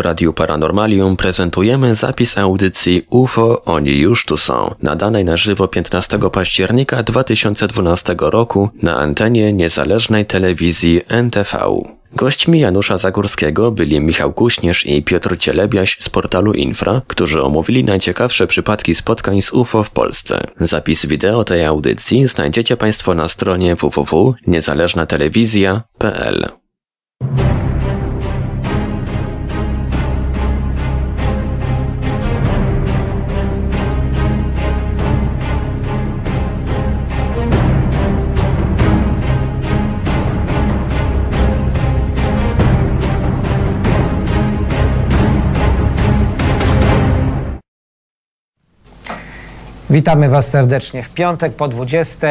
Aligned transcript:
w 0.00 0.02
Radiu 0.02 0.32
Paranormalium 0.32 1.16
prezentujemy 1.16 1.94
zapis 1.94 2.38
audycji 2.38 3.06
UFO 3.10 3.62
Oni 3.64 3.98
już 3.98 4.24
tu 4.24 4.36
są, 4.36 4.74
nadanej 4.82 5.24
na 5.24 5.36
żywo 5.36 5.68
15 5.68 6.18
października 6.32 7.02
2012 7.02 8.16
roku 8.18 8.70
na 8.82 8.96
antenie 8.96 9.52
niezależnej 9.52 10.26
telewizji 10.26 11.00
NTV. 11.08 11.80
Gośćmi 12.16 12.60
Janusza 12.60 12.98
Zagórskiego 12.98 13.70
byli 13.70 14.00
Michał 14.00 14.32
Kuśnierz 14.32 14.86
i 14.86 15.02
Piotr 15.02 15.38
Cielebiaś 15.38 15.96
z 16.00 16.08
portalu 16.08 16.52
Infra, 16.52 17.00
którzy 17.06 17.42
omówili 17.42 17.84
najciekawsze 17.84 18.46
przypadki 18.46 18.94
spotkań 18.94 19.42
z 19.42 19.52
UFO 19.52 19.82
w 19.82 19.90
Polsce. 19.90 20.46
Zapis 20.60 21.06
wideo 21.06 21.44
tej 21.44 21.64
audycji 21.64 22.28
znajdziecie 22.28 22.76
Państwo 22.76 23.14
na 23.14 23.28
stronie 23.28 23.76
www.niezależnatelewizja.pl. 23.76 26.48
Witamy 49.90 50.28
Was 50.28 50.48
serdecznie 50.48 51.02
w 51.02 51.10
piątek 51.10 51.52
po 51.52 51.68
20. 51.68 52.28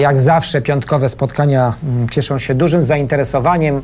Jak 0.00 0.20
zawsze 0.20 0.60
piątkowe 0.60 1.08
spotkania 1.08 1.72
mm, 1.82 2.08
cieszą 2.08 2.38
się 2.38 2.54
dużym 2.54 2.84
zainteresowaniem 2.84 3.82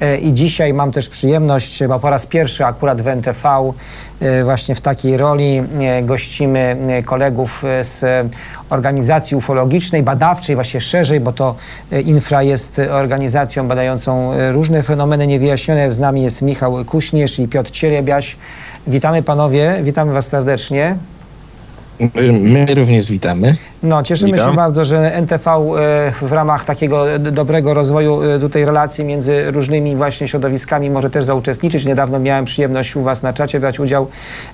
e, 0.00 0.18
i 0.18 0.32
dzisiaj 0.32 0.74
mam 0.74 0.92
też 0.92 1.08
przyjemność, 1.08 1.86
bo 1.86 1.98
po 2.00 2.10
raz 2.10 2.26
pierwszy 2.26 2.64
akurat 2.64 3.02
w 3.02 3.08
NTV 3.08 3.72
e, 4.20 4.44
właśnie 4.44 4.74
w 4.74 4.80
takiej 4.80 5.16
roli 5.16 5.62
e, 5.80 6.02
gościmy 6.02 6.76
kolegów 7.04 7.62
z 7.82 8.04
organizacji 8.70 9.36
ufologicznej, 9.36 10.02
badawczej, 10.02 10.54
właśnie 10.54 10.80
szerzej, 10.80 11.20
bo 11.20 11.32
to 11.32 11.54
Infra 12.04 12.42
jest 12.42 12.80
organizacją 12.90 13.68
badającą 13.68 14.32
różne 14.52 14.82
fenomeny 14.82 15.26
niewyjaśnione. 15.26 15.92
Z 15.92 15.98
nami 15.98 16.22
jest 16.22 16.42
Michał 16.42 16.84
Kuśnierz 16.84 17.38
i 17.38 17.48
Piotr 17.48 17.70
Cierebiaś. 17.70 18.36
Witamy 18.86 19.22
panowie, 19.22 19.76
witamy 19.82 20.12
Was 20.12 20.26
serdecznie. 20.26 20.96
My 22.42 22.66
również 22.74 23.10
witamy. 23.10 23.56
No, 23.82 24.02
cieszymy 24.02 24.32
Witam. 24.32 24.50
się 24.50 24.56
bardzo, 24.56 24.84
że 24.84 25.14
NTV 25.14 25.50
e, 25.50 26.12
w 26.26 26.32
ramach 26.32 26.64
takiego 26.64 27.04
dobrego 27.18 27.74
rozwoju 27.74 28.22
e, 28.22 28.38
tutaj 28.38 28.64
relacji 28.64 29.04
między 29.04 29.50
różnymi 29.50 29.96
właśnie 29.96 30.28
środowiskami 30.28 30.90
może 30.90 31.10
też 31.10 31.24
zauczestniczyć. 31.24 31.84
Niedawno 31.86 32.18
miałem 32.18 32.44
przyjemność 32.44 32.96
u 32.96 33.02
Was 33.02 33.22
na 33.22 33.32
czacie 33.32 33.60
brać 33.60 33.80
udział. 33.80 34.06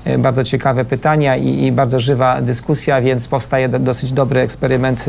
E, 0.05 0.19
Bardzo 0.19 0.45
ciekawe 0.45 0.85
pytania 0.85 1.37
i, 1.37 1.65
i 1.65 1.73
bardzo 1.73 2.01
żywa 2.01 2.41
dyskusja, 2.41 3.01
więc 3.01 3.29
powstaje 3.29 3.69
do- 3.69 3.79
dosyć 3.79 4.13
dobry 4.13 4.41
eksperyment 4.41 5.05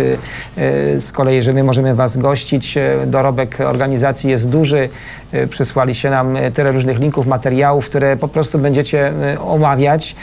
z 0.97 1.11
kolei, 1.11 1.41
że 1.44 1.53
my 1.53 1.63
możemy 1.63 1.95
Was 1.95 2.17
gościć. 2.17 2.78
Dorobek 3.08 3.58
organizacji 3.61 4.30
jest 4.30 4.50
duży. 4.50 4.89
E, 5.31 5.47
Przysłaliście 5.47 6.09
nam 6.09 6.38
tyle 6.53 6.72
różnych 6.72 7.00
linków, 7.00 7.28
materiałów, 7.28 7.86
które 7.86 8.17
po 8.17 8.28
prostu 8.28 8.59
będziecie 8.59 9.13
omawiać, 9.39 10.16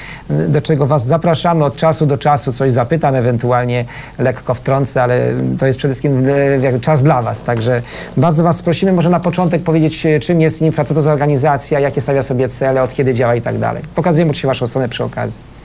do 0.48 0.60
czego 0.60 0.86
Was 0.86 1.06
zapraszamy 1.06 1.64
od 1.64 1.76
czasu 1.76 2.01
do 2.06 2.18
czasu, 2.18 2.52
coś 2.52 2.72
zapytam, 2.72 3.14
ewentualnie 3.14 3.84
lekko 4.18 4.54
wtrącę, 4.54 5.02
ale 5.02 5.20
to 5.58 5.66
jest 5.66 5.78
przede 5.78 5.94
wszystkim 5.94 6.26
e, 6.74 6.80
czas 6.80 7.02
dla 7.02 7.22
Was. 7.22 7.42
Także 7.42 7.82
bardzo 8.16 8.42
Was 8.42 8.62
prosimy, 8.62 8.92
może 8.92 9.10
na 9.10 9.20
początek 9.20 9.62
powiedzieć, 9.62 10.06
e, 10.06 10.20
czym 10.20 10.40
jest 10.40 10.62
Infra, 10.62 10.84
co 10.84 10.94
to 10.94 11.00
za 11.00 11.12
organizacja, 11.12 11.80
jakie 11.80 12.00
stawia 12.00 12.22
sobie 12.22 12.48
cele, 12.48 12.82
od 12.82 12.94
kiedy 12.94 13.14
działa 13.14 13.34
i 13.34 13.42
tak 13.42 13.58
dalej. 13.58 13.82
Pokazujemy 13.94 14.30
oczywiście 14.30 14.48
Waszą 14.48 14.66
stronę 14.66 14.88
przy 14.88 15.04
okazji. 15.04 15.61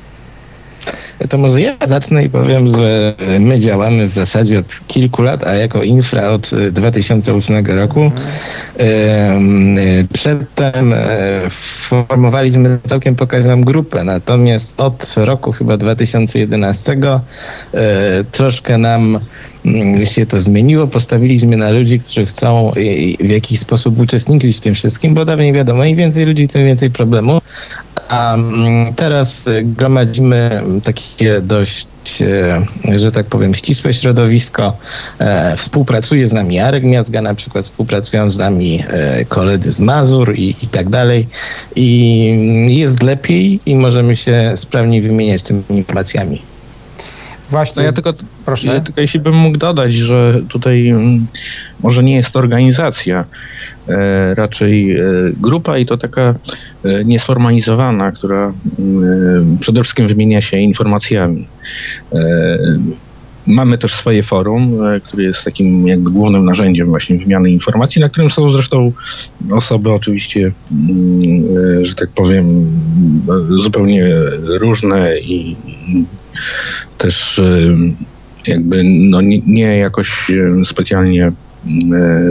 To 1.30 1.38
może 1.38 1.62
ja 1.62 1.76
zacznę 1.86 2.24
i 2.24 2.30
powiem, 2.30 2.70
że 2.70 3.14
my 3.40 3.60
działamy 3.60 4.08
w 4.08 4.12
zasadzie 4.12 4.60
od 4.60 4.80
kilku 4.88 5.22
lat, 5.22 5.48
a 5.48 5.54
jako 5.54 5.84
infra 5.84 6.30
od 6.30 6.54
e, 6.54 6.72
2008 6.72 7.66
roku. 7.66 8.12
Em, 8.78 9.78
e, 9.78 9.82
Przedtem 10.14 10.94
e, 10.94 10.98
formowaliśmy 11.50 12.78
całkiem 12.88 13.16
pokaźną 13.16 13.64
grupę, 13.64 14.04
natomiast 14.04 14.74
od 14.78 15.16
roku 15.18 15.52
chyba 15.52 15.78
2011 15.78 16.98
e, 17.74 18.24
troszkę 18.32 18.78
nam 18.78 19.20
mm, 19.66 20.06
się 20.06 20.26
to 20.26 20.42
zmieniło. 20.42 20.88
Postawiliśmy 20.88 21.58
na 21.58 21.72
ludzi, 21.72 22.00
którzy 22.00 22.26
chcą 22.26 22.72
e, 22.72 22.74
w 23.28 23.30
jakiś 23.30 23.60
sposób 23.60 24.00
uczestniczyć 24.00 24.58
w 24.58 24.62
tym 24.62 24.76
wszystkim, 24.76 25.14
bo 25.14 25.26
dawniej 25.26 25.54
wiadomo, 25.54 25.86
im 25.86 25.96
więcej 25.96 26.26
ludzi, 26.26 26.48
tym 26.48 26.66
więcej 26.66 26.92
problemu. 26.92 27.42
A 28.10 28.34
mm, 28.34 28.94
teraz 28.94 29.48
y, 29.48 29.64
gromadzimy 29.64 30.62
takie 30.84 31.42
dość, 31.42 31.88
e, 32.22 33.00
że 33.00 33.12
tak 33.12 33.26
powiem, 33.26 33.56
ścisłe 33.56 33.94
środowisko. 33.94 34.78
E, 35.20 35.58
Współpracuje 35.58 36.28
z 36.28 36.34
nami 36.34 36.56
Jarek 36.56 36.84
Miazga, 36.84 37.22
na 37.22 37.36
przykład 37.36 37.66
współpracują 37.66 38.32
z 38.32 38.38
nami 38.38 38.84
e, 38.90 39.26
koledzy 39.26 39.72
z 39.72 39.80
Mazur 39.80 40.36
i, 40.36 40.56
i 40.62 40.68
tak 40.68 40.90
dalej. 40.90 41.28
I 41.76 42.30
mm, 42.40 42.70
jest 42.70 43.04
lepiej 43.04 43.60
i 43.66 43.76
możemy 43.76 44.18
się 44.18 44.54
sprawniej 44.56 45.02
wymieniać 45.02 45.44
tymi 45.44 45.64
informacjami. 45.70 46.42
Właśnie, 47.50 47.80
No 47.82 47.86
ja 47.86 47.94
tylko, 47.94 48.14
proszę. 48.46 48.68
ja 48.68 48.80
tylko 48.80 49.02
jeśli 49.02 49.20
bym 49.20 49.36
mógł 49.36 49.58
dodać, 49.58 49.94
że 49.94 50.42
tutaj 50.50 50.90
mm, 50.90 51.28
może 51.84 52.04
nie 52.04 52.16
jest 52.16 52.32
to 52.32 52.40
organizacja, 52.40 53.26
e, 53.88 54.36
raczej 54.36 54.92
e, 54.98 55.04
grupa 55.42 55.78
i 55.78 55.86
to 55.86 55.98
taka 55.98 56.36
e, 56.86 57.06
niesformalizowana, 57.06 58.12
która 58.12 58.54
mm, 58.80 59.58
przede 59.60 59.84
wszystkim 59.84 60.08
wymienia 60.08 60.42
się 60.42 60.58
informacjami. 60.58 61.48
Mamy 63.48 63.78
też 63.78 63.96
swoje 63.96 64.24
forum, 64.24 64.78
które 65.06 65.24
jest 65.24 65.44
takim 65.44 65.88
jakby 65.88 66.12
głównym 66.12 66.46
narzędziem 66.46 66.88
właśnie 66.88 67.18
wymiany 67.18 67.52
informacji, 67.52 68.02
na 68.02 68.10
którym 68.10 68.30
są 68.30 68.52
zresztą 68.52 68.92
osoby 69.52 69.92
oczywiście, 69.92 70.52
mm, 70.72 71.86
że 71.86 71.96
tak 71.96 72.10
powiem, 72.10 72.68
zupełnie 73.64 74.10
różne 74.60 75.20
i 75.20 75.56
też 76.98 77.40
e, 77.40 77.76
jakby 78.48 78.84
no 78.84 79.22
nie, 79.46 79.78
jakoś 79.78 80.32
e, 80.32 80.66
specjalnie 80.66 81.26
e, 81.26 81.32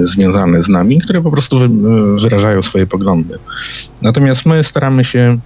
związane 0.04 0.62
z 0.62 0.68
nami, 0.68 1.00
które 1.00 1.22
po 1.22 1.30
prostu 1.30 1.58
wy, 1.58 1.68
wyrażają 2.20 2.62
swoje 2.62 2.86
poglądy. 2.86 3.38
Natomiast 4.02 4.46
my 4.46 4.64
staramy 4.64 5.04
się, 5.04 5.38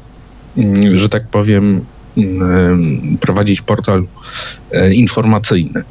mm, 0.56 0.98
że 0.98 1.08
tak 1.08 1.28
powiem, 1.28 1.84
mm, 2.16 3.18
prowadzić 3.20 3.62
portal 3.62 4.04
e, 4.72 4.94
informacyjny. 4.94 5.82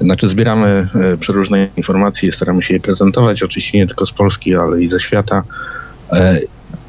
Znaczy 0.00 0.28
zbieramy 0.28 0.88
e, 0.94 1.16
przeróżne 1.16 1.68
informacje, 1.76 2.32
staramy 2.32 2.62
się 2.62 2.74
je 2.74 2.80
prezentować, 2.80 3.42
oczywiście 3.42 3.78
nie 3.78 3.86
tylko 3.86 4.06
z 4.06 4.12
Polski, 4.12 4.54
ale 4.54 4.82
i 4.82 4.88
ze 4.88 5.00
świata. 5.00 5.42
E, 6.12 6.40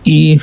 I 0.06 0.40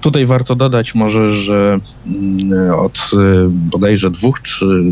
Tutaj 0.00 0.26
warto 0.26 0.54
dodać 0.54 0.94
może, 0.94 1.34
że 1.34 1.78
mm, 2.06 2.70
od 2.74 3.10
y, 3.12 3.16
bodajże 3.48 4.10
dwóch, 4.10 4.42
czy 4.42 4.84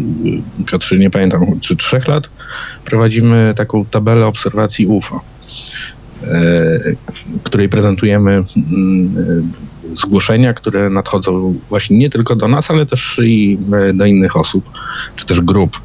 Piotrze 0.67 0.99
nie 0.99 1.11
pamiętam, 1.11 1.61
czy 1.61 1.77
trzech 1.77 2.09
lat 2.09 2.29
prowadzimy 2.85 3.55
taką 3.57 3.85
tabelę 3.85 4.27
obserwacji 4.27 4.87
UFO, 4.87 5.21
y, 6.23 6.97
której 7.43 7.69
prezentujemy 7.69 8.31
mm, 8.33 9.19
y, 9.19 9.43
zgłoszenia, 10.01 10.55
które 10.55 10.91
nadchodzą 10.91 11.55
właśnie 11.69 11.99
nie 11.99 12.11
tylko 12.11 12.37
do 12.37 12.49
nas, 12.49 12.71
ale 12.71 12.87
też 12.87 13.21
i 13.25 13.59
y, 13.91 13.95
do 13.95 14.07
innych 14.07 14.37
osób, 14.37 14.71
czy 15.17 15.27
też 15.27 15.41
grup. 15.41 15.81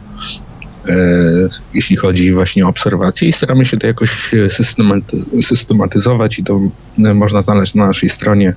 Y, 0.91 1.49
Jeśli 1.73 1.95
chodzi 1.95 2.31
właśnie 2.31 2.65
o 2.65 2.69
obserwacje 2.69 3.29
i 3.29 3.33
staramy 3.33 3.65
się 3.65 3.77
to 3.77 3.87
jakoś 3.87 4.31
systematy- 4.33 5.43
systematyzować 5.43 6.39
i 6.39 6.43
to 6.43 6.59
y, 6.99 7.13
można 7.13 7.41
znaleźć 7.41 7.73
na 7.73 7.87
naszej 7.87 8.09
stronie 8.09 8.53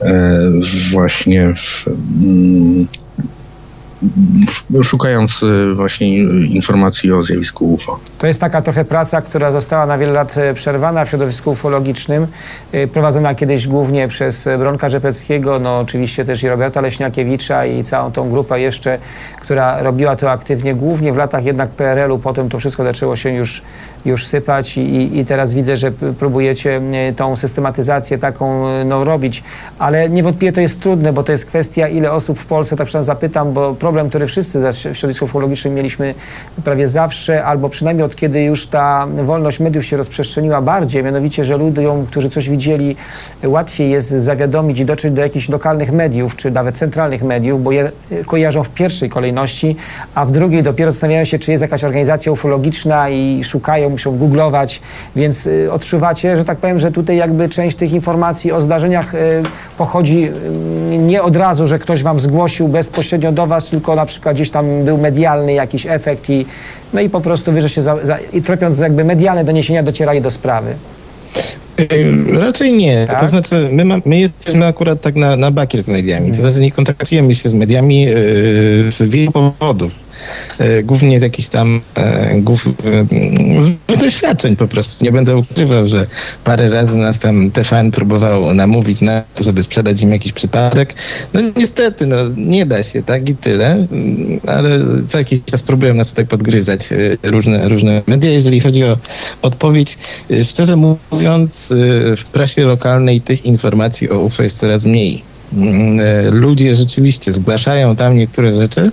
e, 0.00 0.50
właśnie 0.92 1.54
w, 1.54 1.88
mm, 2.22 2.86
szukając 4.82 5.40
e, 5.42 5.74
właśnie 5.74 6.18
informacji 6.44 7.12
o 7.12 7.24
zjawisku 7.24 7.74
UFO. 7.74 8.00
To 8.18 8.26
jest 8.26 8.40
taka 8.40 8.62
trochę 8.62 8.84
praca, 8.84 9.22
która 9.22 9.52
została 9.52 9.86
na 9.86 9.98
wiele 9.98 10.12
lat 10.12 10.38
e, 10.38 10.54
przerwana 10.54 11.04
w 11.04 11.08
środowisku 11.08 11.50
ufologicznym, 11.50 12.26
prowadzona 12.92 13.34
kiedyś 13.34 13.68
głównie 13.68 14.08
przez 14.08 14.48
Bronka 14.58 14.88
Rzepeckiego, 14.88 15.58
no 15.58 15.78
oczywiście 15.78 16.24
też 16.24 16.42
i 16.42 16.48
Roberta 16.48 16.80
Leśniakiewicza 16.80 17.66
i 17.66 17.82
całą 17.82 18.12
tą 18.12 18.30
grupę 18.30 18.60
jeszcze, 18.60 18.98
która 19.40 19.82
robiła 19.82 20.16
to 20.16 20.30
aktywnie, 20.30 20.74
głównie 20.74 21.12
w 21.12 21.16
latach 21.16 21.44
jednak 21.44 21.70
PRL-u, 21.70 22.18
potem 22.18 22.48
to 22.48 22.58
wszystko 22.58 22.84
zaczęło 22.84 23.16
się 23.16 23.30
już 23.30 23.62
już 24.04 24.26
sypać 24.26 24.78
i, 24.78 25.18
i 25.18 25.24
teraz 25.24 25.54
widzę, 25.54 25.76
że 25.76 25.92
próbujecie 25.92 26.80
tą 27.16 27.36
systematyzację 27.36 28.18
taką 28.18 28.68
e, 28.68 28.84
no, 28.84 29.04
robić, 29.04 29.42
ale 29.78 30.08
niewątpliwie 30.08 30.52
to 30.52 30.60
jest 30.60 30.80
trudne, 30.80 31.12
bo 31.12 31.22
to 31.22 31.32
jest 31.32 31.46
kwestia, 31.46 31.88
ile 31.88 32.12
osób 32.12 32.38
w 32.38 32.46
Polsce, 32.46 32.76
tak 32.76 32.86
przynajmniej 32.86 33.06
zapytam, 33.06 33.52
bo 33.52 33.74
problem, 33.74 34.08
który 34.08 34.26
wszyscy 34.26 34.60
w 34.60 34.96
środowisku 34.96 35.24
ufologicznym 35.24 35.74
mieliśmy 35.74 36.14
prawie 36.64 36.88
zawsze, 36.88 37.44
albo 37.44 37.68
przynajmniej 37.68 38.04
od 38.04 38.16
kiedy 38.16 38.42
już 38.42 38.66
ta 38.66 39.06
wolność 39.24 39.60
mediów 39.60 39.84
się 39.84 39.96
rozprzestrzeniła 39.96 40.62
bardziej, 40.62 41.02
mianowicie, 41.02 41.44
że 41.44 41.56
ludziom, 41.56 42.06
którzy 42.06 42.30
coś 42.30 42.50
widzieli, 42.50 42.96
łatwiej 43.44 43.90
jest 43.90 44.08
zawiadomić 44.08 44.80
i 44.80 44.84
dotrzeć 44.84 45.12
do 45.12 45.22
jakichś 45.22 45.48
lokalnych 45.48 45.92
mediów, 45.92 46.36
czy 46.36 46.50
nawet 46.50 46.78
centralnych 46.78 47.22
mediów, 47.22 47.62
bo 47.62 47.72
je 47.72 47.90
e, 48.10 48.24
kojarzą 48.24 48.62
w 48.62 48.70
pierwszej 48.70 49.10
kolejności, 49.10 49.76
a 50.14 50.24
w 50.24 50.32
drugiej 50.32 50.62
dopiero 50.62 50.90
zastanawiają 50.90 51.24
się, 51.24 51.38
czy 51.38 51.50
jest 51.50 51.62
jakaś 51.62 51.84
organizacja 51.84 52.32
ufologiczna 52.32 53.10
i 53.10 53.44
szukają, 53.44 53.89
muszą 53.90 54.18
googlować, 54.18 54.80
więc 55.16 55.46
y, 55.46 55.72
odczuwacie, 55.72 56.36
że 56.36 56.44
tak 56.44 56.58
powiem, 56.58 56.78
że 56.78 56.92
tutaj 56.92 57.16
jakby 57.16 57.48
część 57.48 57.76
tych 57.76 57.92
informacji 57.92 58.52
o 58.52 58.60
zdarzeniach 58.60 59.14
y, 59.14 59.18
pochodzi 59.78 60.28
y, 60.92 60.98
nie 60.98 61.22
od 61.22 61.36
razu, 61.36 61.66
że 61.66 61.78
ktoś 61.78 62.02
wam 62.02 62.20
zgłosił 62.20 62.68
bezpośrednio 62.68 63.32
do 63.32 63.46
was, 63.46 63.70
tylko 63.70 63.94
na 63.94 64.06
przykład 64.06 64.34
gdzieś 64.34 64.50
tam 64.50 64.84
był 64.84 64.98
medialny 64.98 65.52
jakiś 65.52 65.86
efekt 65.86 66.30
i 66.30 66.46
no 66.92 67.00
i 67.00 67.10
po 67.10 67.20
prostu 67.20 67.52
wy, 67.52 67.60
że 67.60 67.68
się 67.68 67.82
za, 67.82 67.96
za, 68.02 68.18
i 68.32 68.42
tropiąc 68.42 68.78
jakby 68.78 69.04
medialne 69.04 69.44
doniesienia 69.44 69.82
docierali 69.82 70.20
do 70.20 70.30
sprawy. 70.30 70.74
Raczej 72.32 72.72
nie. 72.72 73.04
Tak? 73.06 73.20
To 73.20 73.26
znaczy, 73.26 73.68
my, 73.72 73.84
ma, 73.84 73.96
my 74.04 74.18
jesteśmy 74.18 74.66
akurat 74.66 75.02
tak 75.02 75.16
na, 75.16 75.36
na 75.36 75.50
bakier 75.50 75.82
z 75.82 75.88
mediami. 75.88 76.32
To 76.32 76.40
znaczy, 76.42 76.60
nie 76.60 76.72
kontaktujemy 76.72 77.34
się 77.34 77.50
z 77.50 77.54
mediami 77.54 78.02
yy, 78.02 78.92
z 78.92 79.02
wielu 79.02 79.32
powodów. 79.32 79.92
Yy, 80.60 80.82
głównie 80.82 81.20
z 81.20 81.22
jakichś 81.22 81.48
tam 81.48 81.80
yy, 82.32 82.42
głów, 82.42 82.66
yy, 82.66 83.96
z 83.96 84.00
doświadczeń 84.00 84.56
po 84.56 84.68
prostu. 84.68 85.04
Nie 85.04 85.12
będę 85.12 85.36
ukrywał, 85.36 85.88
że 85.88 86.06
parę 86.44 86.70
razy 86.70 86.96
nas 86.96 87.18
tam 87.18 87.50
TVN 87.50 87.90
próbował 87.90 88.54
namówić 88.54 89.00
na 89.00 89.22
to, 89.34 89.44
żeby 89.44 89.62
sprzedać 89.62 90.02
im 90.02 90.10
jakiś 90.10 90.32
przypadek. 90.32 90.94
No 91.34 91.40
niestety, 91.56 92.06
no 92.06 92.16
nie 92.36 92.66
da 92.66 92.82
się, 92.82 93.02
tak 93.02 93.28
i 93.28 93.36
tyle. 93.36 93.86
Yy, 93.92 94.40
Ale 94.46 94.78
co 95.08 95.18
jakiś 95.18 95.40
czas 95.44 95.62
próbują 95.62 95.94
nas 95.94 96.10
tutaj 96.10 96.26
podgryzać 96.26 96.88
różne, 97.22 97.68
różne 97.68 98.02
media. 98.06 98.30
Jeżeli 98.30 98.60
chodzi 98.60 98.84
o 98.84 98.96
odpowiedź, 99.42 99.98
szczerze 100.42 100.76
mówiąc, 100.76 101.72
w 102.16 102.32
prasie 102.32 102.64
lokalnej 102.64 103.20
tych 103.20 103.46
informacji 103.46 104.10
o 104.10 104.18
UFO 104.18 104.42
jest 104.42 104.58
coraz 104.58 104.84
mniej. 104.84 105.29
Mm, 105.52 106.00
e, 106.00 106.30
Ludzie 106.30 106.74
rzeczywiście 106.74 107.32
zgłaszają 107.32 107.96
tam 107.96 108.14
niektóre 108.14 108.54
rzeczy, 108.54 108.90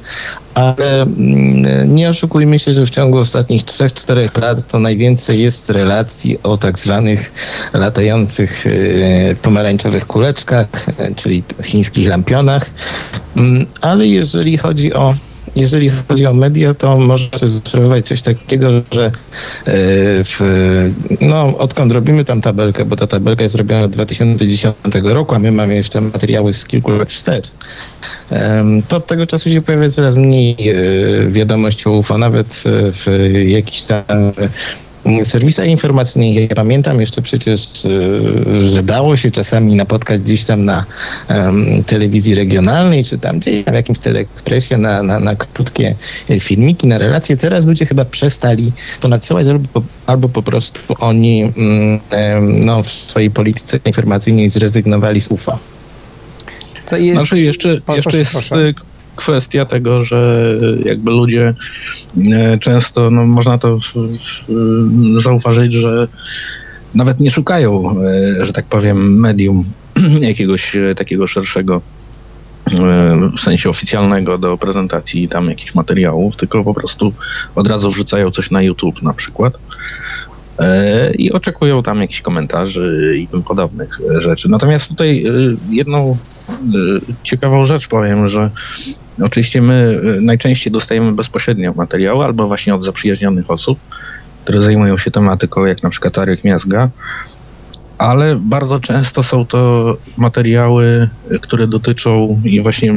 ale 0.53 1.01
mm, 1.01 1.95
nie 1.95 2.09
oszukujmy 2.09 2.59
się, 2.59 2.73
że 2.73 2.85
w 2.85 2.89
ciągu 2.89 3.17
ostatnich 3.17 3.63
3-4 3.63 4.41
lat 4.41 4.67
to 4.67 4.79
najwięcej 4.79 5.41
jest 5.41 5.69
relacji 5.69 6.39
o 6.43 6.57
tak 6.57 6.79
zwanych 6.79 7.31
latających 7.73 8.67
e, 8.67 9.35
pomarańczowych 9.35 10.05
kuleczkach, 10.05 10.67
e, 10.97 11.15
czyli 11.15 11.43
chińskich 11.63 12.07
lampionach. 12.07 12.65
Mm, 13.35 13.65
Ale 13.81 14.07
jeżeli 14.07 14.57
chodzi 14.57 14.93
o 14.93 15.15
jeżeli 15.57 15.91
chodzi 16.07 16.25
o 16.25 16.33
media, 16.33 16.73
to 16.73 16.97
można 16.97 17.37
zaobserwować 17.37 18.05
coś 18.05 18.21
takiego, 18.21 18.67
że 18.91 19.05
e, 19.05 19.11
w, 20.23 20.39
no, 21.21 21.57
odkąd 21.57 21.91
robimy 21.91 22.25
tam 22.25 22.41
tabelkę, 22.41 22.85
bo 22.85 22.95
ta 22.95 23.07
tabelka 23.07 23.43
jest 23.43 23.55
robiona 23.55 23.83
od 23.83 23.91
2010 23.91 24.75
roku, 25.03 25.35
a 25.35 25.39
my 25.39 25.51
mamy 25.51 25.75
jeszcze 25.75 26.01
materiały 26.01 26.53
z 26.53 26.65
kilku 26.65 26.91
lat 26.91 27.11
wstecz, 27.11 27.51
to 28.87 28.97
od 28.97 29.07
tego 29.07 29.27
czasu 29.27 29.49
się 29.49 29.61
pojawia 29.61 29.89
coraz 29.89 30.15
mniej 30.15 30.69
e, 30.69 30.75
wiadomości 31.27 31.89
o 31.89 31.91
UFO, 31.91 32.17
nawet 32.17 32.47
e, 32.47 32.91
w 32.91 33.07
jakichś 33.45 33.81
tam 33.81 34.03
serwisach 35.23 35.67
informacyjnych. 35.67 36.49
Ja 36.49 36.55
pamiętam 36.55 37.01
jeszcze 37.01 37.21
przecież, 37.21 37.85
e, 37.85 38.67
że 38.67 38.83
dało 38.83 39.17
się 39.17 39.31
czasami 39.31 39.75
napotkać 39.75 40.21
gdzieś 40.21 40.45
tam 40.45 40.65
na 40.65 40.85
em, 41.27 41.83
telewizji 41.83 42.35
regionalnej, 42.35 43.03
czy 43.03 43.17
tam 43.17 43.39
gdzieś 43.39 43.65
tam 43.65 43.73
w 43.73 43.75
jakimś 43.75 43.99
teleekspresie 43.99 44.77
na, 44.77 45.03
na, 45.03 45.19
na 45.19 45.35
krótkie 45.35 45.95
e, 46.29 46.39
filmiki, 46.39 46.87
na 46.87 46.97
relacje. 46.97 47.37
Teraz 47.37 47.65
ludzie 47.65 47.85
chyba 47.85 48.05
przestali 48.05 48.71
to 48.99 49.07
nadsyłać, 49.07 49.47
albo 49.47 49.67
po, 49.73 49.81
albo 50.05 50.29
po 50.29 50.43
prostu 50.43 50.79
oni 50.99 51.43
mm, 51.43 51.99
no, 52.65 52.83
w 52.83 52.91
swojej 52.91 53.31
polityce 53.31 53.79
informacyjnej 53.85 54.49
zrezygnowali 54.49 55.21
z 55.21 55.27
UFA. 55.27 55.59
Co 56.85 56.97
Znaczy 56.97 57.39
jeszcze, 57.39 57.69
jeszcze 57.69 57.81
proszę, 58.01 58.17
jest 58.17 58.31
proszę. 58.31 58.73
Kwestia 59.17 59.65
tego, 59.65 60.03
że 60.03 60.51
y, 60.83 60.87
jakby 60.87 61.11
ludzie 61.11 61.53
y, 62.17 62.59
często, 62.59 63.11
no 63.11 63.25
można 63.25 63.57
to 63.57 63.79
zauważyć, 65.23 65.73
że 65.73 66.07
nawet 66.95 67.19
nie 67.19 67.31
szukają, 67.31 67.95
y, 68.41 68.45
że 68.45 68.53
tak 68.53 68.65
powiem, 68.65 69.19
medium 69.19 69.63
jakiegoś 70.19 70.75
takiego 70.95 71.27
szerszego 71.27 71.81
w 73.37 73.41
sensie 73.41 73.69
oficjalnego 73.69 74.37
do 74.37 74.57
prezentacji 74.57 75.27
tam 75.27 75.49
jakichś 75.49 75.75
materiałów, 75.75 76.37
tylko 76.37 76.63
po 76.63 76.73
prostu 76.73 77.13
od 77.55 77.67
razu 77.67 77.91
wrzucają 77.91 78.31
coś 78.31 78.51
na 78.51 78.61
YouTube 78.61 79.01
na 79.01 79.13
przykład 79.13 79.53
e, 80.59 81.13
i 81.13 81.31
oczekują 81.31 81.83
tam 81.83 82.01
jakichś 82.01 82.21
komentarzy 82.21 83.15
i 83.19 83.27
tym 83.27 83.43
podobnych 83.43 83.99
e, 84.17 84.21
rzeczy. 84.21 84.49
Natomiast 84.49 84.87
tutaj 84.87 85.25
e, 85.25 85.31
jedną 85.71 86.11
e, 86.11 86.36
ciekawą 87.23 87.65
rzecz 87.65 87.87
powiem, 87.87 88.29
że 88.29 88.49
oczywiście 89.21 89.61
my 89.61 90.01
e, 90.17 90.21
najczęściej 90.21 90.73
dostajemy 90.73 91.13
bezpośrednio 91.13 91.73
materiały 91.73 92.25
albo 92.25 92.47
właśnie 92.47 92.75
od 92.75 92.85
zaprzyjaźnionych 92.85 93.51
osób, 93.51 93.79
które 94.43 94.63
zajmują 94.63 94.97
się 94.97 95.11
tematyką, 95.11 95.65
jak 95.65 95.83
na 95.83 95.89
przykład 95.89 96.17
Arek 96.17 96.43
Miazga, 96.43 96.89
ale 97.97 98.35
bardzo 98.41 98.79
często 98.79 99.23
są 99.23 99.45
to 99.45 99.97
materiały, 100.17 101.09
e, 101.31 101.39
które 101.39 101.67
dotyczą 101.67 102.41
i 102.43 102.61
właśnie 102.61 102.95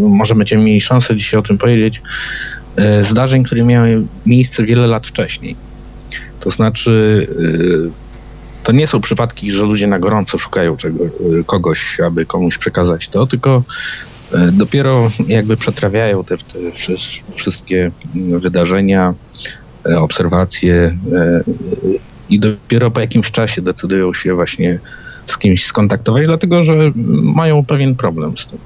może 0.00 0.34
będziemy 0.34 0.64
mieli 0.64 0.80
szansę 0.80 1.16
dzisiaj 1.16 1.40
o 1.40 1.42
tym 1.42 1.58
powiedzieć, 1.58 2.02
zdarzeń, 3.02 3.44
które 3.44 3.64
miały 3.64 4.02
miejsce 4.26 4.64
wiele 4.64 4.86
lat 4.86 5.06
wcześniej. 5.06 5.56
To 6.40 6.50
znaczy, 6.50 7.26
y, 7.40 8.01
to 8.64 8.72
nie 8.72 8.86
są 8.86 9.00
przypadki, 9.00 9.50
że 9.52 9.62
ludzie 9.62 9.86
na 9.86 9.98
gorąco 9.98 10.38
szukają 10.38 10.76
czego, 10.76 11.04
y, 11.04 11.44
kogoś, 11.46 12.00
aby 12.00 12.26
komuś 12.26 12.58
przekazać 12.58 13.08
to, 13.08 13.26
tylko 13.26 13.62
y, 14.34 14.52
dopiero 14.52 15.08
jakby 15.28 15.56
przetrawiają 15.56 16.24
te, 16.24 16.38
te 16.38 16.44
wszy- 16.74 17.22
wszystkie 17.34 17.90
mm, 18.16 18.40
wydarzenia, 18.40 19.14
y, 19.86 19.98
obserwacje 19.98 20.96
i 22.28 22.40
dopiero 22.40 22.90
po 22.90 23.00
jakimś 23.00 23.30
czasie 23.30 23.62
decydują 23.62 24.14
się 24.14 24.34
właśnie 24.34 24.78
z 25.26 25.38
kimś 25.38 25.66
skontaktować, 25.66 26.26
dlatego 26.26 26.62
że 26.62 26.74
mają 27.22 27.64
pewien 27.64 27.94
problem 27.94 28.38
z 28.38 28.46
tym. 28.46 28.58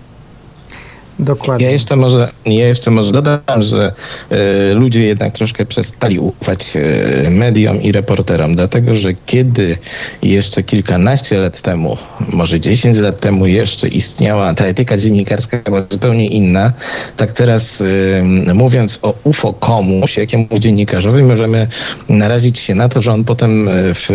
Dokładnie. 1.19 1.67
Ja 1.67 1.73
jeszcze 1.73 1.97
może, 1.97 2.29
ja 2.47 2.67
jeszcze 2.67 2.91
może 2.91 3.13
dodam, 3.13 3.63
że 3.63 3.93
e, 4.31 4.75
ludzie 4.75 5.05
jednak 5.05 5.33
troszkę 5.33 5.67
przestali 5.67 6.19
ufać 6.19 6.73
e, 6.77 7.31
mediom 7.31 7.83
i 7.83 7.93
reporterom, 7.93 8.57
dlatego 8.57 8.95
że 8.95 9.15
kiedy 9.27 9.79
jeszcze 10.23 10.63
kilkanaście 10.63 11.39
lat 11.39 11.61
temu, 11.61 11.97
może 12.33 12.61
10 12.61 12.99
lat 12.99 13.21
temu 13.21 13.47
jeszcze 13.47 13.89
istniała 13.89 14.55
ta 14.55 14.67
etyka 14.67 14.97
dziennikarska 14.97 15.59
była 15.65 15.85
zupełnie 15.91 16.29
inna, 16.29 16.73
tak 17.17 17.33
teraz 17.33 17.81
e, 17.81 18.55
mówiąc 18.55 18.99
o 19.03 19.15
UFO 19.25 19.53
komuś, 19.53 20.17
jakiemuś 20.17 20.61
dziennikarzowi, 20.61 21.23
możemy 21.23 21.69
narazić 22.09 22.59
się 22.59 22.75
na 22.75 22.89
to, 22.89 23.03
że 23.03 23.13
on 23.13 23.25
potem 23.25 23.69
w, 23.95 24.07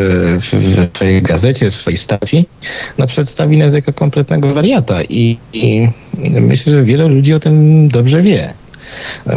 w, 0.42 0.52
w 0.52 0.98
swojej 0.98 1.22
gazecie, 1.22 1.72
w 1.72 1.76
swojej 1.76 1.98
stacji 1.98 2.46
no, 2.98 3.08
przedstawi 3.08 3.58
nas 3.58 3.74
jako 3.74 3.94
kompletnego 3.94 4.54
wariata 4.54 5.04
i, 5.04 5.38
i 5.54 5.90
myślę, 6.42 6.74
że 6.74 6.84
wiele 6.84 7.08
ludzi 7.08 7.34
o 7.34 7.40
tym 7.40 7.88
dobrze 7.88 8.22
wie. 8.22 8.54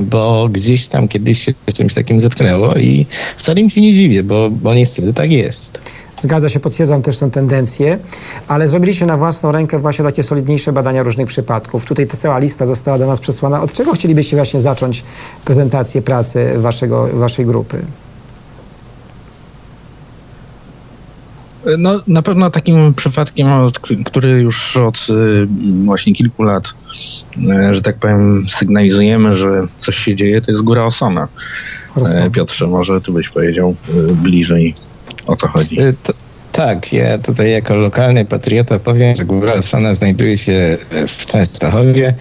Bo 0.03 0.49
gdzieś 0.53 0.89
tam 0.89 1.09
kiedyś 1.09 1.45
się 1.45 1.55
czymś 1.75 1.95
takim 1.95 2.21
zetknęło 2.21 2.75
i 2.75 3.07
wcale 3.39 3.61
im 3.61 3.71
się 3.71 3.81
nie 3.81 3.95
dziwię, 3.95 4.23
bo, 4.23 4.51
bo 4.51 4.75
niestety 4.75 5.15
tak 5.15 5.31
jest. 5.31 5.79
Zgadza 6.17 6.49
się, 6.49 6.61
potwierdzam 6.61 7.03
też 7.03 7.19
tę 7.19 7.31
tendencję, 7.31 7.99
ale 8.49 8.69
zrobiliście 8.69 9.07
na 9.07 9.17
własną 9.17 9.53
rękę 9.53 9.79
właśnie 9.79 10.05
takie 10.05 10.23
solidniejsze 10.23 10.73
badania 10.73 11.03
różnych 11.03 11.27
przypadków. 11.27 11.85
Tutaj 11.85 12.07
ta 12.07 12.17
cała 12.17 12.39
lista 12.39 12.67
została 12.67 12.99
do 12.99 13.07
nas 13.07 13.21
przesłana. 13.21 13.63
Od 13.63 13.73
czego 13.73 13.93
chcielibyście 13.93 14.37
właśnie 14.37 14.61
zacząć 14.61 15.05
prezentację 15.45 16.03
pracy 16.03 16.53
waszego, 16.57 17.09
waszej 17.13 17.47
grupy? 17.47 17.79
No, 21.79 22.01
na 22.07 22.23
pewno 22.23 22.51
takim 22.51 22.95
przypadkiem, 22.95 23.49
który 24.05 24.31
już 24.31 24.77
od 24.77 25.07
y, 25.11 25.47
właśnie 25.85 26.15
kilku 26.15 26.43
lat, 26.43 26.65
y, 27.39 27.75
że 27.75 27.83
tak 27.83 27.97
powiem, 27.97 28.43
sygnalizujemy, 28.53 29.35
że 29.35 29.63
coś 29.79 29.99
się 29.99 30.17
dzieje, 30.17 30.43
to 30.43 30.51
jest 30.53 30.65
Góra 30.65 30.85
Osona. 30.85 31.29
Orson. 31.97 32.25
E, 32.25 32.31
Piotrze, 32.31 32.67
może 32.67 33.01
ty 33.01 33.13
byś 33.13 33.29
powiedział 33.29 33.77
y, 34.11 34.15
bliżej 34.23 34.75
o 35.27 35.37
co 35.37 35.49
chodzi. 35.49 35.79
To, 36.03 36.13
Tak, 36.55 36.93
ja 36.93 37.19
tutaj 37.19 37.53
jako 37.53 37.75
lokalny 37.75 38.25
patriota 38.25 38.79
powiem, 38.79 39.17
że 39.17 39.25
Góra 39.25 39.53
Osona 39.53 39.95
znajduje 39.95 40.39
się 40.39 40.77
w 41.09 41.27
Częstochowie, 41.27 42.15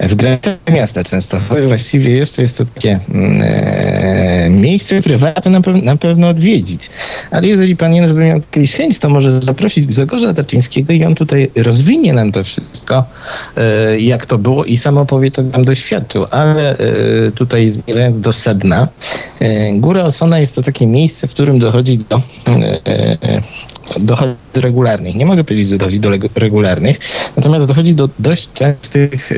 w 0.00 0.14
granicach 0.14 0.56
miasta 0.72 1.04
Częstochowy. 1.04 1.66
Właściwie 1.66 2.10
jeszcze 2.16 2.42
jest 2.42 2.58
to 2.58 2.64
takie 2.74 3.00
mm, 3.14 3.42
e, 3.42 4.50
miejsce, 4.50 5.00
warto 5.18 5.50
na, 5.50 5.60
na 5.82 5.96
pewno 5.96 6.28
odwiedzić. 6.28 6.90
Ale 7.30 7.46
jeżeli 7.46 7.76
pan 7.76 7.94
Janusz 7.94 8.12
by 8.12 8.24
miał 8.24 8.40
kiedyś 8.50 8.72
chęć, 8.72 8.98
to 8.98 9.08
może 9.08 9.42
zaprosić 9.42 9.86
Grzegorza 9.86 10.34
Tarczyńskiego 10.34 10.92
i 10.92 11.04
on 11.04 11.14
tutaj 11.14 11.50
rozwinie 11.56 12.12
nam 12.12 12.32
to 12.32 12.44
wszystko, 12.44 13.04
e, 13.56 14.00
jak 14.00 14.26
to 14.26 14.38
było 14.38 14.64
i 14.64 14.76
sam 14.76 14.98
opowie, 14.98 15.30
co 15.30 15.42
tam 15.42 15.64
doświadczył. 15.64 16.26
Ale 16.30 16.78
e, 16.78 17.32
tutaj 17.34 17.70
zmierzając 17.70 18.20
do 18.20 18.32
sedna, 18.32 18.88
e, 19.40 19.72
Góra 19.72 20.02
Osona 20.02 20.38
jest 20.38 20.54
to 20.54 20.62
takie 20.62 20.86
miejsce, 20.86 21.28
w 21.28 21.30
którym 21.30 21.58
dochodzi 21.58 21.98
do 21.98 22.16
e, 22.16 22.80
e, 22.86 23.42
dochodzi 24.00 24.32
do 24.54 24.60
regularnych. 24.60 25.14
Nie 25.14 25.26
mogę 25.26 25.44
powiedzieć, 25.44 25.68
że 25.68 25.78
dochodzi 25.78 26.00
do 26.00 26.10
regularnych, 26.34 26.98
natomiast 27.36 27.66
dochodzi 27.66 27.94
do 27.94 28.08
dość 28.18 28.48
częstych 28.52 29.32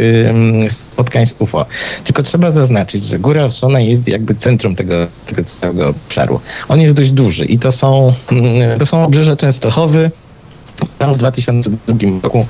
spotkań 0.68 1.26
z 1.26 1.34
UFO. 1.38 1.66
Tylko 2.04 2.22
trzeba 2.22 2.50
zaznaczyć, 2.50 3.04
że 3.04 3.18
Góra 3.18 3.44
Osona 3.44 3.80
jest 3.80 4.08
jakby 4.08 4.34
centrum 4.34 4.76
tego, 4.76 5.06
tego 5.26 5.44
całego 5.44 5.88
obszaru. 5.88 6.40
On 6.68 6.80
jest 6.80 6.96
dość 6.96 7.10
duży 7.10 7.44
i 7.44 7.58
to 7.58 7.72
są, 7.72 8.12
to 8.78 8.86
są 8.86 9.04
obrzeża 9.04 9.36
Częstochowy, 9.36 10.10
tam 10.98 11.14
w 11.14 11.18
2002 11.18 11.94
roku 12.22 12.46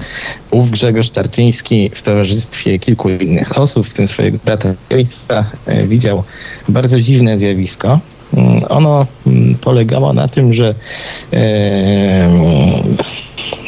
ów 0.51 0.71
Grzegorz 0.71 1.11
Tarczyński 1.11 1.91
w 1.95 2.03
towarzystwie 2.03 2.79
kilku 2.79 3.11
innych 3.11 3.59
osób, 3.59 3.87
w 3.87 3.95
tym 3.95 4.09
swojego 4.09 4.39
brata 4.45 4.69
ojca, 4.91 5.45
e, 5.67 5.87
widział 5.87 6.25
bardzo 6.69 7.01
dziwne 7.01 7.39
zjawisko. 7.39 8.01
Mm, 8.37 8.65
Ono 8.69 9.07
mm, 9.27 9.55
polegało 9.55 10.13
na 10.13 10.29
tym, 10.29 10.55
że 10.55 10.75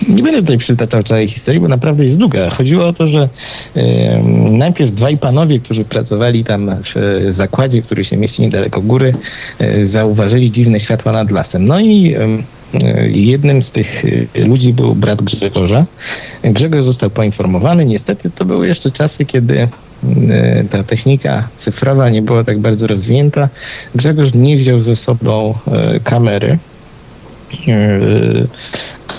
nie 0.08 0.22
będę 0.22 0.40
tutaj 0.40 0.58
przytaczał 0.58 1.02
całej 1.02 1.28
historii, 1.28 1.60
bo 1.60 1.68
naprawdę 1.68 2.04
jest 2.04 2.16
długa. 2.16 2.50
Chodziło 2.50 2.86
o 2.86 2.92
to, 2.92 3.08
że 3.08 3.28
e, 3.76 4.22
najpierw 4.50 4.94
dwaj 4.94 5.18
panowie, 5.18 5.60
którzy 5.60 5.84
pracowali 5.84 6.44
tam 6.44 6.76
w 6.84 6.96
e, 6.96 7.32
zakładzie, 7.32 7.82
który 7.82 8.04
się 8.04 8.16
mieści 8.16 8.42
niedaleko 8.42 8.80
góry, 8.80 9.14
e, 9.58 9.86
zauważyli 9.86 10.50
dziwne 10.50 10.80
światła 10.80 11.12
nad 11.12 11.30
lasem. 11.30 11.66
No 11.66 11.80
i 11.80 12.14
e, 12.14 13.08
jednym 13.08 13.62
z 13.62 13.70
tych 13.70 14.02
ludzi 14.34 14.72
był 14.72 14.94
brat 14.94 15.22
Grzegorza. 15.22 15.84
Grzegorz 16.44 16.84
został 16.84 17.10
poinformowany. 17.10 17.84
Niestety 17.84 18.30
to 18.30 18.44
były 18.44 18.68
jeszcze 18.68 18.90
czasy, 18.90 19.24
kiedy 19.24 19.68
ta 20.70 20.84
technika 20.84 21.48
cyfrowa 21.56 22.10
nie 22.10 22.22
była 22.22 22.44
tak 22.44 22.58
bardzo 22.58 22.86
rozwinięta. 22.86 23.48
Grzegorz 23.94 24.34
nie 24.34 24.56
wziął 24.56 24.80
ze 24.80 24.96
sobą 24.96 25.54
e, 25.72 26.00
kamery. 26.00 26.58
E, 27.68 28.00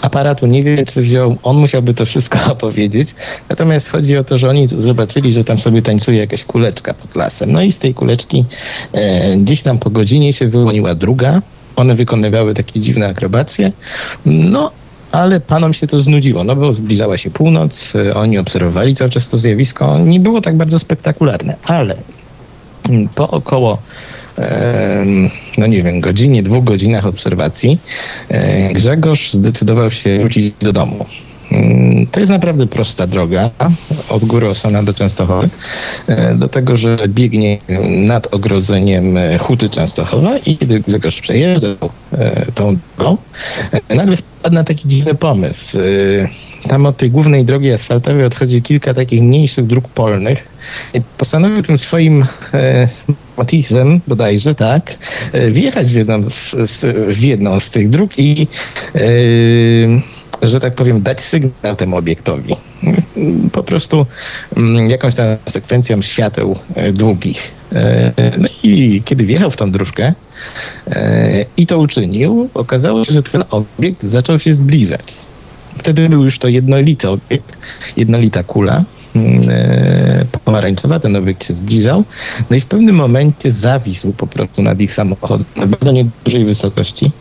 aparatu 0.01 0.47
nie 0.47 0.63
wiem, 0.63 0.85
czy 0.85 1.01
wziął, 1.01 1.37
on 1.43 1.57
musiałby 1.57 1.93
to 1.93 2.05
wszystko 2.05 2.39
opowiedzieć. 2.53 3.15
Natomiast 3.49 3.89
chodzi 3.89 4.17
o 4.17 4.23
to, 4.23 4.37
że 4.37 4.49
oni 4.49 4.67
zobaczyli, 4.67 5.33
że 5.33 5.43
tam 5.43 5.59
sobie 5.59 5.81
tańcuje 5.81 6.17
jakaś 6.17 6.43
kuleczka 6.43 6.93
pod 6.93 7.15
lasem. 7.15 7.51
No 7.51 7.61
i 7.61 7.71
z 7.71 7.79
tej 7.79 7.93
kuleczki 7.93 8.45
e, 8.93 9.37
gdzieś 9.37 9.61
tam 9.61 9.77
po 9.77 9.89
godzinie 9.89 10.33
się 10.33 10.47
wyłoniła 10.47 10.95
druga. 10.95 11.41
One 11.75 11.95
wykonywały 11.95 12.53
takie 12.53 12.79
dziwne 12.79 13.07
akrobacje. 13.07 13.71
No, 14.25 14.71
ale 15.11 15.39
panom 15.39 15.73
się 15.73 15.87
to 15.87 16.01
znudziło, 16.01 16.43
no 16.43 16.55
bo 16.55 16.73
zbliżała 16.73 17.17
się 17.17 17.31
północ, 17.31 17.93
e, 17.95 18.15
oni 18.15 18.37
obserwowali 18.37 18.95
cały 18.95 19.09
czas 19.09 19.29
to 19.29 19.39
zjawisko. 19.39 19.99
Nie 19.99 20.19
było 20.19 20.41
tak 20.41 20.57
bardzo 20.57 20.79
spektakularne, 20.79 21.55
ale 21.65 21.95
mm, 22.89 23.07
po 23.07 23.29
około 23.29 23.77
no 25.57 25.67
nie 25.67 25.83
wiem, 25.83 25.99
godzinie, 25.99 26.43
dwóch 26.43 26.63
godzinach 26.63 27.05
obserwacji, 27.05 27.79
e, 28.29 28.73
Grzegorz 28.73 29.33
zdecydował 29.33 29.91
się 29.91 30.19
wrócić 30.19 30.53
do 30.61 30.73
domu. 30.73 31.05
Mm, 31.51 32.07
To 32.11 32.19
jest 32.19 32.31
naprawdę 32.31 32.67
prosta 32.67 33.07
droga 33.07 33.49
od 34.09 34.25
Góry 34.25 34.47
Osona 34.49 34.83
do 34.83 34.93
Częstochowy, 34.93 35.49
e, 36.07 36.35
do 36.35 36.47
tego, 36.47 36.77
że 36.77 36.97
biegnie 37.07 37.57
nad 38.07 38.33
ogrodzeniem 38.33 39.15
Huty 39.39 39.69
Częstochowa 39.69 40.37
i 40.45 40.57
kiedy 40.57 40.79
Grzegorz 40.79 41.21
przejeżdżał 41.21 41.75
e, 42.13 42.51
tą 42.51 42.77
drogą, 42.97 43.17
e, 43.89 43.95
nagle 43.95 44.17
wpadł 44.17 44.55
na 44.55 44.63
taki 44.63 44.87
dziwny 44.87 45.15
pomysł. 45.15 45.77
Tam 46.67 46.85
od 46.85 46.97
tej 46.97 47.11
głównej 47.11 47.45
drogi 47.45 47.71
asfaltowej 47.71 48.25
odchodzi 48.25 48.61
kilka 48.61 48.93
takich 48.93 49.21
mniejszych 49.21 49.67
dróg 49.67 49.87
polnych. 49.87 50.47
I 50.93 51.01
postanowił 51.17 51.63
tym 51.63 51.77
swoim 51.77 52.25
Matizem 53.37 54.01
bodajże, 54.07 54.55
tak, 54.55 54.97
wjechać 55.51 55.87
w 55.87 55.95
jedną, 55.95 56.23
w, 56.23 56.53
w 57.07 57.19
jedną 57.19 57.59
z 57.59 57.71
tych 57.71 57.89
dróg 57.89 58.19
i 58.19 58.47
e, 58.95 58.99
że 60.41 60.59
tak 60.59 60.75
powiem, 60.75 61.01
dać 61.01 61.21
sygnał 61.21 61.75
temu 61.75 61.97
obiektowi. 61.97 62.55
Po 63.51 63.63
prostu 63.63 64.05
mm, 64.57 64.89
jakąś 64.89 65.15
tam 65.15 65.27
sekwencją 65.49 66.01
świateł 66.01 66.59
e, 66.75 66.93
długich. 66.93 67.51
E, 67.73 68.11
No 68.37 68.47
i 68.63 69.01
kiedy 69.05 69.25
wjechał 69.25 69.51
w 69.51 69.57
tą 69.57 69.71
dróżkę 69.71 70.13
e, 70.87 71.45
i 71.57 71.67
to 71.67 71.79
uczynił, 71.79 72.49
okazało 72.53 73.05
się, 73.05 73.13
że 73.13 73.23
ten 73.23 73.43
obiekt 73.49 74.03
zaczął 74.03 74.39
się 74.39 74.53
zbliżać. 74.53 75.13
Wtedy 75.77 76.09
był 76.09 76.23
już 76.23 76.39
to 76.39 76.47
jednolity 76.47 77.09
obiekt, 77.09 77.57
jednolita 77.97 78.43
kula 78.43 78.83
pomarańczowa, 80.45 80.99
ten 80.99 81.15
obiekt 81.15 81.45
się 81.47 81.53
zbliżał, 81.53 82.03
no 82.49 82.55
i 82.55 82.61
w 82.61 82.65
pewnym 82.65 82.95
momencie 82.95 83.51
zawisł 83.51 84.13
po 84.13 84.27
prostu 84.27 84.61
nad 84.61 84.79
ich 84.79 84.93
samochodem 84.93 85.45
na 85.55 85.67
bardzo 85.67 85.91
niedużej 85.91 86.45
wysokości. 86.45 87.11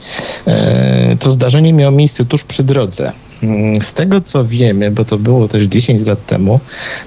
E, 0.47 1.17
To 1.21 1.31
zdarzenie 1.31 1.73
miało 1.73 1.91
miejsce 1.93 2.25
tuż 2.25 2.45
przy 2.45 2.65
drodze. 2.65 3.13
Mm, 3.43 3.83
Z 3.83 3.93
tego 3.93 4.21
co 4.21 4.45
wiemy, 4.45 4.91
bo 4.91 5.05
to 5.05 5.19
było 5.19 5.49
też 5.49 5.63
10 5.65 6.07
lat 6.07 6.27
temu, 6.27 6.61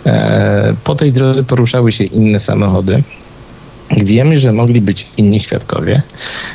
e, 0.06 0.74
po 0.84 0.96
tej 0.96 1.12
drodze 1.12 1.44
poruszały 1.44 1.92
się 1.92 2.04
inne 2.04 2.40
samochody. 2.40 3.04
Wiemy, 3.98 4.40
że 4.40 4.52
mogli 4.54 4.82
być 4.82 5.08
inni 5.18 5.40
świadkowie, 5.40 6.02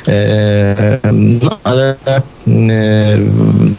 e, 0.07 0.99
no 1.13 1.57
ale 1.63 1.95
e, 2.07 2.21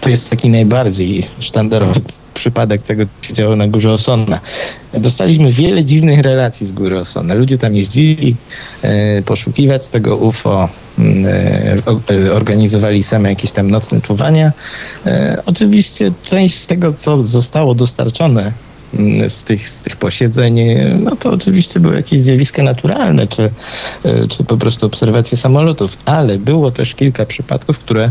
to 0.00 0.11
jest 0.11 0.30
taki 0.30 0.49
najbardziej 0.50 1.26
sztandarowy 1.40 2.00
przypadek 2.35 2.83
tego, 2.83 3.05
co 3.21 3.29
się 3.29 3.35
działo 3.35 3.57
na 3.57 3.69
Górze 3.69 3.93
Osonna. 3.93 4.41
Dostaliśmy 4.95 5.53
wiele 5.53 5.85
dziwnych 5.85 6.21
relacji 6.21 6.67
z 6.67 6.73
Góry 6.73 6.99
Osonna. 6.99 7.35
Ludzie 7.35 7.59
tam 7.59 7.77
jeździli 7.77 8.37
e, 8.83 9.23
poszukiwać 9.23 9.89
tego 9.89 10.17
UFO, 10.17 10.69
e, 10.99 11.77
e, 12.27 12.35
organizowali 12.35 13.03
same 13.03 13.29
jakieś 13.29 13.53
tam 13.53 13.71
nocne 13.71 14.01
czuwania. 14.01 14.53
E, 15.07 15.43
oczywiście 15.47 16.13
część 16.23 16.67
tego, 16.67 16.93
co 16.93 17.27
zostało 17.27 17.75
dostarczone 17.75 18.53
z 19.29 19.43
tych, 19.45 19.69
z 19.69 19.77
tych 19.77 19.97
posiedzeń, 19.97 20.61
e, 20.61 20.99
no 21.01 21.17
to 21.17 21.31
oczywiście 21.31 21.81
były 21.81 21.97
jakieś 21.97 22.21
zjawiska 22.21 22.63
naturalne, 22.63 23.27
czy, 23.27 23.51
e, 24.05 24.29
czy 24.29 24.45
po 24.45 24.57
prostu 24.57 24.87
obserwacje 24.87 25.39
samolotów, 25.39 25.99
ale 26.05 26.39
było 26.39 26.71
też 26.71 26.95
kilka 26.95 27.27
przypadków, 27.27 27.79
które 27.79 28.11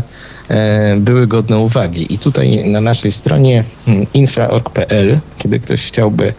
były 0.96 1.26
godne 1.26 1.58
uwagi. 1.58 2.14
I 2.14 2.18
tutaj 2.18 2.70
na 2.70 2.80
naszej 2.80 3.12
stronie 3.12 3.64
mm, 3.88 4.06
infra.org.pl, 4.14 5.18
kiedy 5.38 5.60
ktoś 5.60 5.86
chciałby 5.86 6.34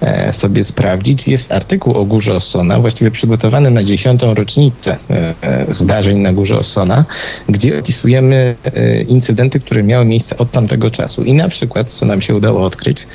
e, 0.00 0.32
sobie 0.32 0.64
sprawdzić, 0.64 1.28
jest 1.28 1.52
artykuł 1.52 1.94
o 1.94 2.04
Górze 2.04 2.34
Osona, 2.34 2.78
właściwie 2.78 3.10
przygotowany 3.10 3.70
na 3.70 3.82
dziesiątą 3.82 4.34
rocznicę 4.34 4.96
e, 5.10 5.34
e, 5.42 5.74
zdarzeń 5.74 6.18
na 6.18 6.32
Górze 6.32 6.58
Osona, 6.58 7.04
gdzie 7.48 7.78
opisujemy 7.78 8.56
e, 8.64 9.02
incydenty, 9.02 9.60
które 9.60 9.82
miały 9.82 10.04
miejsce 10.04 10.38
od 10.38 10.50
tamtego 10.50 10.90
czasu. 10.90 11.24
I 11.24 11.32
na 11.32 11.48
przykład, 11.48 11.90
co 11.90 12.06
nam 12.06 12.20
się 12.20 12.34
udało 12.34 12.64
odkryć, 12.64 13.06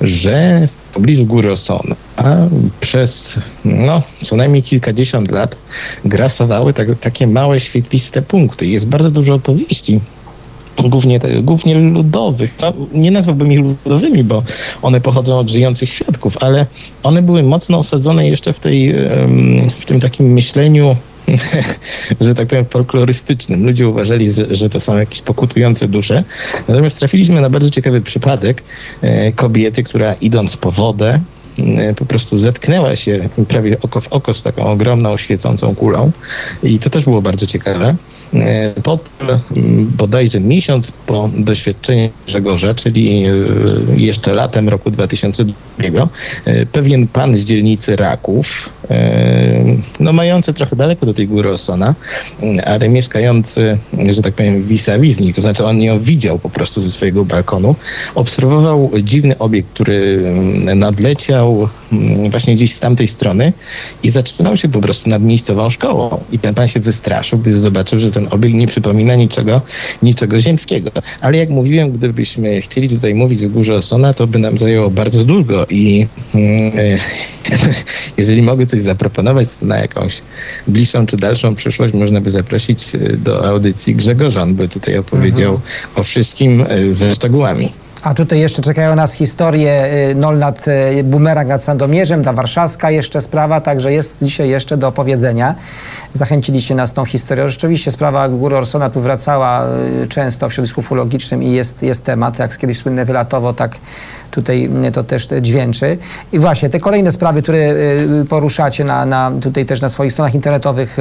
że 0.00 0.68
w 0.78 0.81
pobliżu 0.94 1.26
Góry 1.26 1.52
Osona 1.52 1.96
przez 2.80 3.38
no, 3.64 4.02
co 4.24 4.36
najmniej 4.36 4.62
kilkadziesiąt 4.62 5.30
lat 5.30 5.56
grasowały 6.04 6.74
tak, 6.74 6.98
takie 7.00 7.26
małe, 7.26 7.60
świetliste 7.60 8.22
punkty. 8.22 8.66
Jest 8.66 8.88
bardzo 8.88 9.10
dużo 9.10 9.34
opowieści 9.34 10.00
głównie, 10.88 11.20
głównie 11.42 11.74
ludowych. 11.74 12.54
No, 12.60 12.72
nie 12.94 13.10
nazwałbym 13.10 13.52
ich 13.52 13.60
ludowymi, 13.60 14.24
bo 14.24 14.42
one 14.82 15.00
pochodzą 15.00 15.38
od 15.38 15.48
żyjących 15.48 15.90
świadków, 15.90 16.36
ale 16.40 16.66
one 17.02 17.22
były 17.22 17.42
mocno 17.42 17.78
osadzone 17.78 18.28
jeszcze 18.28 18.52
w, 18.52 18.60
tej, 18.60 18.94
w 19.80 19.86
tym 19.86 20.00
takim 20.00 20.26
myśleniu 20.26 20.96
że 22.20 22.34
tak 22.34 22.48
powiem, 22.48 22.64
folklorystycznym. 22.64 23.66
Ludzie 23.66 23.88
uważali, 23.88 24.30
że, 24.50 24.70
to 24.70 24.80
są 24.80 24.98
jakieś 24.98 25.22
pokutujące 25.22 25.88
dusze. 25.88 26.24
Natomiast 26.68 26.98
trafiliśmy 26.98 27.40
na 27.40 27.50
bardzo 27.50 27.70
ciekawy 27.70 28.00
przypadek 28.00 28.62
e, 29.02 29.32
kobiety, 29.32 29.82
która 29.82 30.14
idąc 30.14 30.56
po 30.56 30.72
wodę, 30.72 31.20
e, 31.58 31.94
po 31.94 32.06
prostu 32.06 32.38
zetknęła 32.38 32.96
się 32.96 33.28
prawie 33.48 33.76
oko 33.80 34.00
w 34.00 34.08
oko 34.08 34.34
z 34.34 34.42
taką 34.42 34.62
ogromną, 34.62 35.16
świecącą 35.16 35.74
kulą. 35.74 36.10
I 36.62 36.78
to 36.78 36.90
też 36.90 37.04
było 37.04 37.22
bardzo 37.22 37.46
ciekawe. 37.46 37.94
E, 38.34 38.72
Potem 38.82 39.40
bodajże 39.96 40.40
miesiąc 40.40 40.92
po 41.06 41.30
doświadczeniu 41.36 42.10
Grzegorza, 42.26 42.74
czyli 42.74 43.24
jeszcze 43.96 44.34
latem 44.34 44.68
roku 44.68 44.90
2002, 44.90 46.08
e, 46.44 46.66
pewien 46.66 47.06
pan 47.06 47.36
z 47.36 47.40
dzielnicy 47.40 47.96
Raków 47.96 48.46
no 50.00 50.12
mający 50.12 50.54
trochę 50.54 50.76
daleko 50.76 51.06
do 51.06 51.14
tej 51.14 51.26
góry 51.28 51.50
Osona, 51.50 51.94
ale 52.64 52.88
mieszkający, 52.88 53.78
że 54.08 54.22
tak 54.22 54.34
powiem, 54.34 54.62
vis-a-vis 54.62 55.18
to 55.34 55.40
znaczy 55.40 55.64
on 55.64 55.82
ją 55.82 56.00
widział 56.00 56.38
po 56.38 56.50
prostu 56.50 56.80
ze 56.80 56.90
swojego 56.90 57.24
balkonu, 57.24 57.74
obserwował 58.14 58.90
dziwny 59.02 59.38
obiekt, 59.38 59.68
który 59.68 60.22
nadleciał 60.74 61.68
właśnie 62.30 62.54
gdzieś 62.54 62.74
z 62.74 62.80
tamtej 62.80 63.08
strony 63.08 63.52
i 64.02 64.10
zatrzymał 64.10 64.56
się 64.56 64.68
po 64.68 64.80
prostu 64.80 65.10
nad 65.10 65.22
miejscową 65.22 65.70
szkołą. 65.70 66.20
I 66.32 66.38
ten 66.38 66.54
pan 66.54 66.68
się 66.68 66.80
wystraszył, 66.80 67.38
gdy 67.38 67.60
zobaczył, 67.60 67.98
że 67.98 68.10
ten 68.10 68.28
obiekt 68.30 68.54
nie 68.54 68.66
przypomina 68.66 69.14
niczego, 69.14 69.60
niczego 70.02 70.40
ziemskiego. 70.40 70.90
Ale 71.20 71.38
jak 71.38 71.50
mówiłem, 71.50 71.92
gdybyśmy 71.92 72.60
chcieli 72.60 72.88
tutaj 72.88 73.14
mówić 73.14 73.44
o 73.44 73.48
górze 73.48 73.74
Osona, 73.74 74.14
to 74.14 74.26
by 74.26 74.38
nam 74.38 74.58
zajęło 74.58 74.90
bardzo 74.90 75.24
długo 75.24 75.66
i 75.70 76.06
jeżeli 78.18 78.42
mogę 78.42 78.66
coś 78.72 78.82
zaproponować, 78.82 79.48
to 79.60 79.66
na 79.66 79.78
jakąś 79.78 80.22
bliższą 80.68 81.06
czy 81.06 81.16
dalszą 81.16 81.54
przyszłość 81.54 81.94
można 81.94 82.20
by 82.20 82.30
zaprosić 82.30 82.94
e, 82.94 82.98
do 83.16 83.48
audycji 83.48 83.94
Grzegorza, 83.94 84.42
on 84.42 84.54
by 84.54 84.68
tutaj 84.68 84.98
opowiedział 84.98 85.54
mhm. 85.54 85.70
o 85.96 86.02
wszystkim 86.02 86.64
e, 86.68 86.94
ze 86.94 87.14
szczegółami. 87.14 87.68
A 88.02 88.14
tutaj 88.14 88.40
jeszcze 88.40 88.62
czekają 88.62 88.94
nas 88.94 89.12
historie 89.12 89.84
y, 90.10 90.14
Nol 90.14 90.38
nad 90.38 90.68
y, 90.68 91.04
Bumerang 91.04 91.48
nad 91.48 91.62
Sandomierzem, 91.62 92.24
ta 92.24 92.32
warszawska 92.32 92.90
jeszcze 92.90 93.20
sprawa, 93.20 93.60
także 93.60 93.92
jest 93.92 94.24
dzisiaj 94.24 94.48
jeszcze 94.48 94.76
do 94.76 94.88
opowiedzenia. 94.88 95.54
Zachęciliście 96.12 96.74
nas 96.74 96.92
tą 96.92 97.04
historią. 97.04 97.48
Rzeczywiście 97.48 97.90
sprawa 97.90 98.28
Góry 98.28 98.56
Orsona 98.56 98.90
tu 98.90 99.00
wracała 99.00 99.66
y, 100.02 100.08
często 100.08 100.48
w 100.48 100.54
środowisku 100.54 100.80
ufologicznym 100.80 101.42
i 101.42 101.52
jest, 101.52 101.82
jest 101.82 102.04
temat, 102.04 102.38
jak 102.38 102.58
kiedyś 102.58 102.78
słynne 102.78 103.04
wylatowo, 103.04 103.54
tak 103.54 103.76
tutaj 104.30 104.70
to 104.92 105.04
też 105.04 105.28
dźwięczy. 105.40 105.98
I 106.32 106.38
właśnie 106.38 106.68
te 106.68 106.80
kolejne 106.80 107.12
sprawy, 107.12 107.42
które 107.42 107.74
poruszacie 108.28 108.84
na, 108.84 109.06
na, 109.06 109.32
tutaj 109.42 109.66
też 109.66 109.80
na 109.80 109.88
swoich 109.88 110.12
stronach 110.12 110.34
internetowych, 110.34 110.96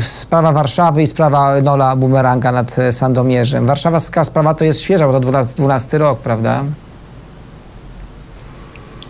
sprawa 0.00 0.52
Warszawy 0.52 1.02
i 1.02 1.06
sprawa 1.06 1.60
Nola 1.62 1.96
Bumeranga 1.96 2.52
nad 2.52 2.76
Sandomierzem. 2.90 3.66
Warszawska 3.66 4.24
sprawa 4.24 4.54
to 4.54 4.64
jest 4.64 4.80
świeża, 4.80 5.06
bo 5.06 5.12
to 5.12 5.20
12, 5.20 5.54
12 5.56 5.95
rok, 5.98 6.20
prawda? 6.20 6.64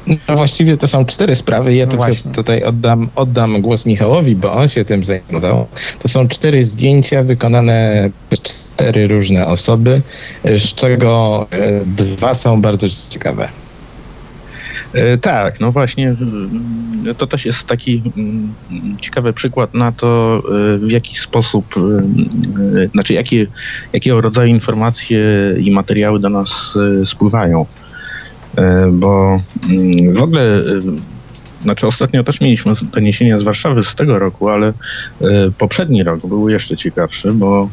No 0.06 0.36
właściwie 0.36 0.76
to 0.76 0.88
są 0.88 1.06
cztery 1.06 1.36
sprawy. 1.36 1.74
Ja 1.74 1.86
no 1.86 2.32
tutaj 2.34 2.62
oddam, 2.62 3.08
oddam 3.16 3.60
głos 3.60 3.86
Michałowi, 3.86 4.36
bo 4.36 4.52
on 4.52 4.68
się 4.68 4.84
tym 4.84 5.04
zajmował. 5.04 5.66
To 5.98 6.08
są 6.08 6.28
cztery 6.28 6.64
zdjęcia 6.64 7.22
wykonane 7.22 8.10
przez 8.30 8.40
cztery 8.42 9.08
różne 9.08 9.46
osoby, 9.46 10.02
z 10.44 10.74
czego 10.74 11.46
e, 11.50 11.80
dwa 11.86 12.34
są 12.34 12.60
bardzo 12.60 12.86
ciekawe. 13.10 13.48
E, 14.92 15.18
tak, 15.18 15.60
no 15.60 15.72
właśnie 15.72 16.16
e, 17.10 17.14
to 17.14 17.26
też 17.26 17.44
jest 17.44 17.66
taki 17.66 18.02
mm, 18.16 18.52
ciekawy 19.00 19.32
przykład 19.32 19.74
na 19.74 19.92
to, 19.92 20.42
e, 20.74 20.78
w 20.78 20.90
jaki 20.90 21.16
sposób, 21.16 21.74
znaczy 22.92 23.12
jakie, 23.12 23.46
jakiego 23.92 24.20
rodzaju 24.20 24.48
informacje 24.48 25.20
i 25.60 25.70
materiały 25.70 26.20
do 26.20 26.28
nas 26.28 26.48
spływają. 27.06 27.66
Bo 28.92 29.40
mm, 29.70 30.14
w 30.14 30.22
ogóle, 30.22 30.62
znaczy 31.60 31.86
ostatnio 31.86 32.24
też 32.24 32.40
mieliśmy 32.40 32.72
doniesienia 32.92 33.40
z 33.40 33.42
Warszawy 33.42 33.84
z 33.84 33.94
tego 33.94 34.18
roku, 34.18 34.48
ale 34.48 34.72
poprzedni 35.58 36.02
rok 36.02 36.26
był 36.26 36.48
jeszcze 36.48 36.76
ciekawszy, 36.76 37.32
bo 37.32 37.68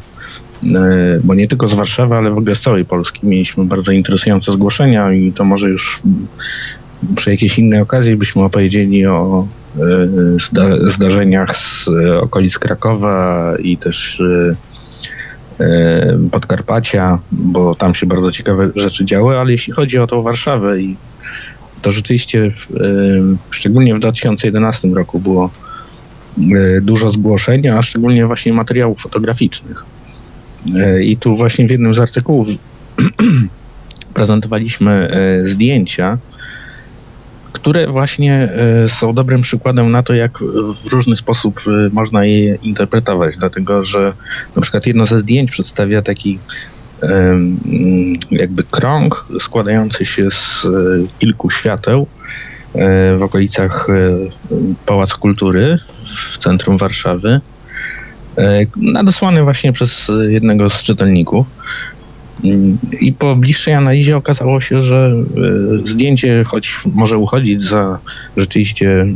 bo 1.24 1.34
nie 1.34 1.48
tylko 1.48 1.68
z 1.68 1.74
Warszawy, 1.74 2.14
ale 2.14 2.30
w 2.30 2.38
ogóle 2.38 2.56
z 2.56 2.60
całej 2.60 2.84
Polski 2.84 3.26
mieliśmy 3.26 3.64
bardzo 3.64 3.92
interesujące 3.92 4.52
zgłoszenia 4.52 5.12
i 5.12 5.32
to 5.32 5.44
może 5.44 5.70
już 5.70 6.00
przy 7.16 7.30
jakiejś 7.30 7.58
innej 7.58 7.80
okazji 7.80 8.16
byśmy 8.16 8.42
opowiedzieli 8.42 9.06
o 9.06 9.46
e, 9.76 9.80
zda 10.48 10.92
zdarzeniach 10.92 11.56
z 11.56 11.88
okolic 12.20 12.58
Krakowa 12.58 13.54
i 13.58 13.76
też 13.76 14.22
e, 15.60 15.64
e, 15.64 16.18
Podkarpacia, 16.30 17.18
bo 17.32 17.74
tam 17.74 17.94
się 17.94 18.06
bardzo 18.06 18.32
ciekawe 18.32 18.70
rzeczy 18.76 19.04
działy, 19.04 19.38
ale 19.38 19.52
jeśli 19.52 19.72
chodzi 19.72 19.98
o 19.98 20.06
tą 20.06 20.22
Warszawę 20.22 20.80
i 20.80 20.96
to 21.82 21.92
rzeczywiście 21.92 22.50
szczególnie 23.50 23.94
w 23.94 23.98
2011 23.98 24.88
roku 24.88 25.20
było 25.20 25.50
dużo 26.82 27.12
zgłoszeń, 27.12 27.68
a 27.68 27.82
szczególnie 27.82 28.26
właśnie 28.26 28.52
materiałów 28.52 29.00
fotograficznych. 29.00 29.84
I 31.04 31.16
tu 31.16 31.36
właśnie 31.36 31.66
w 31.66 31.70
jednym 31.70 31.94
z 31.94 31.98
artykułów 31.98 32.48
prezentowaliśmy 34.14 35.10
zdjęcia 35.52 36.18
które 37.54 37.86
właśnie 37.86 38.34
e, 38.34 38.88
są 38.88 39.12
dobrym 39.12 39.42
przykładem 39.42 39.90
na 39.90 40.02
to, 40.02 40.14
jak 40.14 40.38
w 40.84 40.86
różny 40.86 41.16
sposób 41.16 41.60
e, 41.66 41.70
można 41.92 42.24
je 42.24 42.54
interpretować, 42.54 43.36
dlatego 43.36 43.84
że 43.84 44.12
na 44.56 44.62
przykład 44.62 44.86
jedno 44.86 45.06
ze 45.06 45.20
zdjęć 45.20 45.50
przedstawia 45.50 46.02
taki 46.02 46.38
jakby 48.30 48.62
krąg 48.64 49.26
składający 49.40 50.06
się 50.06 50.30
z 50.30 50.64
e, 50.64 50.68
kilku 51.18 51.50
świateł 51.50 52.06
w 53.18 53.22
okolicach 53.22 53.86
Pałacu 54.86 55.18
Kultury 55.18 55.78
w 56.32 56.38
centrum 56.38 56.78
Warszawy, 56.78 57.40
nadesłany 58.76 59.42
właśnie 59.42 59.72
przez 59.72 60.06
jednego 60.28 60.70
z 60.70 60.82
czytelników. 60.82 61.46
I 63.00 63.12
po 63.12 63.36
bliższej 63.36 63.74
analizie 63.74 64.16
okazało 64.16 64.60
się, 64.60 64.82
że 64.82 65.14
e, 65.86 65.90
zdjęcie, 65.90 66.44
choć 66.44 66.80
może 66.94 67.18
uchodzić 67.18 67.62
za 67.62 67.98
rzeczywiście 68.36 68.90
e, 68.90 69.06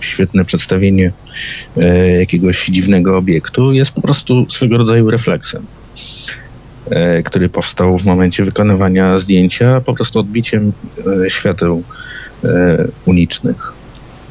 świetne 0.00 0.44
przedstawienie 0.44 1.12
e, 1.76 2.08
jakiegoś 2.18 2.66
dziwnego 2.66 3.18
obiektu, 3.18 3.72
jest 3.72 3.90
po 3.90 4.00
prostu 4.00 4.50
swego 4.50 4.78
rodzaju 4.78 5.10
refleksem, 5.10 5.66
który 7.24 7.48
powstał 7.48 7.98
w 7.98 8.04
momencie 8.04 8.44
wykonywania 8.44 9.20
zdjęcia, 9.20 9.80
po 9.80 9.94
prostu 9.94 10.18
odbiciem 10.18 10.72
świateł 11.28 11.82
ulicznych. 13.06 13.79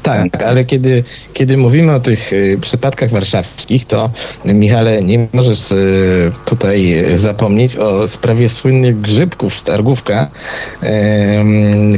Tak, 0.02 0.42
ale 0.42 0.64
kiedy, 0.64 1.04
kiedy 1.34 1.56
mówimy 1.56 1.94
o 1.94 2.00
tych 2.00 2.32
y, 2.32 2.58
przypadkach 2.60 3.10
warszawskich, 3.10 3.86
to 3.86 4.10
Michale, 4.44 5.02
nie 5.02 5.28
możesz 5.32 5.72
y, 5.72 6.30
tutaj 6.46 7.04
zapomnieć 7.14 7.76
o 7.76 8.08
sprawie 8.08 8.48
słynnych 8.48 9.00
grzybków 9.00 9.54
z 9.54 9.64
Targówka, 9.64 10.30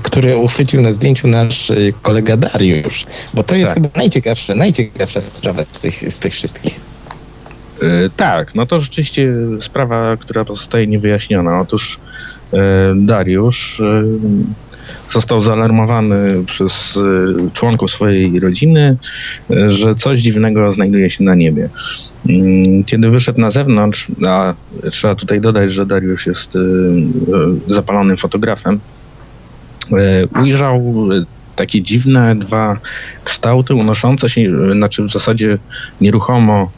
który 0.03 0.37
uchwycił 0.37 0.83
na 0.83 0.93
zdjęciu 0.93 1.29
nasz 1.29 1.71
y, 1.71 1.95
kolega 2.03 2.37
Dariusz, 2.37 3.07
bo 3.35 3.43
to 3.43 3.55
jest 3.55 3.69
tak. 3.69 3.75
chyba 3.75 3.88
najciekawsza, 3.97 4.55
najciekawsza 4.55 5.21
sprawa 5.21 5.65
z 5.65 5.81
tych, 5.81 6.12
z 6.12 6.19
tych 6.19 6.33
wszystkich. 6.33 6.81
Tak, 8.17 8.55
no 8.55 8.67
to 8.67 8.81
rzeczywiście 8.81 9.29
sprawa, 9.62 10.17
która 10.17 10.45
pozostaje 10.45 10.87
niewyjaśniona. 10.87 11.61
Otóż 11.61 11.99
Dariusz 12.97 13.83
został 15.12 15.42
zaalarmowany 15.42 16.45
przez 16.47 16.97
y, 16.97 17.51
członków 17.53 17.90
swojej 17.90 18.40
rodziny, 18.40 18.97
y, 19.51 19.71
że 19.71 19.95
coś 19.95 20.21
dziwnego 20.21 20.75
znajduje 20.75 21.11
się 21.11 21.25
na 21.25 21.35
niebie. 21.35 21.68
Mm, 22.29 22.85
kiedy 22.85 23.11
wyszedł 23.11 23.40
na 23.40 23.51
zewnątrz, 23.51 24.07
a 24.29 24.55
trzeba 24.90 25.14
tutaj 25.14 25.40
dodać, 25.40 25.73
że 25.73 25.87
Dariusz 25.87 26.27
jest 26.27 26.57
y, 26.57 26.59
zapalonym 27.68 28.16
fotografem, 28.16 28.81
ujrzał 30.42 30.95
takie 31.57 31.83
dziwne 31.83 32.37
dwa 32.37 32.79
kształty 33.25 33.75
unoszące 33.75 34.31
się, 34.31 34.51
znaczy 34.73 35.03
w 35.03 35.12
zasadzie 35.12 35.59
nieruchomo 36.01 36.71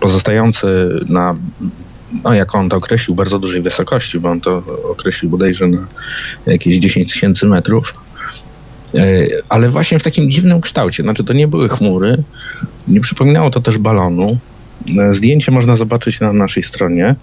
pozostające 0.00 0.66
na 1.08 1.34
no 2.28 2.34
jak 2.34 2.54
on 2.54 2.68
to 2.68 2.76
określił, 2.76 3.14
bardzo 3.14 3.38
dużej 3.38 3.62
wysokości, 3.62 4.20
bo 4.20 4.30
on 4.30 4.40
to 4.40 4.62
określił 4.90 5.30
bodajże 5.30 5.66
na 5.66 5.86
jakieś 6.46 6.78
10 6.78 7.12
tysięcy 7.12 7.46
metrów. 7.46 7.92
E, 8.94 9.26
ale 9.48 9.70
właśnie 9.70 9.98
w 9.98 10.02
takim 10.02 10.30
dziwnym 10.30 10.60
kształcie. 10.60 11.02
Znaczy, 11.02 11.24
to 11.24 11.32
nie 11.32 11.48
były 11.48 11.68
chmury, 11.68 12.22
nie 12.88 13.00
przypominało 13.00 13.50
to 13.50 13.60
też 13.60 13.78
balonu. 13.78 14.38
E, 14.98 15.14
zdjęcie 15.14 15.52
można 15.52 15.76
zobaczyć 15.76 16.20
na 16.20 16.32
naszej 16.32 16.62
stronie. 16.62 17.14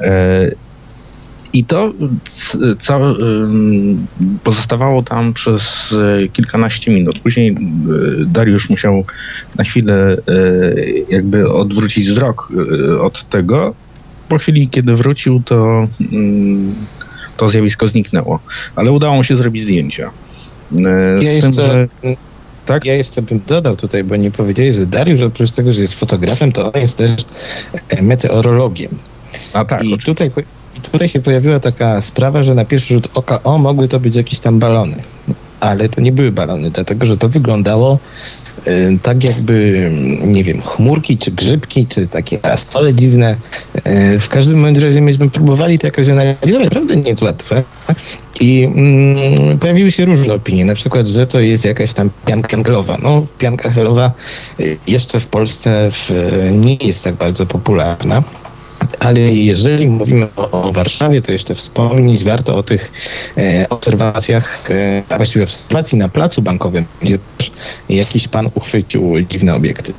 E, 0.00 0.50
I 1.52 1.64
to 1.64 1.92
całe, 2.82 3.14
pozostawało 4.44 5.02
tam 5.02 5.32
przez 5.32 5.94
kilkanaście 6.32 6.90
minut. 6.90 7.18
Później 7.18 7.56
Dariusz 8.26 8.70
musiał 8.70 9.04
na 9.58 9.64
chwilę 9.64 10.16
jakby 11.08 11.52
odwrócić 11.52 12.10
wzrok 12.10 12.48
od 13.00 13.28
tego. 13.28 13.74
Po 14.34 14.38
chwili, 14.38 14.68
kiedy 14.68 14.96
wrócił, 14.96 15.42
to, 15.44 15.86
mm, 16.12 16.74
to 17.36 17.48
zjawisko 17.48 17.88
zniknęło. 17.88 18.40
Ale 18.76 18.92
udało 18.92 19.14
mu 19.16 19.24
się 19.24 19.36
zrobić 19.36 19.62
zdjęcia. 19.62 20.10
Ja 21.20 21.32
jeszcze, 21.32 21.42
tym, 21.42 21.52
że... 21.52 21.88
Tak? 22.66 22.84
Ja 22.84 22.94
jeszcze 22.94 23.22
bym 23.22 23.40
dodał 23.46 23.76
tutaj, 23.76 24.04
bo 24.04 24.16
nie 24.16 24.30
powiedzieli, 24.30 24.74
że 24.74 24.86
Dariusz 24.86 25.20
oprócz 25.20 25.50
tego, 25.50 25.72
że 25.72 25.80
jest 25.80 25.94
fotografem, 25.94 26.52
to 26.52 26.72
on 26.72 26.80
jest 26.80 26.96
też 26.96 27.24
meteorologiem. 28.02 28.90
A 29.52 29.64
tak. 29.64 29.84
I 29.84 29.98
tutaj 29.98 30.30
tutaj 30.82 31.08
się 31.08 31.20
pojawiła 31.20 31.60
taka 31.60 32.02
sprawa, 32.02 32.42
że 32.42 32.54
na 32.54 32.64
pierwszy 32.64 32.94
rzut 32.94 33.08
oka, 33.14 33.42
o, 33.42 33.58
mogły 33.58 33.88
to 33.88 34.00
być 34.00 34.16
jakieś 34.16 34.40
tam 34.40 34.58
balony. 34.58 34.96
ale 35.60 35.88
to 35.88 36.00
nie 36.00 36.12
były 36.12 36.32
balony, 36.32 36.70
dlatego 36.70 37.06
że 37.06 37.16
to 37.16 37.28
wyglądało 37.28 37.92
e, 37.92 38.43
tak 39.02 39.24
jakby, 39.24 39.90
nie 40.26 40.44
wiem, 40.44 40.62
chmurki, 40.62 41.18
czy 41.18 41.30
grzybki, 41.30 41.86
czy 41.86 42.08
takie 42.08 42.38
parasole 42.38 42.94
dziwne. 42.94 43.36
E, 43.84 44.18
W 44.18 44.28
każdym 44.28 44.76
razie 44.76 45.00
myśmy 45.00 45.30
próbowali 45.30 45.78
to 45.78 45.86
jakoś 45.86 46.08
analizować, 46.08 46.64
naprawdę 46.64 46.96
nie 46.96 47.10
jest 47.10 47.22
łatwe. 47.22 47.62
I 48.40 48.64
mm, 48.64 49.58
pojawiły 49.58 49.92
się 49.92 50.04
różne 50.04 50.34
opinie, 50.34 50.64
na 50.64 50.74
przykład, 50.74 51.06
że 51.06 51.26
to 51.26 51.40
jest 51.40 51.64
jakaś 51.64 51.94
tam 51.94 52.10
pianka 52.26 52.62
helowa. 52.64 52.98
No, 53.02 53.26
pianka 53.38 53.70
helowa 53.70 54.12
y, 54.60 54.76
jeszcze 54.86 55.20
w 55.20 55.26
Polsce 55.26 55.90
w, 55.92 56.10
nie 56.52 56.74
jest 56.74 57.04
tak 57.04 57.14
bardzo 57.14 57.46
popularna. 57.46 58.22
Ale 59.00 59.20
jeżeli 59.20 59.88
mówimy 59.88 60.28
o, 60.36 60.50
o 60.50 60.72
Warszawie, 60.72 61.22
to 61.22 61.32
jeszcze 61.32 61.54
wspomnieć 61.54 62.24
warto 62.24 62.56
o 62.56 62.62
tych 62.62 62.92
e, 63.36 63.68
obserwacjach, 63.68 64.70
e, 65.10 65.16
właściwie 65.16 65.44
obserwacji 65.44 65.98
na 65.98 66.08
placu 66.08 66.42
bankowym, 66.42 66.84
gdzie 67.02 67.18
też 67.38 67.52
jakiś 67.88 68.28
pan 68.28 68.50
uchwycił 68.54 69.20
dziwne 69.30 69.54
obiekty. 69.54 69.92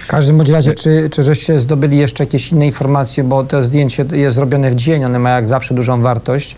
W 0.00 0.10
każdym 0.10 0.36
bądź 0.36 0.48
razie, 0.48 0.72
czy, 0.74 1.10
czy 1.10 1.22
żeście 1.22 1.58
zdobyli 1.58 1.98
jeszcze 1.98 2.24
jakieś 2.24 2.52
inne 2.52 2.66
informacje, 2.66 3.24
bo 3.24 3.44
to 3.44 3.62
zdjęcie 3.62 4.04
jest 4.12 4.36
zrobione 4.36 4.70
w 4.70 4.74
dzień, 4.74 5.04
one 5.04 5.18
ma 5.18 5.30
jak 5.30 5.48
zawsze 5.48 5.74
dużą 5.74 6.02
wartość. 6.02 6.56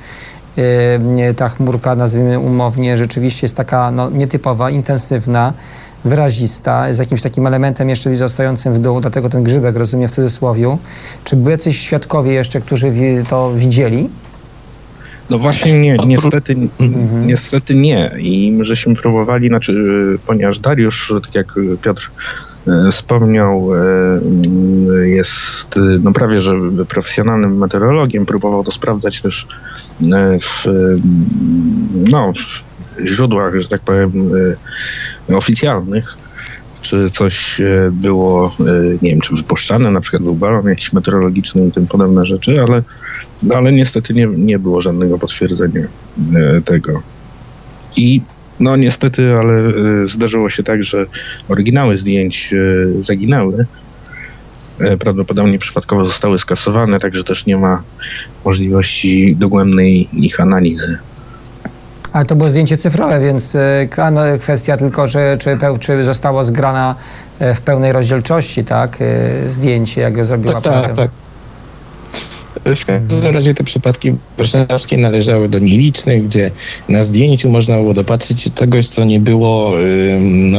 Yy, 0.57 1.35
Ta 1.35 1.49
chmurka, 1.49 1.95
nazwijmy 1.95 2.39
umownie, 2.39 2.97
rzeczywiście 2.97 3.45
jest 3.45 3.57
taka 3.57 3.91
no, 3.91 4.11
nietypowa, 4.11 4.71
intensywna, 4.71 5.53
wyrazista, 6.05 6.93
z 6.93 6.99
jakimś 6.99 7.23
takim 7.23 7.47
elementem 7.47 7.89
jeszcze 7.89 8.15
zostającym 8.15 8.75
w 8.75 8.79
dół, 8.79 9.01
dlatego 9.01 9.29
ten 9.29 9.43
grzybek, 9.43 9.77
rozumiem, 9.77 10.09
w 10.09 10.13
cudzysłowiu. 10.13 10.79
Czy 11.25 11.37
były 11.37 11.51
jacyś 11.51 11.81
świadkowie 11.81 12.33
jeszcze, 12.33 12.61
którzy 12.61 12.93
to 13.29 13.53
widzieli? 13.55 14.09
No 15.31 15.39
właśnie 15.39 15.81
nie, 15.81 15.97
niestety, 16.07 16.57
niestety 17.27 17.75
nie. 17.75 18.15
I 18.19 18.53
my 18.53 18.65
żeśmy 18.65 18.95
próbowali, 18.95 19.49
znaczy, 19.49 19.73
y, 19.73 20.19
ponieważ 20.27 20.59
Dariusz, 20.59 21.13
tak 21.23 21.35
jak 21.35 21.55
Piotr 21.83 22.11
y, 22.69 22.93
wspomniał, 22.93 23.71
y, 23.75 25.11
jest 25.11 25.75
no 26.03 26.13
prawie 26.13 26.43
że 26.43 26.53
profesjonalnym 26.89 27.59
meteorologiem, 27.59 28.27
próbował 28.27 28.65
to 28.65 28.73
sprawdzać 28.73 29.23
też 29.23 29.47
w, 30.41 30.65
no, 31.93 32.33
w 32.33 32.70
źródłach, 33.05 33.61
że 33.61 33.69
tak 33.69 33.81
powiem, 33.81 34.35
y, 35.29 35.37
oficjalnych 35.37 36.17
czy 36.83 37.11
coś 37.11 37.61
e, 37.61 37.91
było, 37.93 38.57
e, 38.61 38.63
nie 39.03 39.11
wiem, 39.11 39.21
czy 39.21 39.37
wypuszczane, 39.37 39.91
na 39.91 40.01
przykład 40.01 40.23
był 40.23 40.35
balon 40.35 40.67
jakiś 40.67 40.93
meteorologiczny 40.93 41.67
i 41.67 41.73
tym 41.73 41.87
podobne 41.87 42.27
rzeczy, 42.27 42.63
ale, 42.63 42.83
ale 43.55 43.73
niestety 43.73 44.15
nie, 44.15 44.27
nie 44.27 44.59
było 44.59 44.83
żadnego 44.83 45.19
potwierdzenia 45.19 45.81
e, 46.35 46.61
tego. 46.61 47.03
I 47.97 48.21
no 48.61 48.77
niestety, 48.77 49.35
ale 49.39 49.53
e, 49.53 49.73
zdarzyło 50.09 50.51
się 50.51 50.63
tak, 50.63 50.85
że 50.85 51.07
oryginały 51.49 51.99
zdjęć 51.99 52.53
e, 52.53 53.03
zaginęły. 53.03 53.67
E, 54.81 54.97
Prawdopodobnie 54.97 55.59
przypadkowo 55.59 56.07
zostały 56.07 56.39
skasowane, 56.39 57.01
także 57.01 57.25
też 57.25 57.47
nie 57.47 57.57
ma 57.57 57.83
możliwości 58.45 59.37
dogłębnej 59.37 60.09
ich 60.13 60.41
analizy. 60.41 60.99
Ale 62.13 62.25
to 62.25 62.37
było 62.37 62.49
zdjęcie 62.49 62.77
cyfrowe, 62.77 63.21
więc 63.21 63.55
e, 63.55 64.11
no, 64.13 64.21
kwestia 64.41 64.77
tylko, 64.77 65.09
że, 65.09 65.37
czy, 65.39 65.59
czy 65.81 66.05
zostało 66.05 66.45
zgrana 66.45 66.95
e, 67.39 67.55
w 67.55 67.61
pełnej 67.61 67.93
rozdzielczości, 67.93 68.65
tak? 68.65 68.99
e, 69.01 69.49
Zdjęcie, 69.49 70.01
jak 70.01 70.13
go 70.13 70.25
zrobił 70.25 70.53
Tak, 70.53 70.63
tak, 70.63 70.73
aparatem. 70.73 70.97
tak. 70.97 71.11
W 72.65 72.87
każdym 73.09 73.35
razie 73.35 73.55
te 73.55 73.65
przypadki 73.65 74.15
warszawskie 74.39 74.99
należały 74.99 75.49
do 75.49 75.59
nielicznych, 75.59 76.25
gdzie 76.25 76.51
na 76.89 77.05
zdjęciu 77.05 77.51
można 77.51 77.77
było 77.77 77.95
dopatrzyć 77.95 78.51
czegoś, 78.55 78.89
co 78.89 79.05
nie 79.05 79.21
było 79.21 79.73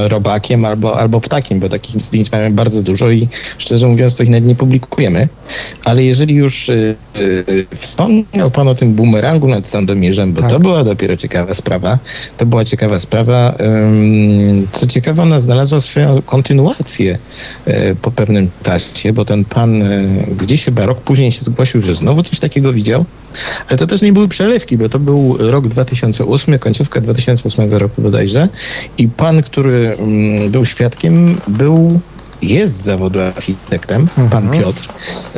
robakiem 0.07 0.65
albo, 0.65 0.99
albo 0.99 1.21
ptakiem, 1.21 1.59
bo 1.59 1.69
takich 1.69 2.05
zdjęć 2.05 2.31
mamy 2.31 2.51
bardzo 2.51 2.83
dużo 2.83 3.11
i 3.11 3.27
szczerze 3.57 3.87
mówiąc 3.87 4.15
to 4.15 4.23
ich 4.23 4.29
nawet 4.29 4.45
nie 4.45 4.55
publikujemy. 4.55 5.27
Ale 5.83 6.03
jeżeli 6.03 6.35
już 6.35 6.69
y, 6.69 6.95
y, 7.15 7.65
wspomniał 7.79 8.51
Pan 8.51 8.67
o 8.67 8.75
tym 8.75 8.93
bumerangu 8.93 9.47
nad 9.47 9.67
Sandomierzem, 9.67 10.33
bo 10.33 10.41
Tak. 10.41 10.51
to 10.51 10.59
była 10.59 10.83
dopiero 10.83 11.17
ciekawa 11.17 11.53
sprawa, 11.53 11.99
to 12.37 12.45
była 12.45 12.65
ciekawa 12.65 12.99
sprawa. 12.99 13.55
Ym, 13.59 14.67
co 14.71 14.87
ciekawe, 14.87 15.21
ona 15.21 15.39
znalazła 15.39 15.81
swoją 15.81 16.21
kontynuację 16.21 17.17
e, 17.65 17.95
po 17.95 18.11
pewnym 18.11 18.49
czasie, 18.63 19.13
bo 19.13 19.25
ten 19.25 19.45
pan 19.45 19.83
e, 19.83 20.03
gdzieś 20.39 20.65
chyba 20.65 20.85
rok 20.85 21.01
później 21.01 21.31
się 21.31 21.41
zgłosił, 21.45 21.81
że 21.81 21.95
znowu 21.95 22.23
coś 22.23 22.39
takiego 22.39 22.73
widział, 22.73 23.05
ale 23.69 23.77
to 23.77 23.87
też 23.87 24.01
nie 24.01 24.13
były 24.13 24.27
przelewki, 24.27 24.77
bo 24.77 24.89
to 24.89 24.99
był 24.99 25.37
rok 25.39 25.67
2008, 25.67 26.59
końcówka 26.59 27.01
2008 27.01 27.73
roku 27.73 28.01
bodajże 28.01 28.47
i 28.97 29.07
pan, 29.07 29.43
który 29.43 29.91
był 30.49 30.65
świadkiem, 30.65 31.35
był 31.47 31.99
jest 32.41 32.81
z 32.81 32.85
zawodu 32.85 33.21
architektem, 33.21 34.07
pan 34.31 34.43
Mhm. 34.43 34.63
Piotr, 34.63 34.87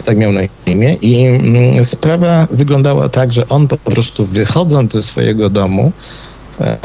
tak 0.06 0.18
miał 0.18 0.32
na 0.32 0.42
imię 0.66 0.98
i 1.02 1.26
mm, 1.26 1.86
sprawa 1.86 2.48
wyglądała 2.52 3.10
tak, 3.10 3.34
że 3.34 3.50
on 3.50 3.68
po 3.68 3.78
prostu 3.78 4.26
wychodząc 4.26 4.94
ze 4.94 5.04
swojego 5.04 5.50
domu 5.50 5.92
e, 6.62 6.80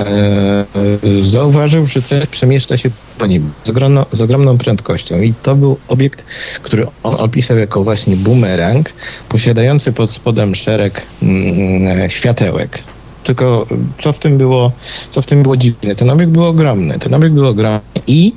zauważył, 1.21 1.87
że 1.87 2.03
coś 2.03 2.27
przemieszcza 2.27 2.77
się 2.77 2.91
po 3.19 3.27
nim 3.27 3.51
z, 3.65 3.71
ogromną, 3.71 4.05
z 4.13 4.21
ogromną 4.21 4.59
prędkością. 4.59 5.21
I 5.21 5.35
to 5.43 5.55
był 5.55 5.79
obiekt, 5.89 6.25
który 6.63 6.87
on 7.03 7.15
opisał 7.15 7.59
jako 7.59 7.85
właśnie 7.85 8.17
bumerang, 8.17 8.91
posiadający 9.29 9.93
pod 9.93 10.11
spodem 10.11 10.55
szereg 10.55 11.03
mm, 11.23 12.11
światełek. 12.11 12.79
Tylko 13.29 13.67
co 14.03 14.13
w 14.13 14.19
tym 14.19 14.39
było, 14.39 14.73
co 15.11 15.23
w 15.23 15.27
tym 15.27 15.43
było 15.43 15.57
dziwne? 15.57 15.95
Ten 15.95 16.11
obiekt 16.11 16.33
był 16.33 16.45
ogromny. 16.45 16.99
Ten 16.99 17.15
obiekt 17.15 17.35
był 17.35 17.47
ogromny 17.47 17.81
i 18.07 18.33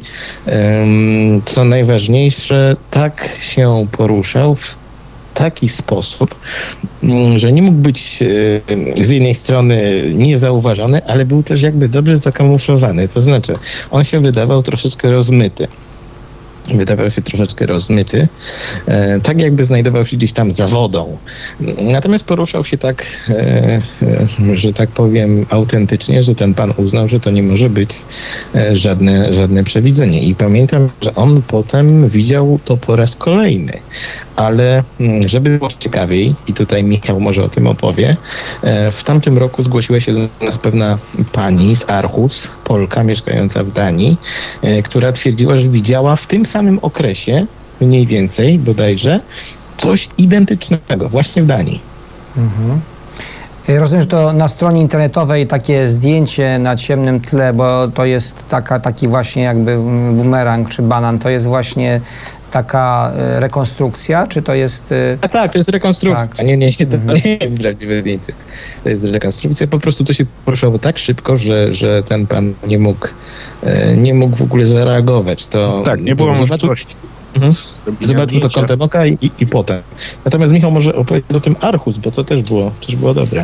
em, 0.46 1.42
co 1.46 1.64
najważniejsze, 1.64 2.76
tak 2.90 3.30
się 3.42 3.88
poruszał 3.92 4.56
w 4.56 4.76
taki 5.34 5.70
sposób, 5.70 6.36
mm, 7.04 7.40
że 7.40 7.52
nie 7.52 7.62
mógł 7.62 7.78
być 7.78 8.20
e, 8.98 9.06
z 9.06 9.10
jednej 9.10 9.36
strony 9.36 10.04
niezauważony, 10.14 11.06
ale 11.06 11.26
był 11.26 11.44
też 11.44 11.62
jakby 11.62 11.90
dobrze 11.90 12.18
zakamuflowany. 12.18 13.08
To 13.08 13.22
znaczy, 13.22 13.54
on 13.92 14.04
się 14.04 14.20
wydawał 14.20 14.64
troszeczkę 14.64 15.12
rozmyty. 15.12 15.68
Wydawał 16.68 17.12
się 17.12 17.22
troszeczkę 17.22 17.66
rozmyty, 17.66 18.28
e, 18.88 19.20
tak 19.20 19.40
jakby 19.40 19.66
znajdował 19.66 20.06
się 20.06 20.18
gdzieś 20.18 20.34
tam 20.34 20.54
za 20.54 20.68
wodą. 20.68 21.18
Natomiast 21.82 22.24
poruszał 22.24 22.66
się 22.66 22.78
tak, 22.78 23.06
e, 23.30 23.34
e, 23.34 24.28
że 24.54 24.74
tak 24.74 24.90
powiem, 24.90 25.46
autentycznie, 25.50 26.24
że 26.24 26.36
ten 26.36 26.54
pan 26.54 26.74
uznał, 26.78 27.08
że 27.08 27.20
to 27.20 27.32
nie 27.32 27.44
może 27.44 27.70
być 27.70 27.90
żadne, 28.74 29.34
żadne 29.34 29.64
przewidzenie. 29.64 30.24
I 30.24 30.36
pamiętam, 30.36 30.88
że 31.02 31.16
on 31.16 31.42
potem 31.48 32.10
widział 32.10 32.60
to 32.66 32.78
po 32.78 32.96
raz 32.96 33.16
kolejny. 33.16 33.74
Ale 34.36 34.84
mm, 35.00 35.30
żeby 35.30 35.58
było 35.58 35.70
ciekawiej, 35.80 36.36
i 36.48 36.54
tutaj 36.54 36.84
Michał 36.84 37.20
może 37.20 37.44
o 37.44 37.50
tym 37.50 37.68
opowie, 37.68 38.18
e, 38.64 38.92
w 38.92 39.04
tamtym 39.04 39.38
roku 39.38 39.64
zgłosiła 39.64 40.00
się 40.00 40.14
do 40.14 40.46
nas 40.46 40.58
pewna 40.58 40.98
pani 41.32 41.76
z 41.76 41.90
Arhus, 41.90 42.48
Polka 42.64 43.04
mieszkająca 43.04 43.64
w 43.64 43.72
Danii, 43.72 44.18
e, 44.62 44.84
która 44.84 45.12
twierdziła, 45.12 45.60
że 45.60 45.68
widziała 45.68 46.16
w 46.16 46.28
tym 46.28 46.46
samym 46.46 46.80
okresie, 46.82 47.46
mniej 47.82 48.08
więcej 48.08 48.60
bodajże, 48.60 49.20
coś 49.78 50.10
identycznego 50.18 51.10
właśnie 51.10 51.44
w 51.44 51.46
Danii. 51.46 51.82
Y, 53.70 53.80
Rozumiem, 53.80 54.02
że 54.02 54.08
to 54.08 54.34
na 54.34 54.48
stronie 54.48 54.82
internetowej 54.82 55.48
takie 55.48 55.88
zdjęcie 55.88 56.60
na 56.60 56.76
ciemnym 56.76 57.20
tle, 57.20 57.54
bo 57.54 57.88
to 57.88 58.06
jest 58.06 58.48
taka, 58.50 58.80
taki 58.80 59.08
właśnie 59.08 59.44
jakby 59.44 59.78
bumerang 60.14 60.70
czy 60.70 60.82
banan, 60.82 61.20
to 61.20 61.30
jest 61.30 61.46
właśnie 61.46 62.02
taka 62.52 63.12
y, 63.38 63.40
rekonstrukcja, 63.40 64.28
czy 64.28 64.42
to 64.42 64.54
jest... 64.54 64.92
y, 64.92 65.18
A 65.22 65.28
tak, 65.30 65.52
to 65.52 65.58
jest 65.58 65.70
rekonstrukcja. 65.70 66.28
Tak. 66.28 66.46
Nie, 66.46 66.58
nie, 66.58 66.74
nie, 66.80 66.86
to 66.86 66.98
nie 67.26 67.38
jest 67.42 67.58
prawdziwe 67.62 68.02
zdjęcie. 68.02 68.34
To 68.84 68.90
jest 68.90 69.04
rekonstrukcja. 69.04 69.68
Po 69.68 69.80
prostu 69.80 70.06
to 70.06 70.14
się 70.14 70.26
poruszało 70.46 70.80
tak 70.80 71.00
szybko, 71.00 71.38
że, 71.38 71.76
że 71.76 72.04
ten 72.04 72.28
pan 72.28 72.54
nie 72.68 72.80
mógł, 72.80 73.08
e, 73.64 73.98
nie 73.98 74.14
mógł 74.14 74.36
w 74.36 74.42
ogóle 74.42 74.68
zareagować. 74.68 75.48
To, 75.48 75.82
Tak, 75.86 76.02
nie 76.02 76.16
było 76.16 76.34
możliwości. 76.36 76.96
Mhm. 77.36 77.56
zobaczył 78.02 78.40
to 78.40 78.50
kątem 78.50 78.82
oka 78.82 79.06
i, 79.06 79.18
i, 79.22 79.32
i 79.40 79.48
potem. 79.48 79.82
Natomiast 80.26 80.54
Michał 80.54 80.72
może 80.72 80.96
opowiedzieć 80.96 81.32
o 81.32 81.40
tym 81.40 81.56
Archus, 81.62 81.98
bo 81.98 82.12
to 82.12 82.24
też 82.24 82.42
było, 82.42 82.72
też 82.88 82.96
było 82.96 83.14
dobre. 83.14 83.44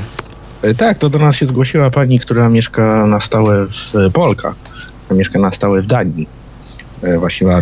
E, 0.62 0.74
Tak, 0.74 0.98
to 0.98 1.10
do 1.10 1.20
nas 1.20 1.36
się 1.36 1.46
zgłosiła 1.46 1.90
pani, 1.90 2.20
która 2.20 2.50
mieszka 2.50 3.08
na 3.08 3.22
stałe 3.22 3.68
w 3.68 3.96
e, 3.96 4.10
Polka. 4.10 4.54
Mieszka 5.12 5.40
na 5.40 5.52
stałe 5.52 5.82
w 5.82 5.88
Danii, 5.88 6.28
e, 7.04 7.18
właśnie. 7.18 7.48
E, 7.48 7.62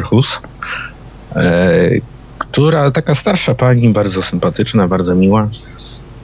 która 2.55 2.91
taka 2.91 3.15
starsza 3.15 3.55
pani, 3.55 3.89
bardzo 3.89 4.23
sympatyczna, 4.23 4.87
bardzo 4.87 5.15
miła, 5.15 5.49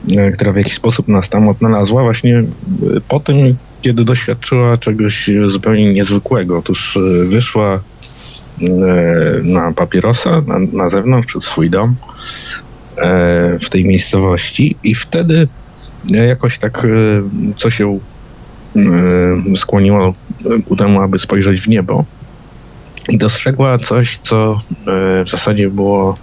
e, 0.08 0.32
która 0.32 0.52
w 0.52 0.56
jakiś 0.56 0.74
sposób 0.74 1.08
nas 1.08 1.28
tam 1.28 1.48
odnalazła 1.48 2.02
właśnie 2.02 2.38
e, 2.38 2.44
po 3.08 3.20
tym, 3.20 3.56
kiedy 3.82 4.04
doświadczyła 4.04 4.76
czegoś 4.76 5.28
e, 5.28 5.50
zupełnie 5.50 5.92
niezwykłego. 5.92 6.58
Otóż 6.58 6.96
e, 6.96 7.24
wyszła 7.24 7.74
e, 7.74 7.80
na 9.42 9.72
papierosa 9.72 10.42
na, 10.46 10.58
na 10.72 10.90
zewnątrz 10.90 11.26
przed 11.28 11.44
swój 11.44 11.70
dom 11.70 11.94
e, 12.96 13.58
w 13.58 13.70
tej 13.70 13.84
miejscowości 13.84 14.76
i 14.82 14.94
wtedy 14.94 15.48
jakoś 16.04 16.58
tak 16.58 16.86
co 17.56 17.70
się 17.70 17.98
skłoniło 19.56 20.14
ku 20.68 20.76
temu, 20.76 21.00
aby 21.00 21.18
spojrzeć 21.18 21.60
w 21.60 21.68
niebo 21.68 22.04
i 23.08 23.18
dostrzegła 23.18 23.78
coś, 23.78 24.18
co 24.18 24.60
w 25.26 25.30
zasadzie 25.30 25.70
było 25.70 26.18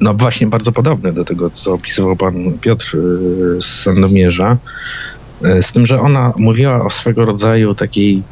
no 0.00 0.14
właśnie 0.14 0.46
bardzo 0.46 0.72
podobne 0.72 1.12
do 1.12 1.24
tego, 1.24 1.50
co 1.50 1.72
opisywał 1.72 2.16
pan 2.16 2.34
Piotr 2.60 2.96
z 3.62 3.82
Sandomierza. 3.82 4.56
Z 5.62 5.72
tym, 5.72 5.86
że 5.86 6.00
ona 6.00 6.32
mówiła 6.36 6.84
o 6.84 6.90
swego 6.90 7.24
rodzaju 7.24 7.74
takiej 7.74 8.22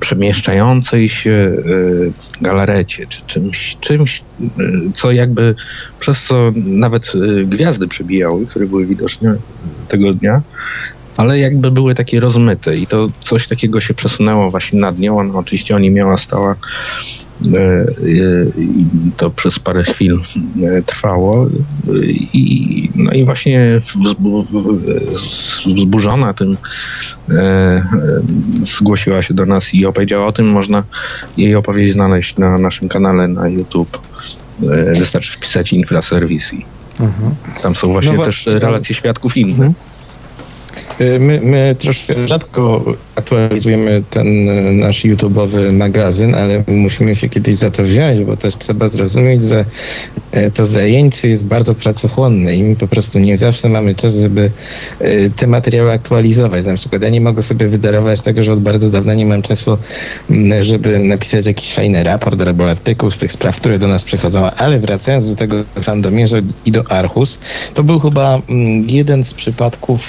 przemieszczającej 0.00 1.08
się 1.08 1.30
e, 1.30 2.42
galarecie, 2.42 3.06
czy 3.06 3.22
czymś, 3.26 3.76
czymś, 3.80 4.22
e, 4.42 4.46
co 4.94 5.12
jakby 5.12 5.54
przez 6.00 6.24
co 6.24 6.52
nawet 6.56 7.02
e, 7.14 7.44
gwiazdy 7.44 7.88
przebijały, 7.88 8.46
które 8.46 8.66
były 8.66 8.86
widoczne 8.86 9.36
tego 9.88 10.12
dnia, 10.12 10.42
ale 11.20 11.38
jakby 11.38 11.70
były 11.70 11.94
takie 11.94 12.20
rozmyte 12.20 12.76
i 12.76 12.86
to 12.86 13.08
coś 13.24 13.48
takiego 13.48 13.80
się 13.80 13.94
przesunęło 13.94 14.50
właśnie 14.50 14.80
nad 14.80 14.98
nią. 14.98 15.18
Ona 15.18 15.34
oczywiście 15.34 15.76
o 15.76 15.78
miała 15.78 16.18
stała 16.18 16.56
E, 17.46 17.60
e, 17.60 17.84
i 18.60 18.86
to 19.16 19.30
przez 19.30 19.58
parę 19.58 19.84
chwil 19.84 20.20
e, 20.62 20.82
trwało 20.82 21.46
i, 22.32 22.90
no 22.94 23.12
i 23.12 23.24
właśnie 23.24 23.80
wzburzona 25.66 26.34
tym 26.34 26.56
zgłosiła 28.78 29.22
się 29.22 29.34
do 29.34 29.46
nas 29.46 29.74
i 29.74 29.86
opowiedziała 29.86 30.26
o 30.26 30.32
tym. 30.32 30.48
Można 30.48 30.82
jej 31.36 31.54
opowieść 31.54 31.94
znaleźć 31.94 32.38
na 32.38 32.58
naszym 32.58 32.88
kanale 32.88 33.28
na 33.28 33.48
YouTube. 33.48 33.98
Wystarczy 34.98 35.32
wpisać 35.32 35.72
infraserwis 35.72 36.52
i 36.52 36.64
mhm. 37.00 37.34
tam 37.62 37.74
są 37.74 37.88
właśnie 37.92 38.12
no 38.12 38.24
też 38.24 38.46
relacje 38.46 38.94
świadków 38.94 39.36
innych. 39.36 39.70
Y, 41.00 41.18
my, 41.18 41.40
my 41.42 41.76
troszkę 41.78 42.28
rzadko 42.28 42.84
aktualizujemy 43.16 44.02
ten 44.10 44.48
y, 44.48 44.72
nasz 44.72 45.04
YouTube'owy 45.04 45.72
magazyn, 45.72 46.34
ale 46.34 46.62
musimy 46.66 47.16
się 47.16 47.28
kiedyś 47.28 47.56
za 47.56 47.70
to 47.70 47.82
wziąć, 47.82 48.24
bo 48.24 48.36
też 48.36 48.56
trzeba 48.56 48.88
zrozumieć, 48.88 49.42
że 49.42 49.64
y, 50.34 50.50
to 50.50 50.66
zajęcie 50.66 51.28
jest 51.28 51.44
bardzo 51.44 51.74
pracochłonne 51.74 52.56
i 52.56 52.62
my 52.62 52.76
po 52.76 52.88
prostu 52.88 53.18
nie 53.18 53.36
zawsze 53.36 53.68
mamy 53.68 53.94
czas, 53.94 54.14
żeby 54.14 54.50
te 55.36 55.46
materiały 55.46 55.92
aktualizować. 55.92 56.66
Na 56.66 56.76
przykład 56.76 57.02
ja 57.02 57.08
nie 57.08 57.20
mogę 57.20 57.42
sobie 57.42 57.68
wydarować 57.68 58.22
tego, 58.22 58.44
że 58.44 58.52
od 58.52 58.60
bardzo 58.60 58.90
dawna 58.90 59.14
nie 59.14 59.26
mam 59.26 59.42
czasu, 59.42 59.78
mm, 60.30 60.64
żeby 60.64 60.98
napisać 60.98 61.46
jakiś 61.46 61.74
fajny 61.74 62.02
raport 62.02 62.40
albo 62.40 62.70
artykuł 62.70 63.10
z 63.10 63.18
tych 63.18 63.32
spraw, 63.32 63.56
które 63.56 63.78
do 63.78 63.88
nas 63.88 64.04
przychodzą, 64.04 64.50
ale 64.50 64.78
wracając 64.78 65.30
do 65.30 65.36
tego 65.36 65.56
Sandomierza 65.82 66.36
i 66.66 66.72
do 66.72 66.90
Archus, 66.90 67.38
to 67.74 67.82
był 67.82 68.00
chyba 68.00 68.42
mm, 68.48 68.90
jeden 68.90 69.24
z 69.24 69.34
przypadków 69.34 70.00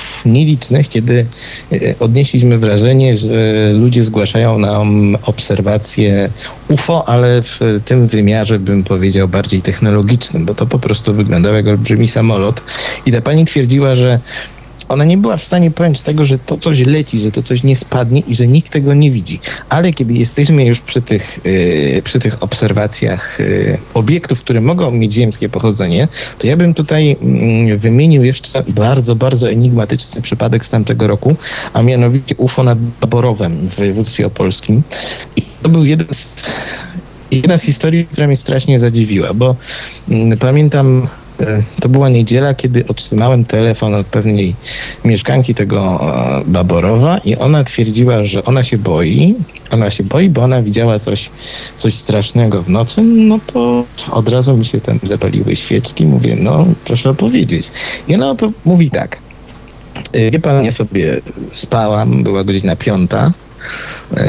kiedy 0.90 1.26
e, 1.72 1.78
odnieśliśmy 2.00 2.58
wrażenie, 2.58 3.18
że 3.18 3.72
ludzie 3.74 4.04
zgłaszają 4.04 4.60
nam 4.60 5.18
obserwacje 5.24 6.30
UFO, 6.70 7.10
ale 7.10 7.42
w 7.42 7.82
tym 7.86 8.08
wymiarze 8.08 8.60
bym 8.60 8.84
powiedział 8.84 9.28
bardziej 9.28 9.62
technologicznym, 9.62 10.46
bo 10.46 10.56
to 10.56 10.66
po 10.66 10.80
prostu 10.80 11.14
wyglądał 11.14 11.54
jak 11.54 11.68
olbrzymi 11.68 12.08
samolot. 12.08 12.62
I 13.06 13.12
ta 13.12 13.22
pani 13.22 13.46
twierdziła, 13.46 13.96
że 13.96 14.20
ona 14.92 15.06
nie 15.06 15.18
była 15.18 15.38
w 15.38 15.44
stanie 15.44 15.72
pojąć 15.72 16.02
tego, 16.02 16.26
że 16.26 16.40
to 16.40 16.58
coś 16.58 16.80
leci, 16.80 17.20
że 17.20 17.32
to 17.32 17.44
coś 17.44 17.64
nie 17.64 17.76
spadnie 17.76 18.22
i 18.28 18.36
że 18.36 18.48
nikt 18.48 18.72
tego 18.72 18.94
nie 18.94 19.12
widzi. 19.12 19.40
Ale 19.70 19.94
kiedy 19.94 20.14
jesteśmy 20.14 20.66
już 20.66 20.80
przy 20.80 21.02
tych, 21.02 21.40
yy, 21.46 22.02
przy 22.04 22.20
tych 22.20 22.44
obserwacjach 22.44 23.40
yy, 23.40 23.78
obiektów, 23.94 24.40
które 24.40 24.62
mogą 24.62 24.92
mieć 24.92 25.14
ziemskie 25.14 25.50
pochodzenie, 25.50 26.08
to 26.38 26.48
ja 26.48 26.58
bym 26.58 26.74
tutaj 26.74 27.18
yy, 27.68 27.78
wymienił 27.78 28.24
jeszcze 28.24 28.64
bardzo, 28.68 29.16
bardzo 29.16 29.50
enigmatyczny 29.50 30.22
przypadek 30.22 30.66
z 30.66 30.70
tamtego 30.70 31.08
roku, 31.08 31.36
a 31.74 31.82
mianowicie 31.82 32.36
UFO 32.36 32.64
nad 32.64 32.80
Baborowem 33.02 33.70
w 33.70 33.76
województwie 33.76 34.26
opolskim. 34.28 34.82
I 35.36 35.44
to 35.62 35.70
był 35.70 35.86
jeden 35.86 36.08
z 36.12 36.50
jedna 37.32 37.58
z 37.58 37.62
historii, 37.62 38.06
która 38.06 38.28
mnie 38.28 38.38
strasznie 38.38 38.80
zadziwiła, 38.80 39.34
bo 39.34 39.56
mm, 40.10 40.38
pamiętam 40.38 41.08
to 41.82 41.90
była 41.90 42.10
niedziela, 42.10 42.54
kiedy 42.54 42.88
otrzymałem 42.88 43.46
telefon 43.46 43.94
od 43.94 44.08
pewnej 44.08 44.56
mieszkanki 45.06 45.56
tego 45.56 46.00
e, 46.42 46.44
Baborowa 46.46 47.18
i 47.18 47.36
ona 47.36 47.64
twierdziła, 47.64 48.26
że 48.26 48.44
ona 48.44 48.64
się 48.64 48.78
boi. 48.78 49.36
Ona 49.72 49.92
się 49.92 50.04
boi, 50.04 50.30
bo 50.30 50.42
ona 50.44 50.62
widziała 50.62 51.00
coś, 51.00 51.30
coś 51.78 51.94
strasznego 51.94 52.64
w 52.64 52.70
nocy. 52.70 53.02
No 53.02 53.40
to 53.54 53.86
od 54.12 54.30
razu 54.30 54.58
mi 54.58 54.66
się 54.66 54.80
tam 54.80 55.00
zapaliły 55.04 55.56
świeczki. 55.56 56.06
Mówię, 56.06 56.38
no 56.40 56.66
proszę 56.86 57.10
opowiedzieć. 57.10 57.68
I 58.08 58.16
ona 58.16 58.36
mówi 58.66 58.92
tak. 58.92 59.18
E, 60.14 60.32
wie 60.32 60.40
pan, 60.40 60.66
ja 60.66 60.72
sobie 60.72 61.22
spałam, 61.52 62.24
była 62.24 62.44
godzina 62.44 62.76
piąta. 62.76 63.32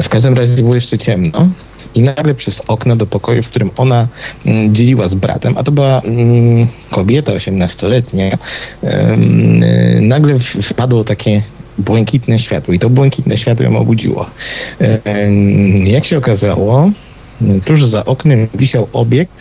W 0.03 0.09
każdym 0.09 0.33
razie 0.33 0.63
było 0.63 0.75
jeszcze 0.75 0.97
ciemno 0.97 1.49
i 1.95 2.01
nagle 2.01 2.33
przez 2.33 2.61
okno 2.67 2.95
do 2.95 3.05
pokoju, 3.05 3.43
w 3.43 3.47
którym 3.47 3.71
ona 3.77 4.07
mm, 4.45 4.75
dzieliła 4.75 5.07
z 5.07 5.15
bratem, 5.15 5.57
a 5.57 5.63
to 5.63 5.71
była 5.71 6.01
mm, 6.01 6.67
kobieta 6.89 7.31
18-letnia, 7.31 8.37
nagle 10.01 10.39
wpadło 10.39 11.03
takie 11.03 11.41
błękitne 11.77 12.39
światło 12.39 12.73
i 12.73 12.79
to 12.79 12.89
błękitne 12.89 13.37
światło 13.37 13.65
ją 13.65 13.77
obudziło. 13.77 14.25
Jak 15.83 16.05
się 16.05 16.17
okazało, 16.17 16.89
tuż 17.65 17.85
za 17.85 18.05
oknem 18.05 18.47
wisiał 18.53 18.87
obiekt 18.93 19.31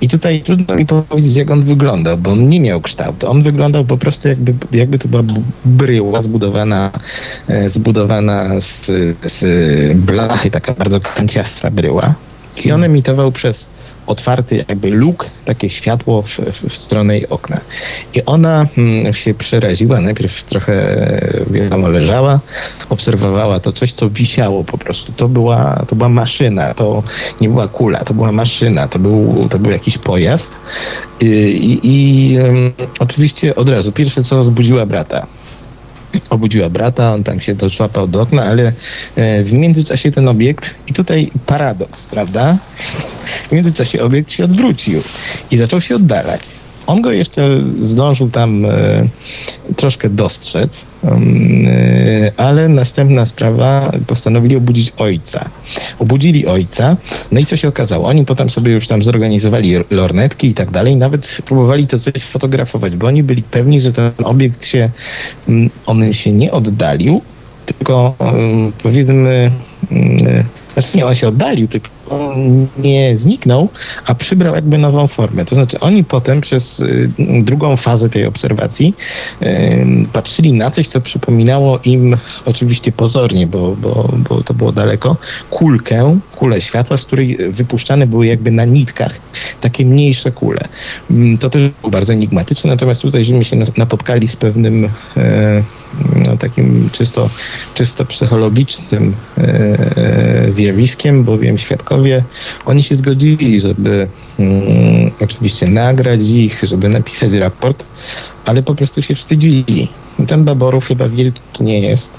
i 0.00 0.08
tutaj 0.08 0.42
trudno 0.42 0.76
mi 0.76 0.86
powiedzieć, 0.86 1.36
jak 1.36 1.50
on 1.50 1.62
wyglądał, 1.62 2.18
bo 2.18 2.30
on 2.30 2.48
nie 2.48 2.60
miał 2.60 2.80
kształtu. 2.80 3.30
On 3.30 3.42
wyglądał 3.42 3.84
po 3.84 3.96
prostu 3.96 4.28
jakby, 4.28 4.54
jakby 4.72 4.98
to 4.98 5.08
była 5.08 5.22
bryła 5.64 6.22
zbudowana, 6.22 6.90
e, 7.48 7.70
zbudowana 7.70 8.60
z, 8.60 8.86
z 9.26 9.98
blachy, 9.98 10.50
taka 10.50 10.74
bardzo 10.74 11.00
kanciasta 11.00 11.70
bryła. 11.70 12.14
I 12.64 12.72
on 12.72 12.84
emitował 12.84 13.32
przez 13.32 13.66
otwarty 14.08 14.64
jakby 14.68 14.90
luk, 14.90 15.30
takie 15.44 15.70
światło 15.70 16.22
w, 16.22 16.28
w, 16.28 16.68
w 16.68 16.76
stronę 16.76 17.14
jej 17.14 17.28
okna. 17.28 17.60
I 18.14 18.24
ona 18.24 18.66
hmm, 18.76 19.14
się 19.14 19.34
przeraziła, 19.34 20.00
najpierw 20.00 20.44
trochę 20.44 20.74
wiadomo 21.50 21.88
leżała, 21.88 22.40
obserwowała 22.88 23.60
to 23.60 23.72
coś, 23.72 23.92
co 23.92 24.10
wisiało 24.10 24.64
po 24.64 24.78
prostu. 24.78 25.12
To 25.12 25.28
była, 25.28 25.84
to 25.88 25.96
była 25.96 26.08
maszyna, 26.08 26.74
to 26.74 27.02
nie 27.40 27.48
była 27.48 27.68
kula, 27.68 28.04
to 28.04 28.14
była 28.14 28.32
maszyna, 28.32 28.88
to 28.88 28.98
był, 28.98 29.48
to 29.50 29.58
był 29.58 29.70
jakiś 29.70 29.98
pojazd. 29.98 30.50
I, 31.20 31.26
i, 31.26 31.80
i 31.82 32.38
um, 32.38 32.72
oczywiście 32.98 33.54
od 33.54 33.68
razu 33.68 33.92
pierwsze 33.92 34.24
co 34.24 34.44
zbudziła 34.44 34.86
brata 34.86 35.26
obudziła 36.30 36.70
brata, 36.70 37.14
on 37.14 37.24
tam 37.24 37.40
się 37.40 37.54
doszłapał 37.54 38.08
do 38.08 38.22
okna, 38.22 38.42
ale 38.42 38.72
e, 39.16 39.44
w 39.44 39.52
międzyczasie 39.52 40.12
ten 40.12 40.28
obiekt, 40.28 40.74
i 40.86 40.92
tutaj 40.92 41.30
paradoks, 41.46 42.06
prawda? 42.06 42.56
W 43.48 43.52
międzyczasie 43.52 44.02
obiekt 44.02 44.30
się 44.30 44.44
odwrócił 44.44 45.02
i 45.50 45.56
zaczął 45.56 45.80
się 45.80 45.96
oddalać. 45.96 46.57
On 46.88 47.02
go 47.02 47.12
jeszcze 47.12 47.60
zdążył 47.82 48.30
tam 48.30 48.64
e, 48.64 48.70
troszkę 49.76 50.08
dostrzec, 50.08 50.84
um, 51.02 51.66
e, 51.66 52.32
ale 52.36 52.68
następna 52.68 53.26
sprawa 53.26 53.92
postanowili 54.06 54.56
obudzić 54.56 54.92
ojca. 54.96 55.48
Obudzili 55.98 56.46
ojca, 56.46 56.96
no 57.32 57.40
i 57.40 57.44
co 57.44 57.56
się 57.56 57.68
okazało? 57.68 58.08
Oni 58.08 58.24
potem 58.24 58.50
sobie 58.50 58.72
już 58.72 58.86
tam 58.86 59.02
zorganizowali 59.02 59.74
lornetki 59.90 60.48
i 60.48 60.54
tak 60.54 60.70
dalej, 60.70 60.96
nawet 60.96 61.38
próbowali 61.44 61.86
to 61.86 61.98
coś 61.98 62.22
fotografować, 62.22 62.96
bo 62.96 63.06
oni 63.06 63.22
byli 63.22 63.42
pewni, 63.42 63.80
że 63.80 63.92
ten 63.92 64.12
obiekt 64.24 64.66
się, 64.66 64.90
mm, 65.48 65.70
on 65.86 66.14
się 66.14 66.32
nie 66.32 66.52
oddalił, 66.52 67.20
tylko 67.66 68.14
um, 68.18 68.72
powiedzmy, 68.82 69.50
um, 69.90 70.18
znaczy 70.72 70.96
nie, 70.96 71.06
on 71.06 71.14
się 71.14 71.28
oddalił, 71.28 71.68
tylko 71.68 71.97
on 72.10 72.66
nie 72.78 73.16
zniknął, 73.16 73.68
a 74.06 74.14
przybrał 74.14 74.54
jakby 74.54 74.78
nową 74.78 75.06
formę. 75.06 75.44
To 75.44 75.54
znaczy 75.54 75.80
oni 75.80 76.04
potem 76.04 76.40
przez 76.40 76.80
y, 76.80 77.08
drugą 77.42 77.76
fazę 77.76 78.10
tej 78.10 78.26
obserwacji 78.26 78.94
y, 79.42 79.86
patrzyli 80.12 80.52
na 80.52 80.70
coś, 80.70 80.88
co 80.88 81.00
przypominało 81.00 81.78
im 81.84 82.16
oczywiście 82.44 82.92
pozornie, 82.92 83.46
bo, 83.46 83.76
bo, 83.76 84.12
bo 84.28 84.42
to 84.42 84.54
było 84.54 84.72
daleko, 84.72 85.16
kulkę, 85.50 86.18
kulę 86.36 86.60
światła, 86.60 86.96
z 86.96 87.04
której 87.04 87.36
wypuszczane 87.36 88.06
były 88.06 88.26
jakby 88.26 88.50
na 88.50 88.64
nitkach 88.64 89.14
takie 89.60 89.84
mniejsze 89.84 90.32
kule. 90.32 90.68
Mm, 91.10 91.38
to 91.38 91.50
też 91.50 91.70
było 91.80 91.90
bardzo 91.90 92.12
enigmatyczne, 92.12 92.70
natomiast 92.70 93.02
tutaj 93.02 93.24
żeśmy 93.24 93.44
się 93.44 93.56
napotkali 93.76 94.28
z 94.28 94.36
pewnym 94.36 94.90
e, 95.16 95.62
no, 96.26 96.36
takim 96.36 96.90
czysto, 96.92 97.30
czysto 97.74 98.04
psychologicznym 98.04 99.14
e, 99.38 100.50
zjawiskiem, 100.50 101.24
bowiem 101.24 101.58
świadkowie, 101.58 102.24
oni 102.66 102.82
się 102.82 102.96
zgodzili, 102.96 103.60
żeby 103.60 104.08
mm, 104.38 105.10
oczywiście 105.20 105.66
nagrać 105.66 106.20
ich, 106.20 106.62
żeby 106.62 106.88
napisać 106.88 107.32
raport, 107.32 107.84
ale 108.44 108.62
po 108.62 108.74
prostu 108.74 109.02
się 109.02 109.14
wstydzili. 109.14 109.88
Ten 110.26 110.44
Baborów 110.44 110.84
chyba 110.84 111.08
wielki 111.08 111.62
nie 111.62 111.80
jest. 111.80 112.10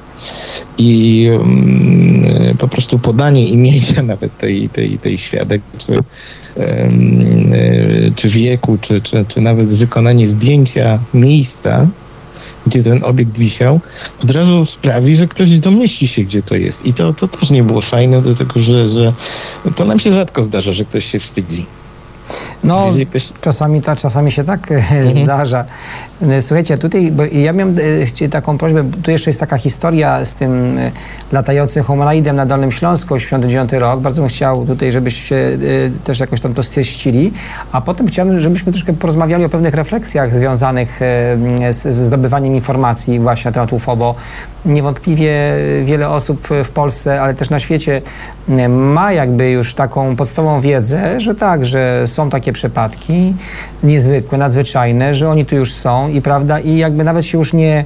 I 0.78 1.28
um, 1.32 2.58
po 2.60 2.68
prostu 2.68 3.00
podanie 3.00 3.48
imienia 3.48 4.02
nawet 4.14 4.38
tej, 4.38 4.70
tej, 4.70 5.00
tej 5.00 5.18
świadek, 5.18 5.62
czy, 5.78 5.92
um, 5.94 7.54
czy 8.16 8.30
wieku, 8.30 8.78
czy, 8.82 9.02
czy, 9.02 9.26
czy 9.28 9.42
nawet 9.42 9.68
wykonanie 9.68 10.30
zdjęcia 10.30 11.00
miejsca 11.14 11.88
gdzie 12.70 12.84
ten 12.84 13.04
obiekt 13.04 13.32
wisiał, 13.32 13.80
od 14.24 14.32
razu 14.32 14.66
sprawi, 14.66 15.16
że 15.16 15.28
ktoś 15.28 15.60
domyśli 15.60 16.08
się, 16.08 16.24
gdzie 16.24 16.44
to 16.44 16.56
jest. 16.56 16.86
I 16.86 16.94
to, 16.94 17.14
to 17.14 17.28
też 17.28 17.50
nie 17.50 17.64
było 17.64 17.82
fajne, 17.82 18.22
dlatego 18.22 18.60
że, 18.60 18.90
że 18.90 19.14
to 19.76 19.86
nam 19.86 20.00
się 20.00 20.12
rzadko 20.12 20.44
zdarza, 20.44 20.74
że 20.74 20.86
ktoś 20.86 21.06
się 21.06 21.20
wstydzi. 21.20 21.66
No, 22.64 22.94
czasami, 23.42 23.82
ta, 23.82 23.96
czasami 23.96 24.32
się 24.32 24.44
tak 24.44 24.72
mhm. 24.72 25.08
zdarza. 25.08 25.66
Słuchajcie, 26.42 26.78
tutaj, 26.78 27.12
bo 27.12 27.24
ja 27.26 27.54
miałem 27.54 27.76
e, 28.22 28.30
taką 28.30 28.58
prośbę, 28.58 28.84
tu 29.04 29.12
jeszcze 29.12 29.30
jest 29.30 29.40
taka 29.40 29.58
historia 29.58 30.26
z 30.26 30.36
tym 30.36 30.78
e, 30.78 30.92
latającym 31.32 31.84
homolaidem 31.84 32.36
na 32.36 32.46
Dolnym 32.46 32.72
Śląsku, 32.72 33.14
89 33.14 33.74
rok. 33.74 34.00
Bardzo 34.00 34.22
bym 34.22 34.30
chciał 34.30 34.66
tutaj, 34.66 34.92
żebyście 34.92 35.36
e, 35.36 35.60
też 36.04 36.20
jakoś 36.20 36.40
tam 36.40 36.54
to 36.54 36.64
stwierdzili. 36.64 37.34
A 37.72 37.82
potem 37.82 38.08
chciałbym, 38.08 38.40
żebyśmy 38.40 38.72
troszkę 38.72 38.94
porozmawiali 38.94 39.46
o 39.46 39.50
pewnych 39.50 39.74
refleksjach 39.74 40.36
związanych 40.36 41.00
z, 41.72 41.82
ze 41.82 42.06
zdobywaniem 42.06 42.54
informacji 42.54 43.20
właśnie 43.20 43.50
na 43.50 43.54
temat 43.54 43.74
UFO, 43.74 43.96
bo 43.96 44.16
niewątpliwie 44.66 45.34
wiele 45.84 46.10
osób 46.10 46.48
w 46.64 46.70
Polsce, 46.70 47.22
ale 47.22 47.34
też 47.34 47.50
na 47.50 47.60
świecie 47.60 48.02
ma 48.70 49.14
jakby 49.14 49.52
już 49.52 49.74
taką 49.74 50.16
podstawową 50.16 50.62
wiedzę, 50.62 51.20
że 51.20 51.36
tak, 51.36 51.66
że 51.66 52.08
są 52.08 52.30
takie 52.30 52.54
przypadki 52.54 53.34
niezwykłe, 53.84 54.38
nadzwyczajne, 54.38 55.16
że 55.16 55.30
oni 55.30 55.46
tu 55.46 55.56
już 55.56 55.74
są 55.74 56.10
i 56.10 56.22
prawda, 56.22 56.60
i 56.60 56.78
jakby 56.78 57.04
nawet 57.04 57.26
się 57.26 57.38
już 57.38 57.54
nie 57.54 57.86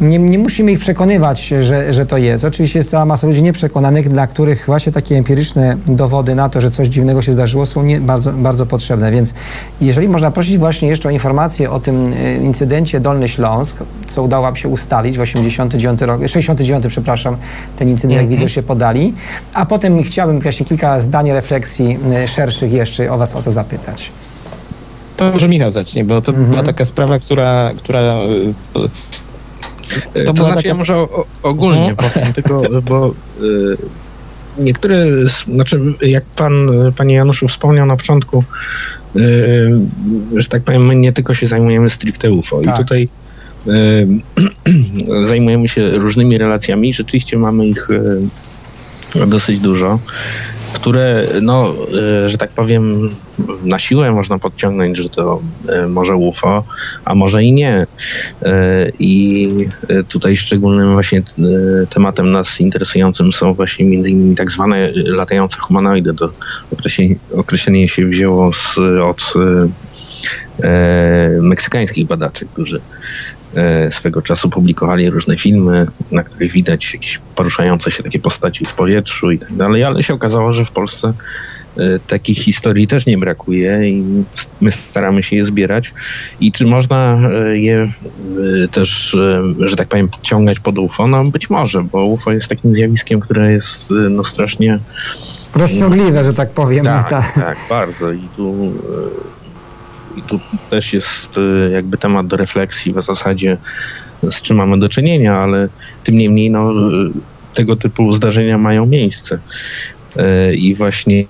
nie, 0.00 0.18
nie 0.18 0.38
musimy 0.38 0.72
ich 0.72 0.78
przekonywać, 0.78 1.48
że, 1.48 1.92
że 1.92 2.06
to 2.06 2.16
jest. 2.16 2.44
Oczywiście 2.44 2.78
jest 2.78 2.90
cała 2.90 3.04
masa 3.04 3.26
ludzi 3.26 3.42
nieprzekonanych, 3.42 4.08
dla 4.08 4.26
których 4.26 4.66
właśnie 4.66 4.92
takie 4.92 5.16
empiryczne 5.16 5.76
dowody 5.86 6.34
na 6.34 6.48
to, 6.48 6.60
że 6.60 6.70
coś 6.70 6.88
dziwnego 6.88 7.22
się 7.22 7.32
zdarzyło, 7.32 7.66
są 7.66 7.82
nie, 7.82 8.00
bardzo, 8.00 8.32
bardzo 8.32 8.66
potrzebne. 8.66 9.12
Więc 9.12 9.34
jeżeli 9.80 10.08
można 10.08 10.30
prosić 10.30 10.58
właśnie 10.58 10.88
jeszcze 10.88 11.08
o 11.08 11.12
informację 11.12 11.70
o 11.70 11.80
tym 11.80 12.12
e, 12.12 12.36
incydencie 12.36 13.00
Dolny 13.00 13.28
Śląsk, 13.28 13.76
co 14.06 14.22
udało 14.22 14.54
się 14.54 14.68
ustalić 14.68 15.18
w 15.18 15.20
89 15.20 16.00
roku, 16.00 16.28
69, 16.28 16.86
przepraszam, 16.88 17.36
ten 17.76 17.88
incydent, 17.88 18.16
jak 18.16 18.26
-hmm. 18.26 18.30
widzę, 18.30 18.48
się 18.48 18.62
podali. 18.62 19.14
A 19.54 19.66
potem 19.66 20.02
chciałbym 20.02 20.40
właśnie 20.40 20.66
kilka 20.66 21.00
zdań 21.00 21.32
refleksji 21.32 21.98
e, 22.12 22.28
szerszych 22.28 22.72
jeszcze 22.72 23.12
o 23.12 23.18
was 23.18 23.36
o 23.36 23.42
to 23.42 23.50
zapytać. 23.50 24.10
To 25.16 25.32
może 25.32 25.48
Michał 25.48 25.70
zacznie, 25.70 26.04
bo 26.04 26.22
to 26.22 26.32
była 26.32 26.62
taka 26.62 26.84
sprawa, 26.84 27.18
która, 27.18 27.70
która 27.76 28.00
e, 28.00 28.28
to, 30.26 30.32
to 30.32 30.42
znaczy, 30.42 30.56
taka... 30.56 30.68
ja 30.68 30.74
może 30.74 30.96
o, 30.96 31.24
ogólnie 31.42 31.90
no. 31.90 32.10
powiem, 32.10 32.32
tylko, 32.32 32.62
bo 32.82 33.14
y, 33.42 33.76
niektóre, 34.58 35.06
znaczy 35.54 35.80
jak 36.00 36.24
pan, 36.24 36.70
panie 36.96 37.14
Januszu 37.14 37.48
wspomniał 37.48 37.86
na 37.86 37.96
początku, 37.96 38.44
y, 39.16 39.70
że 40.36 40.48
tak 40.48 40.62
powiem, 40.62 40.86
my 40.86 40.96
nie 40.96 41.12
tylko 41.12 41.34
się 41.34 41.48
zajmujemy 41.48 41.90
stricte 41.90 42.32
UFO 42.32 42.60
tak. 42.60 42.74
i 42.74 42.78
tutaj 42.78 43.08
y, 43.66 45.26
zajmujemy 45.28 45.68
się 45.68 45.90
różnymi 45.90 46.38
relacjami. 46.38 46.94
Rzeczywiście 46.94 47.38
mamy 47.38 47.66
ich 47.66 47.88
dosyć 49.26 49.60
dużo 49.60 49.98
które, 50.74 51.24
no, 51.42 51.72
e, 52.24 52.30
że 52.30 52.38
tak 52.38 52.50
powiem, 52.50 53.10
na 53.64 53.78
siłę 53.78 54.12
można 54.12 54.38
podciągnąć, 54.38 54.98
że 54.98 55.08
to 55.08 55.40
e, 55.68 55.88
może 55.88 56.16
UFO, 56.16 56.64
a 57.04 57.14
może 57.14 57.42
i 57.42 57.52
nie. 57.52 57.86
E, 58.42 58.90
I 58.98 59.48
tutaj 60.08 60.36
szczególnym 60.36 60.92
właśnie 60.92 61.22
tematem 61.90 62.32
nas 62.32 62.60
interesującym 62.60 63.32
są 63.32 63.54
właśnie 63.54 63.84
między 63.84 64.10
innymi 64.10 64.36
tak 64.36 64.52
zwane 64.52 64.92
latające 64.94 65.56
humanoidy. 65.56 66.14
To 66.14 66.30
określenie, 67.36 67.88
się 67.88 68.06
wzięło 68.06 68.50
z, 68.52 68.78
od 69.02 69.22
meksykańskich 71.40 72.06
badaczy, 72.06 72.46
którzy 72.52 72.80
E, 72.80 73.37
swego 73.92 74.22
czasu 74.22 74.50
publikowali 74.50 75.10
różne 75.10 75.36
filmy, 75.36 75.86
na 76.10 76.22
których 76.22 76.52
widać 76.52 76.94
jakieś 76.94 77.20
poruszające 77.34 77.92
się 77.92 78.02
takie 78.02 78.18
postaci 78.18 78.64
w 78.64 78.74
powietrzu 78.74 79.30
i 79.30 79.38
tak 79.38 79.52
dalej, 79.52 79.84
ale 79.84 80.02
się 80.02 80.14
okazało, 80.14 80.52
że 80.52 80.64
w 80.64 80.70
Polsce 80.70 81.12
e, 81.76 81.82
takich 82.08 82.38
historii 82.38 82.88
też 82.88 83.06
nie 83.06 83.18
brakuje 83.18 83.90
i 83.90 84.24
my 84.60 84.72
staramy 84.72 85.22
się 85.22 85.36
je 85.36 85.44
zbierać. 85.44 85.92
I 86.40 86.52
czy 86.52 86.66
można 86.66 87.18
e, 87.32 87.58
je 87.58 87.88
też, 88.72 89.16
że 89.58 89.76
tak 89.76 89.88
powiem, 89.88 90.08
ciągać 90.22 90.60
pod 90.60 90.78
UFO? 90.78 91.06
No 91.06 91.24
być 91.24 91.50
może, 91.50 91.82
bo 91.82 92.04
UFO 92.04 92.32
jest 92.32 92.48
takim 92.48 92.74
zjawiskiem, 92.74 93.20
które 93.20 93.52
jest 93.52 93.90
no 94.10 94.24
strasznie 94.24 94.78
rozciągliwe, 95.54 96.24
że 96.24 96.32
tak 96.32 96.50
powiem. 96.50 96.84
Tak, 96.84 97.10
tak, 97.10 97.34
tak 97.34 97.58
bardzo. 97.70 98.12
I 98.12 98.28
tu 98.36 98.72
i 100.18 100.22
tu 100.22 100.40
też 100.70 100.92
jest 100.92 101.38
y, 101.38 101.70
jakby 101.72 101.98
temat 101.98 102.26
do 102.26 102.36
refleksji 102.36 102.92
w 102.92 103.06
zasadzie 103.06 103.56
z 104.22 104.42
czym 104.42 104.56
mamy 104.56 104.78
do 104.78 104.88
czynienia, 104.88 105.38
ale 105.38 105.68
tym 106.04 106.18
niemniej 106.18 106.50
no, 106.50 106.72
y, 106.72 107.10
tego 107.54 107.76
typu 107.76 108.12
zdarzenia 108.12 108.58
mają 108.58 108.86
miejsce. 108.86 109.38
Y, 110.16 110.54
I 110.54 110.74
właśnie 110.74 111.24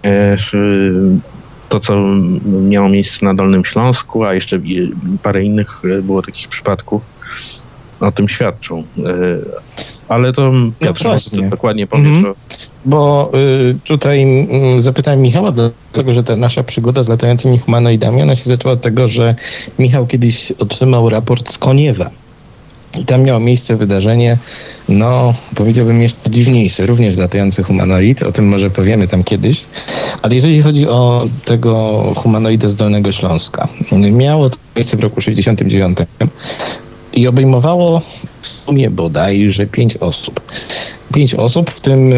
to, 1.68 1.80
co 1.80 1.98
miało 2.46 2.88
miejsce 2.88 3.26
na 3.26 3.34
Dolnym 3.34 3.64
Śląsku, 3.64 4.24
a 4.24 4.34
jeszcze 4.34 4.60
parę 5.22 5.44
innych 5.44 5.82
było 6.02 6.22
takich 6.22 6.48
przypadków, 6.48 7.02
o 8.00 8.12
tym 8.12 8.28
świadczą. 8.28 8.82
Ale 10.08 10.32
to 10.32 10.52
Piotr 10.78 11.04
no 11.32 11.42
dokładnie 11.50 11.86
powiesz 11.86 12.16
mhm. 12.16 12.34
bo 12.84 13.30
y, 13.70 13.74
tutaj 13.84 14.46
y, 14.78 14.82
zapytałem 14.82 15.20
Michała, 15.20 15.52
dlatego 15.52 16.14
że 16.14 16.24
ta 16.24 16.36
nasza 16.36 16.62
przygoda 16.62 17.02
z 17.02 17.08
latającymi 17.08 17.58
humanoidami, 17.58 18.22
ona 18.22 18.36
się 18.36 18.50
zaczęła 18.50 18.74
od 18.74 18.80
tego, 18.80 19.08
że 19.08 19.34
Michał 19.78 20.06
kiedyś 20.06 20.52
otrzymał 20.52 21.08
raport 21.08 21.52
z 21.52 21.58
Koniewa. 21.58 22.10
I 22.98 23.04
tam 23.04 23.22
miało 23.22 23.40
miejsce 23.40 23.76
wydarzenie, 23.76 24.36
no 24.88 25.34
powiedziałbym 25.54 26.02
jeszcze 26.02 26.30
dziwniejsze, 26.30 26.86
również 26.86 27.16
latający 27.16 27.62
humanoid, 27.62 28.22
o 28.22 28.32
tym 28.32 28.48
może 28.48 28.70
powiemy 28.70 29.08
tam 29.08 29.24
kiedyś. 29.24 29.64
Ale 30.22 30.34
jeżeli 30.34 30.62
chodzi 30.62 30.88
o 30.88 31.24
tego 31.44 32.02
humanoida 32.16 32.68
z 32.68 32.76
Dolnego 32.76 33.12
Śląska, 33.12 33.68
miało 33.92 34.50
to 34.50 34.56
miejsce 34.76 34.96
w 34.96 35.00
roku 35.00 35.20
69 35.20 35.98
i 37.18 37.28
obejmowało 37.28 38.02
w 38.40 38.46
sumie 38.46 38.90
bodajże 38.90 39.66
pięć 39.66 39.96
osób. 39.96 40.40
Pięć 41.14 41.34
osób, 41.34 41.70
w 41.70 41.80
tym 41.80 42.12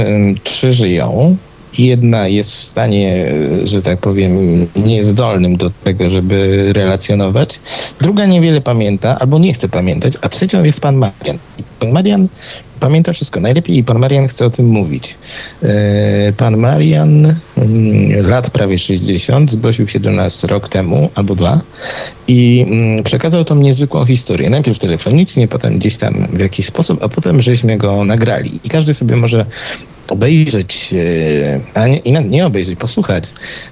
trzy 0.44 0.72
żyją. 0.72 1.36
Jedna 1.78 2.28
jest 2.28 2.56
w 2.56 2.62
stanie, 2.62 3.32
że 3.64 3.82
tak 3.82 3.98
powiem, 3.98 4.66
niezdolnym 4.76 5.56
do 5.56 5.70
tego, 5.84 6.10
żeby 6.10 6.68
relacjonować. 6.72 7.60
Druga 8.00 8.26
niewiele 8.26 8.60
pamięta, 8.60 9.18
albo 9.18 9.38
nie 9.38 9.54
chce 9.54 9.68
pamiętać, 9.68 10.12
a 10.20 10.28
trzecią 10.28 10.64
jest 10.64 10.80
pan 10.80 10.96
Marian. 10.96 11.38
Pan 11.80 11.90
Marian 11.90 12.28
pamięta 12.80 13.12
wszystko. 13.12 13.40
Najlepiej 13.40 13.78
i 13.78 13.84
pan 13.84 13.98
Marian 13.98 14.28
chce 14.28 14.46
o 14.46 14.50
tym 14.50 14.66
mówić. 14.66 15.14
E, 15.62 16.32
pan 16.36 16.56
Marian, 16.56 17.36
mm, 17.56 18.26
lat 18.26 18.50
prawie 18.50 18.78
60, 18.78 19.50
zgłosił 19.52 19.88
się 19.88 20.00
do 20.00 20.10
nas 20.10 20.44
rok 20.44 20.68
temu 20.68 21.10
albo 21.14 21.34
dwa 21.34 21.60
i 22.28 22.66
mm, 22.68 23.04
przekazał 23.04 23.44
tą 23.44 23.54
niezwykłą 23.54 24.04
historię. 24.04 24.50
Najpierw 24.50 24.78
telefonicznie, 24.78 25.48
potem 25.48 25.78
gdzieś 25.78 25.96
tam 25.98 26.26
w 26.32 26.40
jakiś 26.40 26.66
sposób, 26.66 27.02
a 27.02 27.08
potem 27.08 27.42
żeśmy 27.42 27.76
go 27.76 28.04
nagrali. 28.04 28.60
I 28.64 28.68
każdy 28.68 28.94
sobie 28.94 29.16
może 29.16 29.46
obejrzeć, 30.12 30.94
e, 31.74 31.80
a 31.80 31.86
nie, 31.86 32.00
nie 32.28 32.46
obejrzeć, 32.46 32.78
posłuchać. 32.78 33.24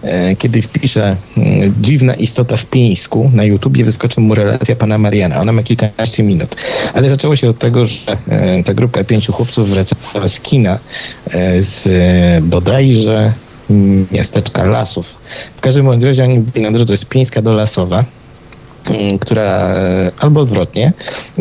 E, 0.03 0.37
kiedy 0.37 0.63
wpisze 0.63 1.17
mm, 1.37 1.75
dziwna 1.81 2.15
istota 2.15 2.57
w 2.57 2.67
Pińsku, 2.67 3.31
na 3.35 3.45
YouTubie 3.45 3.85
wyskoczy 3.85 4.21
mu 4.21 4.35
relacja 4.35 4.77
pana 4.77 4.99
Mariana. 4.99 5.41
Ona 5.41 5.53
ma 5.53 5.63
kilkanaście 5.63 6.23
minut. 6.23 6.57
Ale 6.95 7.11
zaczęło 7.11 7.37
się 7.37 7.51
od 7.51 7.59
tego, 7.59 7.87
że 7.87 8.17
e, 8.29 8.65
ta 8.65 8.75
grupka 8.75 9.05
pięciu 9.05 9.33
chłopców 9.33 9.71
wracała 9.71 10.29
z 10.29 10.41
kina 10.41 10.79
z 11.61 11.85
bodajże 12.45 13.33
miasteczka 14.13 14.65
Lasów. 14.65 15.07
W 15.57 15.61
każdym 15.61 16.05
razie 16.05 16.25
oni 16.25 16.39
byli 16.39 16.65
na 16.65 16.73
drodze 16.73 16.97
z 16.97 17.05
Pińska 17.05 17.43
do 17.43 17.53
Lasowa 17.53 18.05
która 19.21 19.43
e, 19.43 20.11
albo 20.19 20.41
odwrotnie, 20.41 20.93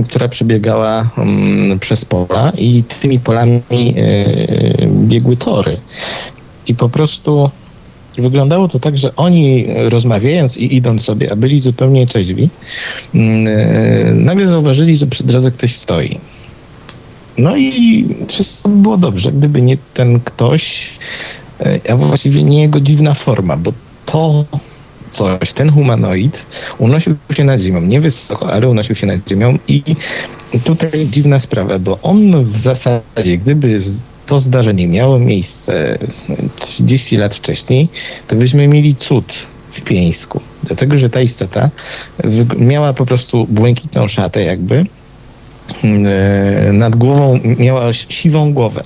która 0.07 0.27
przebiegała 0.27 1.09
um, 1.17 1.79
przez 1.79 2.05
pola 2.05 2.51
i 2.57 2.83
tymi 3.01 3.19
polami 3.19 3.61
y, 3.69 4.89
biegły 4.91 5.37
tory. 5.37 5.77
I 6.67 6.75
po 6.75 6.89
prostu 6.89 7.49
wyglądało 8.17 8.67
to 8.67 8.79
tak, 8.79 8.97
że 8.97 9.15
oni 9.15 9.65
rozmawiając 9.89 10.57
i 10.57 10.75
idąc 10.75 11.03
sobie, 11.03 11.31
a 11.31 11.35
byli 11.35 11.59
zupełnie 11.59 12.07
trzeźwi, 12.07 12.49
y, 13.15 13.17
nagle 14.13 14.47
zauważyli, 14.47 14.97
że 14.97 15.07
przy 15.07 15.23
drodze 15.23 15.51
ktoś 15.51 15.75
stoi. 15.75 16.19
No 17.37 17.57
i 17.57 18.05
wszystko 18.27 18.69
było 18.69 18.97
dobrze, 18.97 19.31
gdyby 19.31 19.61
nie 19.61 19.77
ten 19.93 20.19
ktoś, 20.19 20.89
a 21.89 21.95
właściwie 21.95 22.43
nie 22.43 22.61
jego 22.61 22.79
dziwna 22.79 23.13
forma, 23.13 23.57
bo 23.57 23.73
to 24.05 24.45
coś, 25.17 25.53
ten 25.53 25.69
humanoid 25.69 26.45
unosił 26.77 27.15
się 27.31 27.43
nad 27.43 27.61
ziemią, 27.61 27.81
nie 27.81 28.01
wysoko, 28.01 28.53
ale 28.53 28.69
unosił 28.69 28.95
się 28.95 29.07
nad 29.07 29.29
ziemią 29.29 29.57
i 29.67 29.83
tutaj 30.63 31.07
dziwna 31.11 31.39
sprawa, 31.39 31.79
bo 31.79 31.99
on 32.01 32.43
w 32.43 32.57
zasadzie, 32.57 33.37
gdyby 33.37 33.81
to 34.25 34.39
zdarzenie 34.39 34.87
miało 34.87 35.19
miejsce 35.19 35.97
30 36.59 37.17
lat 37.17 37.35
wcześniej, 37.35 37.89
to 38.27 38.35
byśmy 38.35 38.67
mieli 38.67 38.95
cud 38.95 39.33
w 39.71 39.81
Pieńsku. 39.81 40.41
Dlatego, 40.63 40.97
że 40.97 41.09
ta 41.09 41.21
istota 41.21 41.69
miała 42.57 42.93
po 42.93 43.05
prostu 43.05 43.47
błękitną 43.49 44.07
szatę 44.07 44.43
jakby 44.43 44.85
nad 46.73 46.95
głową 46.95 47.39
miała 47.59 47.93
siwą 47.93 48.53
głowę. 48.53 48.81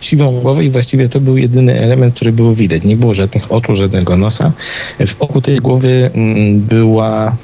Siwą 0.00 0.40
głowę 0.40 0.64
i 0.64 0.70
właściwie 0.70 1.08
to 1.08 1.20
był 1.20 1.36
jedyny 1.36 1.80
element, 1.80 2.14
który 2.14 2.32
było 2.32 2.54
widać. 2.54 2.82
Nie 2.84 2.96
było 2.96 3.14
żadnych 3.14 3.52
oczu, 3.52 3.76
żadnego 3.76 4.16
nosa. 4.16 4.52
W 5.06 5.22
oku 5.22 5.40
tej 5.40 5.58
głowy 5.58 6.10
mm, 6.14 6.60
była 6.60 7.36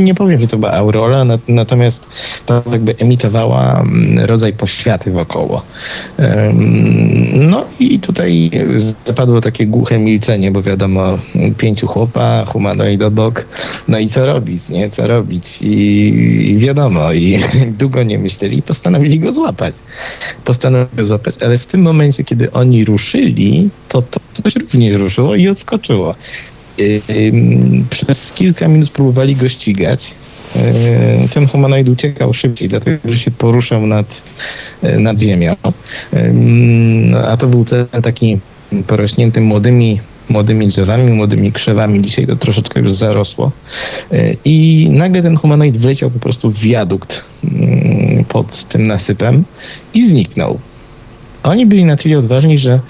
nie 0.00 0.14
powiem, 0.14 0.42
że 0.42 0.48
to 0.48 0.58
była 0.58 0.72
aureola, 0.72 1.24
natomiast 1.48 2.06
to 2.46 2.62
jakby 2.72 2.96
emitowała 2.98 3.80
mm, 3.80 4.24
rodzaj 4.24 4.52
poświaty 4.52 5.10
wokoło. 5.10 5.62
No 7.32 7.64
i 7.80 8.00
tutaj 8.00 8.50
zapadło 9.04 9.40
takie 9.40 9.66
głuche 9.66 9.98
milczenie, 9.98 10.50
bo 10.50 10.62
wiadomo, 10.62 11.18
pięciu 11.58 11.86
chłopa, 11.86 12.44
humanoid 12.48 13.02
obok, 13.02 13.46
no 13.88 13.98
i 13.98 14.08
co 14.08 14.26
robić, 14.26 14.68
nie? 14.68 14.90
Co 14.90 15.06
robić? 15.06 15.58
I 15.62 16.56
wiadomo, 16.58 17.12
i 17.12 17.40
długo 17.80 18.02
nie 18.02 18.18
myśleli 18.18 18.58
i 18.58 18.62
postanowili 18.62 19.20
go 19.20 19.32
złapać. 19.32 19.74
Postanowili 20.44 20.96
go 20.96 21.06
złapać, 21.06 21.42
ale 21.42 21.58
w 21.58 21.66
tym 21.66 21.82
momencie, 21.82 22.24
kiedy 22.24 22.52
oni 22.52 22.84
ruszyli, 22.84 23.70
to 23.88 24.02
to 24.02 24.20
coś 24.42 24.56
również 24.56 25.00
ruszyło 25.00 25.34
i 25.34 25.48
odskoczyło. 25.48 26.14
Przez 27.90 28.32
kilka 28.32 28.68
minut 28.68 28.90
próbowali 28.90 29.36
go 29.36 29.48
ścigać. 29.48 30.14
Ten 31.34 31.46
humanoid 31.46 31.88
uciekał 31.88 32.34
szybciej, 32.34 32.68
dlatego 32.68 33.12
że 33.12 33.18
się 33.18 33.30
poruszał 33.30 33.86
nad, 33.86 34.22
nad 34.82 35.18
ziemią. 35.18 35.56
A 37.28 37.36
to 37.36 37.46
był 37.46 37.64
ten 37.64 38.02
taki 38.02 38.38
porośnięty 38.86 39.40
młodymi, 39.40 40.00
młodymi 40.28 40.68
drzewami, 40.68 41.12
młodymi 41.12 41.52
krzewami. 41.52 42.02
Dzisiaj 42.02 42.26
to 42.26 42.36
troszeczkę 42.36 42.80
już 42.80 42.92
zarosło. 42.92 43.52
I 44.44 44.88
nagle 44.90 45.22
ten 45.22 45.36
humanoid 45.36 45.76
wleciał 45.76 46.10
po 46.10 46.18
prostu 46.18 46.50
w 46.50 46.58
wiadukt 46.58 47.22
pod 48.28 48.68
tym 48.68 48.86
nasypem 48.86 49.44
i 49.94 50.08
zniknął. 50.08 50.58
Oni 51.46 51.66
byli 51.66 51.84
na 51.84 51.96
tyle 51.96 52.18
odważni, 52.18 52.58
że, 52.58 52.80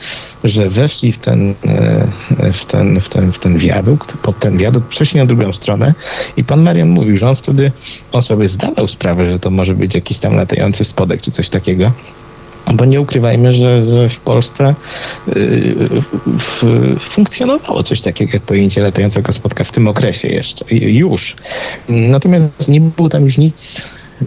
że 0.45 0.69
weszli 0.69 1.13
w 1.13 1.19
ten, 1.19 1.51
e, 1.51 2.53
w, 2.53 2.65
ten, 2.67 3.01
w, 3.01 3.09
ten, 3.09 3.33
w 3.33 3.39
ten 3.39 3.59
wiadukt, 3.59 4.17
pod 4.17 4.39
ten 4.39 4.59
wiadukt, 4.59 4.89
przeszli 4.89 5.21
na 5.21 5.27
drugą 5.27 5.53
stronę 5.53 5.95
i 6.37 6.45
pan 6.45 6.63
Marian 6.63 6.89
mówił, 6.89 7.17
że 7.17 7.29
on 7.29 7.37
wtedy 7.37 7.73
on 8.13 8.23
sobie 8.23 8.49
zdawał 8.49 8.89
sprawę, 8.89 9.31
że 9.31 9.39
to 9.39 9.51
może 9.51 9.75
być 9.75 9.95
jakiś 9.95 10.19
tam 10.19 10.37
latający 10.37 10.85
spodek 10.85 11.21
czy 11.21 11.31
coś 11.31 11.49
takiego. 11.49 11.93
Bo 12.75 12.85
nie 12.85 13.01
ukrywajmy, 13.01 13.55
że, 13.55 13.83
że 13.83 14.09
w 14.09 14.21
Polsce 14.21 14.75
y, 15.37 15.75
funkcjonowało 17.01 17.83
coś 17.83 18.01
takiego 18.01 18.33
jak 18.33 18.43
pojęcie 18.43 18.83
latającego 18.83 19.33
spotka 19.33 19.65
w 19.65 19.73
tym 19.73 19.89
okresie 19.89 20.29
jeszcze, 20.29 20.65
już. 20.75 21.37
Natomiast 21.89 22.69
nie 22.69 22.81
było 22.81 23.09
tam 23.09 23.25
już 23.25 23.39
nic 23.39 23.83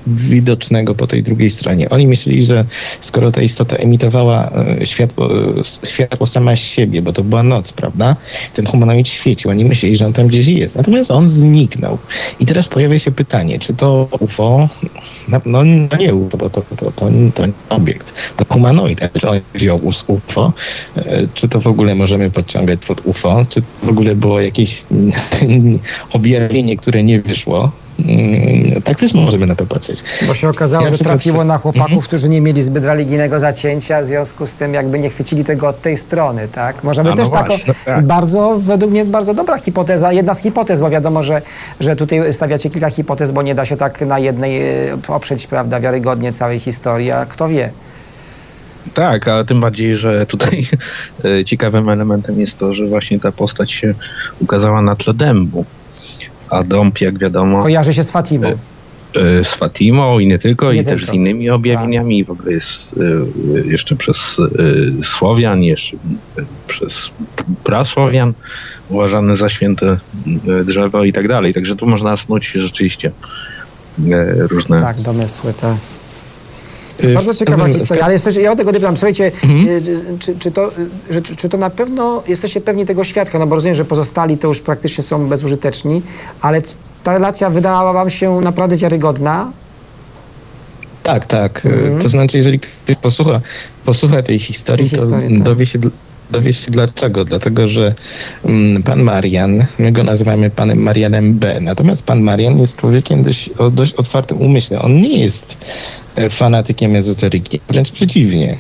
widocznego 0.08 0.96
po 0.96 1.08
tej 1.08 1.24
drugiej 1.24 1.50
stronie. 1.50 1.90
Oni 1.90 2.08
myśleli, 2.08 2.46
że 2.46 2.66
skoro 3.02 3.32
ta 3.32 3.42
istota 3.42 3.76
emitowała 3.76 4.52
e, 4.82 4.88
światło, 4.88 5.30
e, 5.34 5.88
światło 5.88 6.28
sama 6.28 6.56
z 6.56 6.60
siebie, 6.60 7.02
bo 7.02 7.14
to 7.14 7.24
była 7.24 7.44
noc, 7.44 7.72
prawda? 7.72 8.16
Ten 8.54 8.66
humanoid 8.66 9.08
świecił. 9.10 9.52
Oni 9.52 9.66
myśleli, 9.66 9.98
że 9.98 10.06
on 10.06 10.14
tam 10.14 10.28
gdzieś 10.28 10.48
jest. 10.48 10.76
Natomiast 10.76 11.12
on 11.12 11.30
zniknął. 11.30 11.98
I 12.40 12.46
teraz 12.46 12.68
pojawia 12.68 13.00
się 13.00 13.12
pytanie, 13.12 13.60
czy 13.60 13.74
to 13.74 14.08
UFO, 14.20 14.70
no, 15.28 15.42
no 15.46 15.64
nie 16.00 16.16
UFO, 16.16 16.38
bo 16.38 16.50
to, 16.50 16.62
to, 16.62 16.76
to, 16.76 16.92
to 16.92 17.10
nie 17.46 17.54
obiekt, 17.70 18.14
to 18.38 18.46
humanoid, 18.54 19.00
czy 19.20 19.30
on 19.30 19.40
wziął 19.54 19.80
UFO, 20.08 20.54
e, 20.96 21.28
czy 21.34 21.50
to 21.50 21.62
w 21.62 21.68
ogóle 21.68 21.96
możemy 21.96 22.32
podciągać 22.32 22.80
pod 22.88 23.06
UFO, 23.06 23.46
czy 23.50 23.62
w 23.84 23.90
ogóle 23.90 24.16
było 24.16 24.42
jakieś 24.42 24.84
objawienie, 26.14 26.78
które 26.78 27.04
nie 27.04 27.22
wyszło, 27.22 27.72
tak 28.84 29.00
też 29.00 29.14
możemy 29.14 29.46
na 29.46 29.56
to 29.56 29.66
patrzeć. 29.66 30.04
Bo 30.28 30.34
się 30.34 30.50
okazało, 30.50 30.84
ja 30.84 30.90
że 30.90 30.98
trafiło 30.98 31.44
na 31.44 31.58
chłopaków, 31.58 31.92
mhm. 31.92 32.02
którzy 32.02 32.30
nie 32.30 32.42
mieli 32.42 32.62
zbyt 32.62 32.86
religijnego 32.86 33.40
zacięcia, 33.40 34.02
w 34.02 34.06
związku 34.06 34.46
z 34.46 34.56
tym 34.56 34.74
jakby 34.74 35.00
nie 35.00 35.10
chwycili 35.10 35.44
tego 35.44 35.68
od 35.68 35.82
tej 35.82 35.98
strony, 35.98 36.48
tak? 36.48 36.84
Możemy 36.84 37.10
no 37.10 37.16
też 37.16 37.30
taką, 37.30 37.54
tak. 37.86 38.06
bardzo, 38.06 38.60
według 38.60 38.92
mnie 38.92 39.06
bardzo 39.06 39.34
dobra 39.34 39.58
hipoteza, 39.58 40.14
jedna 40.14 40.34
z 40.34 40.42
hipotez, 40.42 40.82
bo 40.82 40.90
wiadomo, 40.90 41.24
że, 41.24 41.42
że 41.80 41.96
tutaj 41.96 42.34
stawiacie 42.34 42.70
kilka 42.70 42.90
hipotez, 42.90 43.32
bo 43.32 43.42
nie 43.42 43.56
da 43.56 43.66
się 43.66 43.76
tak 43.76 44.02
na 44.02 44.20
jednej 44.20 44.62
e, 44.62 44.98
oprzeć, 45.08 45.48
prawda, 45.48 45.80
wiarygodnie 45.80 46.34
całej 46.34 46.60
historii, 46.60 47.12
a 47.12 47.26
kto 47.26 47.50
wie. 47.50 47.72
Tak, 48.94 49.28
a 49.28 49.44
tym 49.44 49.62
bardziej, 49.62 49.98
że 49.98 50.26
tutaj 50.26 50.68
e, 51.26 51.46
ciekawym 51.46 51.90
elementem 51.90 52.40
jest 52.40 52.58
to, 52.58 52.74
że 52.74 52.88
właśnie 52.88 53.20
ta 53.20 53.32
postać 53.32 53.72
się 53.72 53.94
ukazała 54.40 54.82
na 54.82 54.96
tle 54.96 55.14
dębu 55.14 55.66
a 56.50 56.64
dąb, 56.64 57.02
jak 57.02 57.18
wiadomo... 57.18 57.62
Kojarzy 57.62 57.94
się 57.94 58.04
z 58.04 58.12
Fatimą. 58.12 58.48
E, 58.48 59.40
e, 59.40 59.46
z 59.46 59.54
Fatimą 59.56 60.20
i 60.20 60.28
nie 60.28 60.40
tylko, 60.40 60.74
nie 60.74 60.82
i 60.82 60.86
też 60.86 61.06
z 61.06 61.14
innymi 61.14 61.50
objawieniami. 61.50 62.26
Tak. 62.26 62.28
W 62.28 62.40
ogóle 62.40 62.54
jest 62.54 62.96
e, 63.66 63.70
jeszcze 63.70 63.96
przez 63.96 64.38
Słowian, 65.06 65.64
jeszcze 65.64 65.98
przez 66.68 67.10
prasłowian 67.64 68.34
uważane 68.90 69.38
za 69.38 69.50
święte 69.50 69.98
drzewo 70.66 71.04
i 71.04 71.14
tak 71.14 71.28
dalej. 71.28 71.54
Także 71.54 71.76
tu 71.76 71.88
można 71.88 72.18
snuć 72.18 72.52
rzeczywiście 72.56 73.12
różne... 74.50 74.80
Tak, 74.80 75.02
domysły, 75.02 75.54
tak. 75.54 75.99
Y, 77.04 77.14
Bardzo 77.14 77.34
ciekawa 77.34 77.68
historia, 77.68 78.04
ale 78.04 78.14
jesteś, 78.14 78.36
ja 78.36 78.52
o 78.52 78.56
tego 78.56 78.72
pytam, 78.72 78.98
słuchajcie, 78.98 79.32
mhm. 79.44 79.68
Y, 79.68 79.82
czy, 80.20 80.36
czy, 80.40 80.52
to, 80.52 80.72
że, 81.10 81.22
czy 81.22 81.50
to 81.50 81.58
na 81.58 81.70
pewno 81.70 82.24
jesteście 82.28 82.62
pewni 82.62 82.86
tego 82.86 83.04
świadka, 83.04 83.40
no 83.40 83.48
bo 83.48 83.56
rozumiem, 83.56 83.76
że 83.76 83.86
pozostali 83.86 84.38
to 84.38 84.48
już 84.48 84.62
praktycznie 84.62 85.04
są 85.04 85.28
bezużyteczni, 85.28 86.02
ale 86.42 86.62
ta 87.04 87.14
relacja 87.14 87.50
wydała 87.50 87.94
wam 87.94 88.10
się 88.10 88.42
naprawdę 88.42 88.78
wiarygodna? 88.78 89.52
Tak, 91.04 91.26
tak. 91.26 91.66
Mhm. 91.66 92.02
To 92.02 92.10
znaczy, 92.10 92.38
jeżeli 92.38 92.60
ktoś 92.60 92.96
posłucha, 92.96 93.42
posłucha 93.86 94.24
tej 94.24 94.40
historii, 94.40 94.90
tej 94.90 95.00
historii 95.00 95.28
to 95.30 95.34
tak. 95.34 95.44
dowie 95.44 95.66
się 95.66 95.80
dowie 96.32 96.54
się 96.54 96.72
dlaczego. 96.72 97.26
Dlatego, 97.26 97.68
że 97.68 97.94
mm, 98.46 98.84
pan 98.84 99.04
Marian, 99.04 99.66
my 99.80 99.92
go 99.92 100.04
nazywamy 100.04 100.50
panem 100.50 100.82
Marianem 100.82 101.34
B. 101.34 101.60
Natomiast 101.62 102.04
pan 102.04 102.22
Marian 102.22 102.60
jest 102.60 102.78
człowiekiem 102.78 103.24
dość, 103.24 103.50
o 103.50 103.72
dość 103.72 103.94
otwartym 103.94 104.42
umyśle. 104.42 104.82
On 104.82 105.02
nie 105.02 105.20
jest 105.20 105.58
e, 106.16 106.30
fanatykiem 106.30 106.96
ezoteryki, 106.96 107.60
wręcz 107.70 107.92
przeciwnie. 107.92 108.58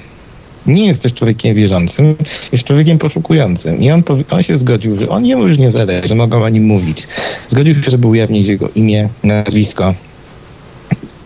Nie 0.66 0.88
jest 0.88 1.04
też 1.04 1.14
człowiekiem 1.14 1.56
wierzącym, 1.56 2.16
jest 2.52 2.64
człowiekiem 2.64 2.98
poszukującym. 2.98 3.82
I 3.82 3.92
on, 3.92 4.04
on 4.30 4.44
się 4.44 4.58
zgodził, 4.58 4.96
że 4.96 5.10
on 5.10 5.26
jemu 5.26 5.48
już 5.48 5.58
nie 5.58 5.72
zależy, 5.72 6.08
że 6.08 6.16
mogą 6.16 6.44
o 6.44 6.50
nim 6.50 6.64
mówić. 6.64 7.08
Zgodził 7.48 7.76
się, 7.76 7.92
żeby 7.92 8.08
ujawnić 8.08 8.48
jego 8.48 8.70
imię, 8.76 9.10
nazwisko, 9.24 9.94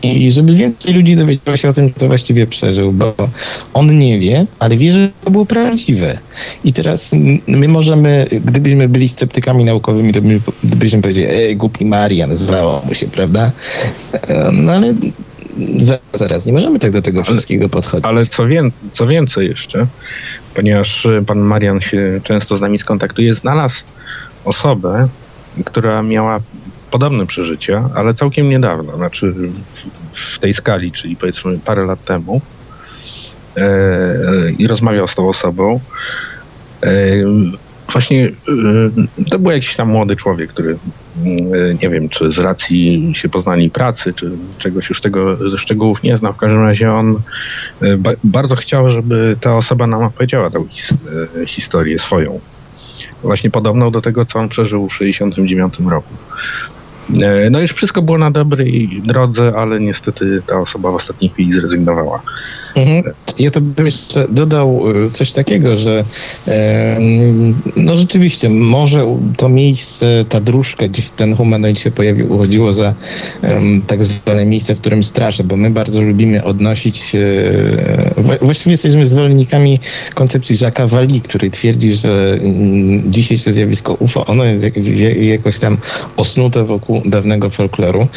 i 0.04 0.32
żeby 0.32 0.56
więcej 0.56 0.94
ludzi 0.94 1.16
dowiedziało 1.16 1.58
się 1.58 1.70
o 1.70 1.74
tym, 1.74 1.94
co 1.98 2.08
właściwie 2.08 2.48
przeżył, 2.48 2.92
bo 2.92 3.14
on 3.74 3.98
nie 3.98 4.20
wie, 4.20 4.46
ale 4.60 4.78
wie, 4.78 4.94
że 4.94 5.10
to 5.24 5.32
było 5.32 5.46
prawdziwe. 5.46 6.18
I 6.64 6.74
teraz 6.74 7.12
my 7.48 7.68
możemy, 7.68 8.28
gdybyśmy 8.46 8.90
byli 8.90 9.10
sceptykami 9.10 9.66
naukowymi, 9.66 10.14
to 10.14 10.22
by, 10.22 10.40
byśmy 10.64 11.02
powiedzieli, 11.02 11.28
ej, 11.28 11.56
głupi 11.56 11.86
Marian, 11.86 12.38
zwało 12.38 12.82
mu 12.88 12.94
się, 12.94 13.08
prawda? 13.08 13.52
No 14.52 14.72
ale 14.72 14.94
zaraz, 16.14 16.46
nie 16.46 16.54
możemy 16.54 16.80
tak 16.80 16.92
do 16.92 17.02
tego 17.02 17.24
wszystkiego 17.24 17.70
podchodzić. 17.70 18.06
Ale 18.06 18.26
co, 18.26 18.48
wię, 18.48 18.64
co 18.94 19.08
więcej 19.08 19.48
jeszcze, 19.48 19.88
ponieważ 20.56 21.08
pan 21.28 21.40
Marian 21.40 21.82
się 21.82 22.20
często 22.24 22.58
z 22.58 22.62
nami 22.62 22.80
skontaktuje, 22.80 23.36
znalazł 23.36 23.84
osobę, 24.46 25.08
która 25.66 26.04
miała 26.04 26.40
podobne 26.94 27.26
przeżycia, 27.26 27.90
ale 27.96 28.14
całkiem 28.14 28.50
niedawno, 28.50 28.98
znaczy 28.98 29.34
w 30.36 30.40
tej 30.40 30.54
skali, 30.54 30.92
czyli 30.92 31.16
powiedzmy 31.16 31.60
parę 31.66 31.86
lat 31.86 32.06
temu 32.06 32.42
e, 33.58 34.52
i 34.58 34.68
rozmawiał 34.68 35.08
z 35.08 35.16
tą 35.16 35.30
osobą. 35.30 35.80
E, 36.84 36.90
właśnie 37.92 38.26
e, 38.26 39.30
to 39.30 39.40
był 39.40 39.52
jakiś 39.52 39.76
tam 39.76 39.90
młody 39.90 40.16
człowiek, 40.16 40.50
który 40.50 40.78
nie 41.82 41.90
wiem, 41.90 42.10
czy 42.10 42.32
z 42.32 42.40
racji 42.40 43.12
się 43.16 43.30
poznali 43.30 43.70
pracy, 43.70 44.14
czy 44.14 44.32
czegoś 44.58 44.90
już 44.90 45.02
tego 45.02 45.38
szczegółów 45.58 46.04
nie 46.04 46.18
znał. 46.18 46.34
W 46.34 46.38
każdym 46.38 46.62
razie 46.62 46.92
on 46.92 47.20
ba 47.98 48.12
bardzo 48.24 48.56
chciał, 48.56 48.92
żeby 48.92 49.38
ta 49.42 49.58
osoba 49.58 49.88
nam 49.88 50.04
opowiedziała 50.04 50.50
tą 50.50 50.68
his 50.68 50.94
historię 51.48 52.00
swoją. 52.00 52.40
Właśnie 53.24 53.50
podobną 53.50 53.92
do 53.92 54.02
tego, 54.02 54.26
co 54.26 54.40
on 54.40 54.50
przeżył 54.50 54.90
w 54.90 54.98
1969 55.00 55.92
roku. 55.92 56.14
E, 57.10 57.50
no 57.50 57.60
już 57.60 57.72
wszystko 57.72 58.02
było 58.02 58.18
na 58.18 58.32
dobrej 58.32 59.02
drodze, 59.06 59.52
ale 59.56 59.80
niestety 59.80 60.42
ta 60.48 60.60
osoba 60.60 60.92
w 60.92 60.96
ostatniej 60.96 61.30
chwili 61.30 61.54
zrezygnowała. 61.54 62.22
Mhm. 62.76 63.04
Ja 63.40 63.52
to 63.52 63.62
bym 63.62 63.86
jeszcze 63.86 64.28
dodał 64.30 64.84
e, 65.06 65.10
coś 65.12 65.32
takiego, 65.32 65.78
że 65.78 66.04
e, 66.48 67.00
no 67.76 67.96
rzeczywiście 67.96 68.50
może 68.50 69.18
to 69.38 69.50
miejsce, 69.50 70.26
ta 70.30 70.42
dróżka, 70.42 70.88
gdzie 70.88 71.04
ten 71.16 71.36
humanoid 71.36 71.80
się 71.80 71.92
pojawił, 71.92 72.34
uchodziło 72.34 72.74
za 72.74 72.94
tak 73.88 74.04
zwane 74.04 74.46
miejsce, 74.46 74.76
w 74.76 74.80
którym 74.80 75.04
straszę, 75.04 75.44
bo 75.44 75.58
my 75.58 75.70
bardzo 75.70 76.02
lubimy 76.02 76.44
odnosić, 76.44 77.12
właściwie 78.42 78.72
jesteśmy 78.72 79.06
zwolennikami 79.06 79.80
koncepcji 80.14 80.56
Jacques'a 80.56 80.90
Wali, 80.90 81.22
który 81.22 81.52
twierdzi, 81.52 81.94
że 81.94 82.40
mm, 82.42 83.14
dzisiejsze 83.14 83.54
zjawisko 83.54 83.94
UFO, 83.94 84.26
ono 84.26 84.44
jest 84.44 84.64
jak, 84.64 84.74
jakoś 85.18 85.60
tam 85.60 85.78
osnute 86.18 86.64
wokół 86.64 86.93
dawnego 87.06 87.50
folkloru. 87.50 88.08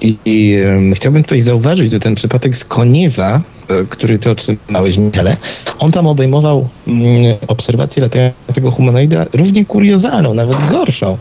I, 0.00 0.16
i 0.24 0.58
chciałbym 0.94 1.22
tutaj 1.22 1.42
zauważyć, 1.42 1.92
że 1.92 2.00
ten 2.00 2.14
przypadek 2.14 2.56
z 2.56 2.64
Koniewa, 2.64 3.40
e, 3.68 3.84
który 3.88 4.18
ty 4.18 4.30
otrzymałeś, 4.30 4.96
Michale, 4.96 5.36
on 5.78 5.92
tam 5.92 6.06
obejmował 6.06 6.68
mm, 6.86 7.36
obserwację 7.48 8.02
latającego 8.02 8.70
humanoida 8.70 9.26
równie 9.32 9.64
kuriozalną, 9.64 10.34
nawet 10.34 10.56
gorszą. 10.70 11.18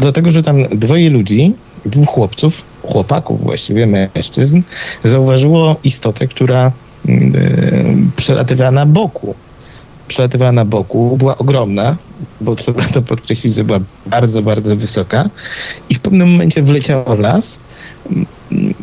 Dlatego, 0.00 0.30
że 0.30 0.42
tam 0.42 0.64
dwoje 0.68 1.10
ludzi, 1.10 1.54
dwóch 1.86 2.08
chłopców, 2.08 2.54
chłopaków 2.82 3.42
właściwie, 3.42 3.86
mężczyzn, 3.86 4.62
zauważyło 5.04 5.76
istotę, 5.84 6.26
która 6.26 6.72
mm, 7.08 7.32
e, 7.36 8.16
przelatywała 8.16 8.70
na 8.70 8.86
boku 8.86 9.34
przelatywała 10.12 10.52
na 10.52 10.64
boku, 10.64 11.16
była 11.16 11.38
ogromna, 11.38 11.96
bo 12.40 12.56
trzeba 12.56 12.88
to 12.88 13.02
podkreślić, 13.02 13.54
że 13.54 13.64
była 13.64 13.80
bardzo, 14.06 14.42
bardzo 14.42 14.76
wysoka 14.76 15.30
i 15.90 15.94
w 15.94 16.00
pewnym 16.00 16.30
momencie 16.32 16.62
wleciała 16.62 17.16
w 17.16 17.18
las, 17.18 17.58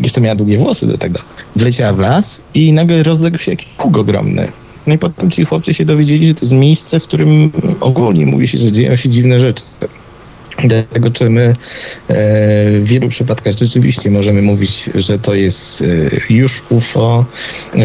jeszcze 0.02 0.22
miała 0.22 0.36
długie 0.36 0.58
włosy 0.58 0.88
do 0.88 0.98
tego, 0.98 1.20
wleciała 1.56 1.94
w 1.94 2.00
las 2.00 2.42
i 2.54 2.74
nagle 2.74 3.04
rozległ 3.04 3.38
się 3.38 3.52
jakiś 3.52 3.68
pług 3.68 3.98
ogromny. 3.98 4.52
No 4.88 4.94
i 4.94 4.98
potem 4.98 5.32
ci 5.32 5.46
chłopcy 5.46 5.74
się 5.74 5.86
dowiedzieli, 5.86 6.28
że 6.28 6.36
to 6.36 6.42
jest 6.42 6.54
miejsce, 6.54 7.00
w 7.00 7.04
którym 7.04 7.52
ogólnie 7.80 8.26
mówi 8.26 8.48
się, 8.48 8.58
że 8.58 8.72
dzieją 8.72 8.96
się 8.96 9.10
dziwne 9.10 9.40
rzeczy. 9.40 9.64
Dlatego, 10.64 11.12
czy 11.12 11.30
my 11.30 11.42
e, 11.42 11.56
w 12.80 12.84
wielu 12.84 13.10
przypadkach 13.10 13.54
rzeczywiście 13.58 14.12
możemy 14.12 14.42
mówić, 14.42 14.90
że 14.96 15.20
to 15.20 15.34
jest 15.34 15.82
e, 15.82 16.34
już 16.34 16.64
UFO, 16.70 17.26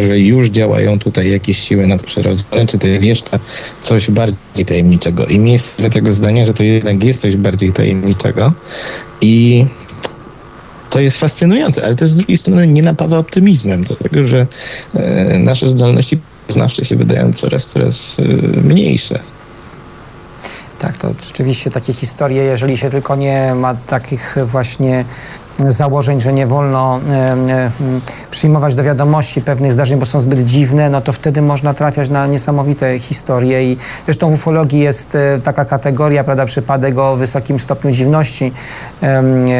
że 0.08 0.20
już 0.20 0.48
działają 0.48 0.98
tutaj 0.98 1.30
jakieś 1.30 1.58
siły 1.58 1.86
nadprzyrodzone, 1.86 2.66
czy 2.66 2.78
to 2.78 2.86
jest 2.86 3.04
jeszcze 3.04 3.38
coś 3.82 4.10
bardziej 4.10 4.66
tajemniczego. 4.66 5.26
I 5.26 5.38
mi 5.38 5.52
jest 5.52 5.82
tego 5.92 6.12
zdania, 6.12 6.46
że 6.46 6.54
to 6.54 6.62
jednak 6.62 7.04
jest 7.04 7.20
coś 7.20 7.36
bardziej 7.36 7.72
tajemniczego 7.72 8.52
i 9.20 9.64
to 10.90 11.00
jest 11.00 11.18
fascynujące, 11.18 11.84
ale 11.84 11.96
też 11.96 12.10
z 12.10 12.16
drugiej 12.16 12.38
strony 12.38 12.66
nie 12.66 12.82
napawa 12.82 13.18
optymizmem, 13.18 13.84
dlatego 13.84 14.26
że 14.26 14.46
e, 14.94 15.38
nasze 15.38 15.68
zdolności 15.68 16.18
poznawcze 16.46 16.84
się 16.84 16.96
wydają 16.96 17.32
coraz, 17.32 17.66
coraz 17.66 18.16
mniejsze. 18.64 19.20
Tak, 20.84 20.96
to 20.96 21.08
rzeczywiście 21.26 21.70
takie 21.70 21.92
historie, 21.92 22.42
jeżeli 22.42 22.76
się 22.76 22.90
tylko 22.90 23.16
nie 23.16 23.54
ma 23.54 23.74
takich 23.74 24.36
właśnie 24.44 25.04
założeń, 25.58 26.20
że 26.20 26.32
nie 26.32 26.46
wolno 26.46 27.00
przyjmować 28.30 28.74
do 28.74 28.82
wiadomości 28.82 29.42
pewnych 29.42 29.72
zdarzeń, 29.72 29.98
bo 29.98 30.06
są 30.06 30.20
zbyt 30.20 30.44
dziwne, 30.44 30.90
no 30.90 31.00
to 31.00 31.12
wtedy 31.12 31.42
można 31.42 31.74
trafiać 31.74 32.10
na 32.10 32.26
niesamowite 32.26 32.98
historie 32.98 33.72
i 33.72 33.76
zresztą 34.04 34.30
w 34.30 34.32
ufologii 34.32 34.80
jest 34.80 35.14
e, 35.14 35.40
taka 35.42 35.64
kategoria, 35.64 36.24
prawda, 36.24 36.46
przypadek 36.46 36.98
o 36.98 37.16
wysokim 37.16 37.58
stopniu 37.58 37.90
dziwności. 37.90 38.52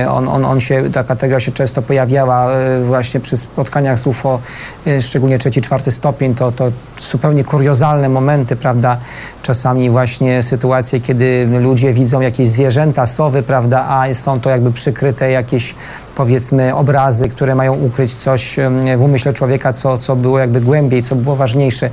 On, 0.08 0.28
on, 0.28 0.44
on 0.44 0.60
się, 0.60 0.90
ta 0.90 1.04
kategoria 1.04 1.40
się 1.40 1.52
często 1.52 1.82
pojawiała 1.82 2.52
e, 2.52 2.84
właśnie 2.84 3.20
przy 3.20 3.36
spotkaniach 3.36 3.98
z 3.98 4.06
UFO, 4.06 4.40
e, 4.86 5.02
szczególnie 5.02 5.38
trzeci, 5.38 5.60
czwarty 5.60 5.90
stopień, 5.90 6.34
to, 6.34 6.52
to 6.52 6.70
zupełnie 6.98 7.44
kuriozalne 7.44 8.08
momenty, 8.08 8.56
prawda, 8.56 8.96
czasami 9.42 9.90
właśnie 9.90 10.42
sytuacje, 10.42 11.00
kiedy 11.00 11.48
ludzie 11.60 11.92
widzą 11.92 12.20
jakieś 12.20 12.48
zwierzęta, 12.48 13.06
sowy, 13.06 13.42
prawda, 13.42 13.86
a 13.88 14.14
są 14.14 14.40
to 14.40 14.50
jakby 14.50 14.72
przykryte 14.72 15.30
jakieś 15.30 15.74
powiedzmy 16.14 16.74
obrazy, 16.74 17.28
które 17.28 17.54
mają 17.54 17.74
ukryć 17.74 18.14
coś 18.14 18.56
w 18.96 19.00
umyśle 19.00 19.32
człowieka, 19.32 19.72
co, 19.72 19.98
co 19.98 20.16
było 20.16 20.38
jakby 20.38 20.60
głębiej, 20.60 21.02
co 21.02 21.16
było 21.16 21.36
ważniejsze. 21.36 21.90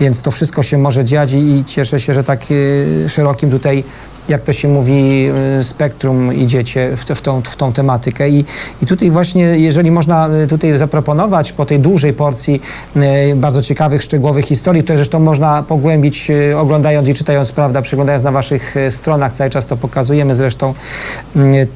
Więc 0.00 0.22
to 0.22 0.30
wszystko 0.30 0.62
się 0.62 0.78
może 0.78 1.04
dziać 1.04 1.32
i 1.32 1.64
cieszę 1.66 2.00
się, 2.00 2.14
że 2.14 2.24
tak 2.24 2.40
y, 2.50 3.04
szerokim 3.08 3.50
tutaj 3.50 3.84
jak 4.28 4.42
to 4.42 4.52
się 4.52 4.68
mówi, 4.68 5.28
y, 5.60 5.64
spektrum 5.64 6.34
idziecie 6.34 6.96
w, 6.96 7.04
w, 7.04 7.20
tą, 7.22 7.42
w 7.42 7.56
tą 7.56 7.72
tematykę. 7.72 8.28
I, 8.28 8.44
I 8.82 8.86
tutaj 8.86 9.10
właśnie, 9.10 9.42
jeżeli 9.42 9.90
można 9.90 10.28
y, 10.44 10.46
tutaj 10.46 10.76
zaproponować 10.78 11.52
po 11.52 11.66
tej 11.66 11.80
dużej 11.80 12.12
porcji 12.12 12.60
y, 12.96 13.36
bardzo 13.36 13.62
ciekawych, 13.62 14.02
szczegółowych 14.02 14.44
historii, 14.44 14.82
które 14.82 14.98
zresztą 14.98 15.18
można 15.18 15.62
pogłębić 15.62 16.30
oglądając 16.56 17.08
i 17.08 17.14
czytając, 17.14 17.52
prawda, 17.52 17.82
przyglądając 17.82 18.24
na 18.24 18.30
waszych 18.30 18.74
stronach, 18.90 19.32
cały 19.32 19.50
czas 19.50 19.66
to 19.66 19.76
pokazujemy 19.76 20.34
zresztą, 20.34 20.74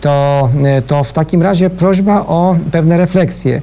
to, 0.00 0.48
to 0.86 1.04
w 1.04 1.12
takim 1.12 1.42
razie 1.42 1.70
prośba 1.70 2.20
o 2.20 2.56
pewne 2.70 2.96
refleksje, 2.96 3.62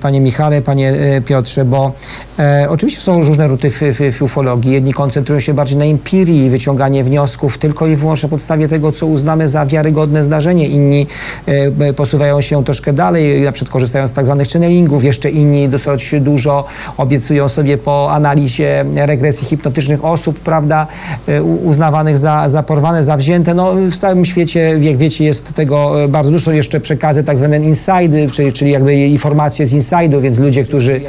panie 0.00 0.20
Michale, 0.20 0.62
panie 0.62 0.94
Piotrze, 1.24 1.64
bo 1.64 1.92
e, 2.38 2.66
oczywiście 2.70 3.00
są 3.00 3.22
różne 3.22 3.48
ruty 3.48 3.70
w, 3.70 3.80
w, 3.80 4.18
w 4.18 4.22
ufologii. 4.22 4.72
Jedni 4.72 4.92
koncentrują 4.92 5.40
się 5.40 5.54
bardziej 5.54 5.78
na 5.78 5.84
empirii, 5.84 6.50
wyciąganie 6.50 7.04
wniosków 7.04 7.58
tylko 7.58 7.75
tylko 7.76 7.86
i 7.86 7.96
wyłącznie 7.96 8.26
na 8.26 8.30
podstawie 8.30 8.68
tego, 8.68 8.92
co 8.92 9.06
uznamy 9.06 9.48
za 9.48 9.66
wiarygodne 9.66 10.24
zdarzenie. 10.24 10.68
Inni 10.68 11.06
e, 11.46 11.92
posuwają 11.92 12.40
się 12.40 12.64
troszkę 12.64 12.92
dalej, 12.92 13.40
na 13.40 13.52
przykład 13.52 13.72
korzystają 13.72 14.08
z 14.08 14.12
tak 14.12 14.24
zwanych 14.24 14.48
channelingów, 14.48 15.04
jeszcze 15.04 15.30
inni 15.30 15.68
dosyć 15.68 16.14
dużo 16.20 16.64
obiecują 16.96 17.48
sobie 17.48 17.78
po 17.78 18.12
analizie 18.12 18.84
regresji 18.94 19.46
hipnotycznych 19.46 20.04
osób, 20.04 20.40
prawda, 20.40 20.86
e, 21.28 21.42
uznawanych 21.42 22.18
za, 22.18 22.48
za 22.48 22.62
porwane, 22.62 23.04
za 23.04 23.16
wzięte. 23.16 23.54
No, 23.54 23.72
w 23.90 23.96
całym 23.96 24.24
świecie, 24.24 24.78
jak 24.80 24.96
wiecie, 24.96 25.24
jest 25.24 25.52
tego 25.52 26.04
e, 26.04 26.08
bardzo 26.08 26.30
dużo. 26.30 26.44
Są 26.44 26.52
jeszcze 26.52 26.80
przekazy 26.80 27.24
tak 27.24 27.38
zwane 27.38 27.58
inside, 27.58 28.30
czyli, 28.32 28.52
czyli 28.52 28.70
jakby 28.70 28.96
informacje 28.96 29.66
z 29.66 29.72
inside'u, 29.74 30.20
więc 30.20 30.38
ludzie, 30.38 30.64
którzy 30.64 31.00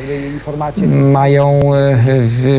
mają 1.13 1.59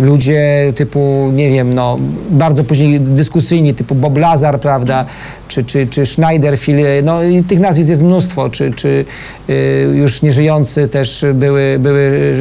ludzie 0.02 0.72
typu, 0.74 1.30
nie 1.34 1.50
wiem, 1.50 1.74
no, 1.74 1.98
bardzo 2.30 2.64
później 2.64 3.00
dyskusyjni, 3.00 3.74
typu 3.74 3.97
Bob 3.98 4.16
Lazar, 4.16 4.58
prawda, 4.58 5.06
czy, 5.48 5.64
czy, 5.64 5.86
czy 5.86 6.06
Schneider, 6.06 6.58
no 7.02 7.22
i 7.22 7.42
tych 7.42 7.60
nazwisk 7.60 7.88
jest 7.88 8.02
mnóstwo, 8.02 8.50
czy, 8.50 8.70
czy 8.70 9.04
y, 9.50 9.54
już 9.94 10.22
nieżyjący 10.22 10.88
też 10.88 11.24
były, 11.34 11.76
były 11.78 12.34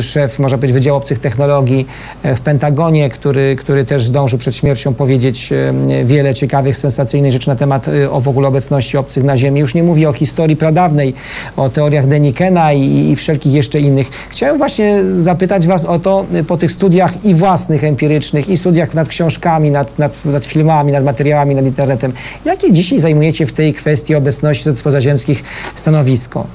szef, 0.00 0.38
można 0.38 0.58
powiedzieć, 0.58 0.74
Wydziału 0.74 0.98
Obcych 0.98 1.18
Technologii 1.18 1.86
e, 2.22 2.34
w 2.34 2.40
Pentagonie, 2.40 3.08
który, 3.08 3.56
który 3.56 3.84
też 3.84 4.04
zdążył 4.04 4.38
przed 4.38 4.56
śmiercią 4.56 4.94
powiedzieć 4.94 5.52
e, 5.52 6.04
wiele 6.04 6.34
ciekawych, 6.34 6.76
sensacyjnych 6.78 7.32
rzeczy 7.32 7.48
na 7.48 7.56
temat 7.56 7.88
e, 7.88 8.10
o 8.10 8.20
w 8.20 8.28
ogóle 8.28 8.48
obecności 8.48 8.96
obcych 8.96 9.24
na 9.24 9.36
Ziemi. 9.36 9.60
Już 9.60 9.74
nie 9.74 9.82
mówię 9.82 10.08
o 10.08 10.12
historii 10.12 10.56
pradawnej, 10.56 11.14
o 11.56 11.68
teoriach 11.68 12.06
Denikena 12.06 12.72
i, 12.72 13.10
i 13.10 13.16
wszelkich 13.16 13.52
jeszcze 13.52 13.80
innych. 13.80 14.10
Chciałem 14.30 14.58
właśnie 14.58 15.04
zapytać 15.04 15.66
Was 15.66 15.84
o 15.84 15.98
to 15.98 16.26
po 16.46 16.56
tych 16.56 16.72
studiach 16.72 17.24
i 17.24 17.34
własnych, 17.34 17.84
empirycznych, 17.84 18.48
i 18.48 18.56
studiach 18.56 18.94
nad 18.94 19.08
książkami, 19.08 19.70
nad, 19.70 19.98
nad, 19.98 20.24
nad 20.24 20.44
filmami, 20.44 20.92
nad 20.92 21.04
materiałami, 21.04 21.54
nad 21.54 21.66
internetem. 21.66 22.12
Jakie 22.52 22.72
dzisiaj 22.72 23.00
zajmujecie 23.00 23.46
w 23.46 23.52
tej 23.52 23.72
kwestii 23.72 24.14
obecności 24.14 24.70
pozaziemskich 24.84 25.44
stanowisko? 25.74 26.46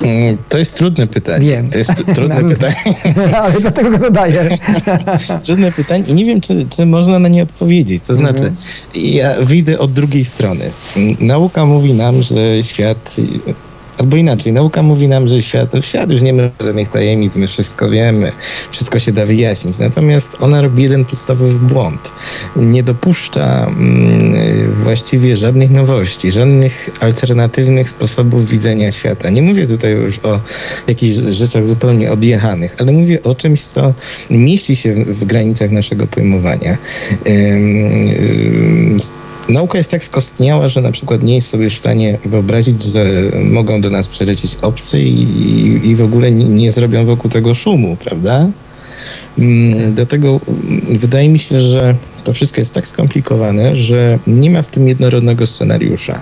Mm, 0.00 0.38
to 0.48 0.58
jest 0.58 0.74
trudne 0.74 1.06
pytanie. 1.06 1.46
Wiem. 1.46 1.70
To 1.70 1.78
jest 1.78 1.92
trudne 2.14 2.42
no, 2.42 2.48
pytanie. 2.48 2.74
Ale 3.42 3.60
dlatego 3.60 3.90
go 3.90 3.98
zadaję. 3.98 4.58
trudne 5.44 5.72
pytanie 5.72 6.04
i 6.08 6.14
nie 6.14 6.24
wiem, 6.24 6.40
czy, 6.40 6.66
czy 6.70 6.86
można 6.86 7.18
na 7.18 7.28
nie 7.28 7.42
odpowiedzieć. 7.42 8.02
To 8.02 8.16
znaczy, 8.16 8.44
mhm. 8.44 8.56
ja 8.94 9.36
wyjdę 9.40 9.78
od 9.78 9.92
drugiej 9.92 10.24
strony. 10.24 10.70
Nauka 11.20 11.66
mówi 11.66 11.94
nam, 11.94 12.22
że 12.22 12.62
świat 12.62 13.16
Albo 13.98 14.16
inaczej, 14.16 14.52
nauka 14.52 14.82
mówi 14.82 15.08
nam, 15.08 15.28
że 15.28 15.42
świat, 15.42 15.72
no 15.74 15.82
świat 15.82 16.10
już 16.10 16.22
nie 16.22 16.32
ma 16.32 16.42
żadnych 16.60 16.88
tajemnic, 16.88 17.36
my 17.36 17.46
wszystko 17.46 17.90
wiemy, 17.90 18.32
wszystko 18.70 18.98
się 18.98 19.12
da 19.12 19.26
wyjaśnić. 19.26 19.78
Natomiast 19.78 20.36
ona 20.40 20.62
robi 20.62 20.82
jeden 20.82 21.04
podstawowy 21.04 21.54
błąd. 21.54 22.10
Nie 22.56 22.82
dopuszcza 22.82 23.66
mm, 23.66 24.72
właściwie 24.82 25.36
żadnych 25.36 25.70
nowości, 25.70 26.32
żadnych 26.32 26.90
alternatywnych 27.00 27.88
sposobów 27.88 28.48
widzenia 28.48 28.92
świata. 28.92 29.30
Nie 29.30 29.42
mówię 29.42 29.66
tutaj 29.66 29.92
już 29.92 30.18
o 30.18 30.40
jakichś 30.86 31.14
rzeczach 31.14 31.66
zupełnie 31.66 32.12
odjechanych, 32.12 32.76
ale 32.78 32.92
mówię 32.92 33.22
o 33.22 33.34
czymś, 33.34 33.62
co 33.62 33.94
mieści 34.30 34.76
się 34.76 34.94
w, 34.94 35.24
granicach 35.24 35.70
naszego 35.70 36.06
pojmowania. 36.06 36.76
Nauka 39.48 39.78
jest 39.78 39.90
tak 39.90 40.04
skostniała, 40.04 40.68
że 40.68 40.80
na 40.80 40.92
przykład 40.92 41.22
nie 41.22 41.34
jest 41.34 41.48
sobie 41.48 41.70
w 41.70 41.78
stanie 41.78 42.18
wyobrazić, 42.24 42.84
że 42.84 43.04
mogą 43.44 43.80
do 43.80 43.90
nas 43.90 44.08
przylecieć 44.08 44.56
obcy 44.62 45.00
i, 45.00 45.80
i 45.88 45.96
w 45.96 46.02
ogóle 46.02 46.32
nie, 46.32 46.44
nie 46.44 46.72
zrobią 46.72 47.04
wokół 47.04 47.30
tego 47.30 47.54
szumu, 47.54 47.96
prawda? 48.04 48.48
Mm, 49.38 49.94
Dlatego 49.94 50.40
wydaje 50.90 51.28
mi 51.28 51.38
się, 51.38 51.60
że 51.60 51.94
to 52.24 52.32
wszystko 52.32 52.60
jest 52.60 52.74
tak 52.74 52.86
skomplikowane, 52.86 53.76
że 53.76 54.18
nie 54.26 54.50
ma 54.50 54.62
w 54.62 54.70
tym 54.70 54.88
jednorodnego 54.88 55.46
scenariusza 55.46 56.20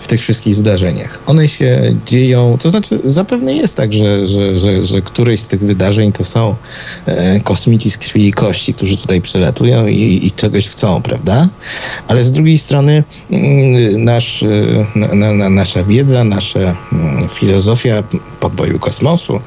w 0.00 0.08
tych 0.08 0.20
wszystkich 0.20 0.54
zdarzeniach. 0.54 1.18
One 1.26 1.48
się 1.48 1.96
dzieją, 2.06 2.58
to 2.60 2.70
znaczy 2.70 2.98
zapewne 3.04 3.54
jest 3.54 3.76
tak, 3.76 3.92
że, 3.92 4.26
że, 4.26 4.58
że, 4.58 4.86
że 4.86 5.02
któreś 5.02 5.40
z 5.40 5.48
tych 5.48 5.60
wydarzeń 5.60 6.12
to 6.12 6.24
są 6.24 6.54
e, 7.06 7.40
kosmici 7.40 7.90
z 7.90 7.98
krwi 7.98 8.28
i 8.28 8.32
kości, 8.32 8.74
którzy 8.74 8.96
tutaj 8.96 9.20
przylatują 9.20 9.86
i, 9.86 10.26
i 10.26 10.32
czegoś 10.32 10.68
chcą, 10.68 11.02
prawda? 11.02 11.48
Ale 12.08 12.24
z 12.24 12.32
drugiej 12.32 12.58
strony 12.58 13.04
mm, 13.30 14.04
nasz, 14.04 14.42
e, 14.42 14.46
na, 14.94 15.34
na, 15.34 15.50
nasza 15.50 15.84
wiedza, 15.84 16.24
nasza 16.24 16.58
mm, 16.60 17.28
filozofia 17.34 18.02
podboju 18.40 18.78
kosmosu 18.78 19.40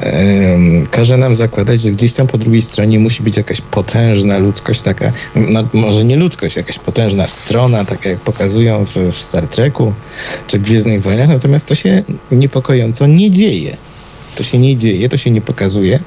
e, 0.00 0.58
każe 0.90 1.16
nam 1.16 1.36
zakładać, 1.36 1.80
że 1.80 1.90
gdzieś 1.90 2.12
tam 2.12 2.26
po 2.26 2.38
drugiej 2.38 2.62
stronie 2.62 2.98
musi 2.98 3.22
być 3.22 3.36
jakaś 3.36 3.60
potężna 3.60 4.38
ludzkość 4.38 4.82
taka 4.82 5.12
no, 5.50 5.64
może 5.72 6.04
nie 6.04 6.16
ludzkość, 6.16 6.56
jakaś 6.56 6.78
potężna 6.78 7.26
strona, 7.26 7.84
taka 7.84 8.08
jak 8.08 8.18
pokazują 8.18 8.84
w, 8.86 8.96
w 9.12 9.20
Star 9.20 9.46
Treku 9.46 9.92
czy 10.46 10.58
Gwiezdnych 10.58 11.02
Wojnach, 11.02 11.28
natomiast 11.28 11.66
to 11.66 11.74
się 11.74 12.02
niepokojąco 12.32 13.06
nie 13.06 13.30
dzieje. 13.30 13.76
To 14.36 14.44
się 14.44 14.58
nie 14.58 14.76
dzieje, 14.76 15.08
to 15.08 15.16
się 15.16 15.30
nie 15.30 15.40
pokazuje 15.40 16.00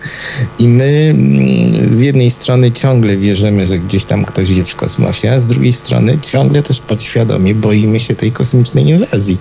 i 0.60 0.68
my 0.68 1.14
mm, 1.16 1.94
z 1.94 2.00
jednej 2.00 2.30
strony 2.30 2.72
ciągle 2.72 3.18
wierzymy, 3.18 3.68
że 3.68 3.80
gdzieś 3.80 4.06
tam 4.06 4.26
ktoś 4.26 4.50
jest 4.50 4.72
w 4.72 4.76
kosmosie, 4.76 5.32
a 5.32 5.40
z 5.40 5.48
drugiej 5.48 5.74
strony 5.74 6.18
ciągle 6.22 6.64
też 6.64 6.80
podświadomie 6.80 7.56
boimy 7.56 8.00
się 8.00 8.16
tej 8.16 8.32
kosmicznej 8.32 8.88
inwazji. 8.88 9.38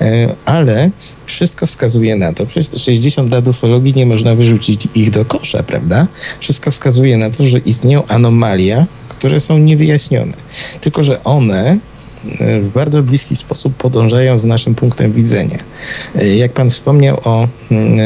E, 0.00 0.34
ale 0.44 0.90
wszystko 1.26 1.66
wskazuje 1.66 2.16
na 2.16 2.32
to, 2.32 2.46
przez 2.46 2.68
te 2.68 2.78
60 2.78 3.30
lat 3.30 3.48
ufologii 3.48 3.94
nie 3.94 4.06
można 4.06 4.34
wyrzucić 4.34 4.88
ich 4.94 5.10
do 5.10 5.24
kosza, 5.24 5.62
prawda? 5.62 6.06
Wszystko 6.40 6.70
wskazuje 6.70 7.16
na 7.16 7.30
to, 7.30 7.44
że 7.44 7.58
istnieją 7.58 8.06
anomalia, 8.06 8.86
które 9.18 9.40
są 9.40 9.58
niewyjaśnione. 9.58 10.32
Tylko, 10.80 11.04
że 11.04 11.24
one 11.24 11.78
w 12.38 12.70
bardzo 12.74 13.02
bliski 13.02 13.36
sposób 13.36 13.74
podążają 13.74 14.38
z 14.38 14.44
naszym 14.44 14.74
punktem 14.74 15.12
widzenia. 15.12 15.58
Jak 16.36 16.52
pan 16.52 16.70
wspomniał 16.70 17.20
o 17.24 17.48
mm, 17.70 17.98
e, 18.00 18.02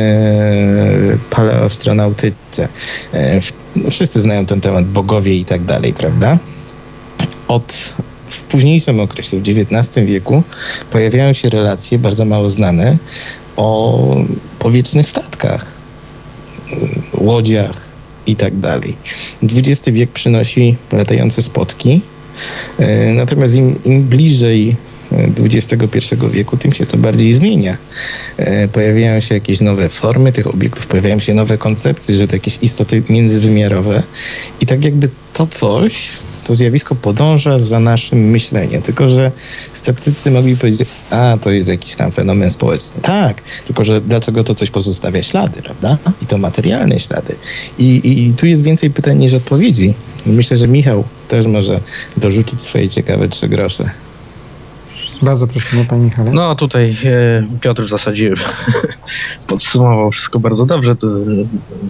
paleostronautyce, 1.30 2.68
e, 3.14 3.40
wszyscy 3.90 4.20
znają 4.20 4.46
ten 4.46 4.60
temat, 4.60 4.86
bogowie 4.86 5.36
i 5.36 5.44
tak 5.44 5.64
dalej, 5.64 5.92
prawda? 5.92 6.38
Od 7.48 7.92
w 8.28 8.40
późniejszym 8.40 9.00
okresie, 9.00 9.40
w 9.40 9.48
XIX 9.48 10.06
wieku, 10.06 10.42
pojawiają 10.90 11.32
się 11.32 11.48
relacje 11.48 11.98
bardzo 11.98 12.24
mało 12.24 12.50
znane 12.50 12.96
o 13.56 14.16
powietrznych 14.58 15.08
statkach, 15.08 15.66
łodziach 17.14 17.89
i 18.26 18.36
tak 18.36 18.56
dalej. 18.56 18.96
XX 19.42 19.88
wiek 19.90 20.10
przynosi 20.10 20.76
latające 20.92 21.42
spotki, 21.42 22.00
E, 22.78 23.12
natomiast 23.12 23.54
im, 23.54 23.78
im 23.84 24.02
bliżej 24.02 24.76
XXI 25.38 26.14
e, 26.24 26.28
wieku, 26.30 26.56
tym 26.56 26.72
się 26.72 26.86
to 26.86 26.96
bardziej 26.96 27.34
zmienia. 27.34 27.76
E, 28.36 28.68
pojawiają 28.68 29.20
się 29.20 29.34
jakieś 29.34 29.60
nowe 29.60 29.88
formy 29.88 30.32
tych 30.32 30.46
obiektów, 30.46 30.86
pojawiają 30.86 31.20
się 31.20 31.34
nowe 31.34 31.58
koncepcje, 31.58 32.16
że 32.16 32.28
to 32.28 32.36
jakieś 32.36 32.58
istoty 32.62 33.02
międzywymiarowe 33.08 34.02
i 34.60 34.66
tak 34.66 34.84
jakby 34.84 35.08
to 35.32 35.46
coś 35.46 36.08
to 36.50 36.54
zjawisko 36.54 36.94
podąża 36.94 37.58
za 37.58 37.80
naszym 37.80 38.18
myśleniem. 38.18 38.82
Tylko, 38.82 39.08
że 39.08 39.30
sceptycy 39.72 40.30
mogli 40.30 40.56
powiedzieć, 40.56 40.88
a 41.10 41.38
to 41.42 41.50
jest 41.50 41.68
jakiś 41.68 41.96
tam 41.96 42.10
fenomen 42.10 42.50
społeczny. 42.50 43.02
Tak, 43.02 43.42
tylko, 43.66 43.84
że 43.84 44.00
dlaczego 44.00 44.44
to 44.44 44.54
coś 44.54 44.70
pozostawia 44.70 45.22
ślady, 45.22 45.62
prawda? 45.62 45.98
I 46.22 46.26
to 46.26 46.38
materialne 46.38 47.00
ślady. 47.00 47.34
I, 47.78 47.84
i, 47.84 48.26
i 48.26 48.34
tu 48.34 48.46
jest 48.46 48.62
więcej 48.62 48.90
pytań 48.90 49.18
niż 49.18 49.34
odpowiedzi. 49.34 49.94
Myślę, 50.26 50.56
że 50.56 50.68
Michał 50.68 51.04
też 51.28 51.46
może 51.46 51.80
dorzucić 52.16 52.62
swoje 52.62 52.88
ciekawe 52.88 53.28
trzy 53.28 53.48
grosze. 53.48 53.90
Bardzo 55.22 55.46
prosimy, 55.46 55.84
Panie 55.84 56.04
Michale. 56.04 56.32
No 56.32 56.54
tutaj 56.54 56.96
e, 57.04 57.42
Piotr 57.60 57.82
w 57.82 57.88
zasadzie 57.88 58.34
podsumował 59.48 60.10
wszystko 60.10 60.40
bardzo 60.40 60.66
dobrze 60.66 60.96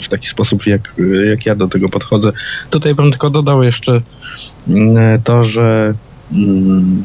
w 0.03 0.09
taki 0.09 0.28
sposób, 0.28 0.66
jak, 0.66 0.95
jak 1.31 1.47
ja 1.47 1.55
do 1.55 1.68
tego 1.68 1.89
podchodzę. 1.89 2.33
Tutaj 2.70 2.95
bym 2.95 3.11
tylko 3.11 3.31
dodał 3.31 3.62
jeszcze 3.62 4.01
mm, 4.68 5.22
to, 5.22 5.45
że 5.45 5.95
mm, 6.33 7.05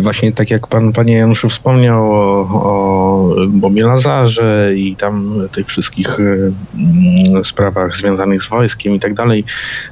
właśnie 0.00 0.32
tak 0.32 0.50
jak 0.50 0.66
pan, 0.66 0.92
panie 0.92 1.14
Januszu 1.14 1.48
wspomniał 1.48 2.12
o, 2.12 2.40
o 2.52 3.34
Bobie 3.48 3.82
Lazarze 3.82 4.70
i 4.76 4.96
tam 4.96 5.34
tych 5.52 5.66
wszystkich 5.66 6.20
e, 6.20 6.22
mm, 6.22 7.44
sprawach 7.44 7.96
związanych 7.96 8.44
z 8.44 8.48
wojskiem 8.48 8.94
i 8.94 9.00
tak 9.00 9.14
dalej, 9.14 9.44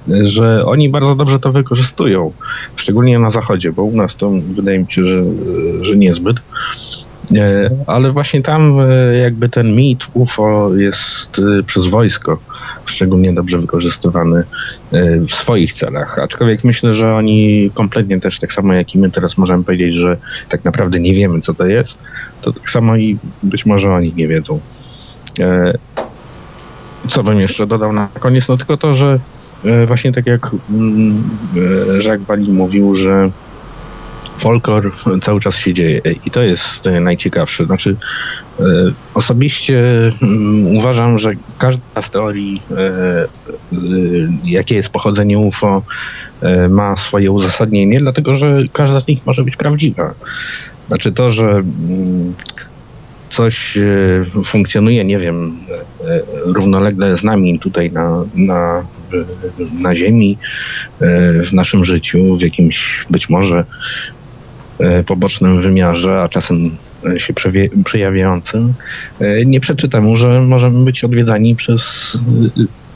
e, 0.09 0.29
że 0.29 0.66
oni 0.66 0.89
bardzo 0.89 1.14
dobrze 1.14 1.39
to 1.39 1.53
wykorzystują, 1.53 2.33
szczególnie 2.76 3.18
na 3.18 3.31
zachodzie, 3.31 3.72
bo 3.72 3.83
u 3.83 3.97
nas 3.97 4.16
to 4.16 4.31
wydaje 4.31 4.79
mi 4.79 4.93
się, 4.93 5.05
że, 5.05 5.22
że 5.85 5.97
niezbyt. 5.97 6.37
E, 7.37 7.70
ale 7.87 8.12
właśnie 8.12 8.43
tam 8.43 8.81
e, 8.81 9.16
jakby 9.16 9.49
ten 9.49 9.76
mit 9.76 10.07
UFO 10.14 10.74
jest 10.76 11.39
e, 11.39 11.62
przez 11.62 11.87
wojsko 11.87 12.39
szczególnie 12.87 13.33
dobrze 13.33 13.59
wykorzystywany 13.59 14.45
w 15.29 15.35
swoich 15.35 15.72
celach. 15.72 16.18
Aczkolwiek 16.18 16.64
myślę, 16.64 16.95
że 16.95 17.14
oni 17.14 17.70
kompletnie 17.74 18.20
też 18.20 18.39
tak 18.39 18.53
samo 18.53 18.72
jak 18.72 18.95
i 18.95 18.99
my 18.99 19.11
teraz 19.11 19.39
możemy 19.39 19.64
powiedzieć, 19.64 19.95
że 19.95 20.16
tak 20.49 20.64
naprawdę 20.64 21.01
nie 21.01 21.14
wiemy 21.14 21.41
co 21.41 21.55
to 21.55 21.66
jest, 21.66 21.99
to 22.43 22.53
tak 22.53 22.70
samo 22.70 22.97
i 22.97 23.18
być 23.43 23.66
może 23.66 23.95
oni 23.95 24.12
nie 24.16 24.29
wiedzą. 24.29 24.61
Co 27.11 27.22
bym 27.22 27.41
jeszcze 27.41 27.66
dodał 27.66 27.93
na 27.93 28.09
koniec? 28.20 28.49
No 28.49 28.57
tylko 28.57 28.76
to, 28.76 28.95
że 28.95 29.18
właśnie 29.87 30.12
tak 30.12 30.26
jak 30.26 30.51
mm, 30.70 31.22
Jacques 32.03 32.26
Bali 32.26 32.53
mówił, 32.53 32.97
że 32.97 33.31
folklor 34.39 34.93
cały 35.22 35.41
czas 35.41 35.57
się 35.57 35.74
dzieje 35.74 36.01
i 36.26 36.30
to 36.30 36.43
jest 36.43 36.86
e, 36.86 37.01
najciekawsze. 37.01 37.64
Znaczy, 37.64 37.97
e, 38.61 38.64
osobiście 39.14 39.82
mm, 40.22 40.76
uważam, 40.76 41.18
że 41.18 41.32
każda 41.59 42.03
z 42.03 42.11
teorii, 42.11 42.62
e, 42.76 43.26
jakie 44.45 44.74
jest 44.74 44.89
pochodzenie 44.89 45.39
UFO, 45.39 45.82
ma 46.70 46.97
swoje 46.97 47.30
uzasadnienie, 47.30 48.01
dlatego 48.01 48.36
że 48.36 48.62
każda 48.72 49.01
z 49.01 49.07
nich 49.07 49.26
może 49.26 49.45
być 49.45 49.57
prawdziwa. 49.57 50.14
Znaczy 50.89 51.12
to, 51.12 51.32
że 51.32 51.45
mm, 51.45 52.34
coś 53.30 53.78
funkcjonuje, 54.47 55.05
nie 55.05 55.18
wiem, 55.18 55.57
równolegle 56.45 57.16
z 57.16 57.24
nami 57.24 57.59
tutaj 57.59 57.93
na, 57.93 58.24
na, 58.34 58.84
na 59.80 59.97
Ziemi, 59.97 60.39
w 61.49 61.53
naszym 61.53 61.84
życiu, 61.84 62.36
w 62.36 62.41
jakimś 62.41 63.07
być 63.11 63.28
może 63.28 63.64
pobocznym 65.07 65.62
wymiarze, 65.62 66.22
a 66.22 66.29
czasem 66.29 66.70
e, 67.07 67.20
się 67.20 67.35
przejawiającym, 67.85 68.74
e, 69.20 69.45
nie 69.45 69.61
przeczy 69.61 69.89
temu, 69.89 70.16
że 70.16 70.41
możemy 70.41 70.85
być 70.85 71.05
odwiedzani 71.05 71.57
przez 71.57 72.16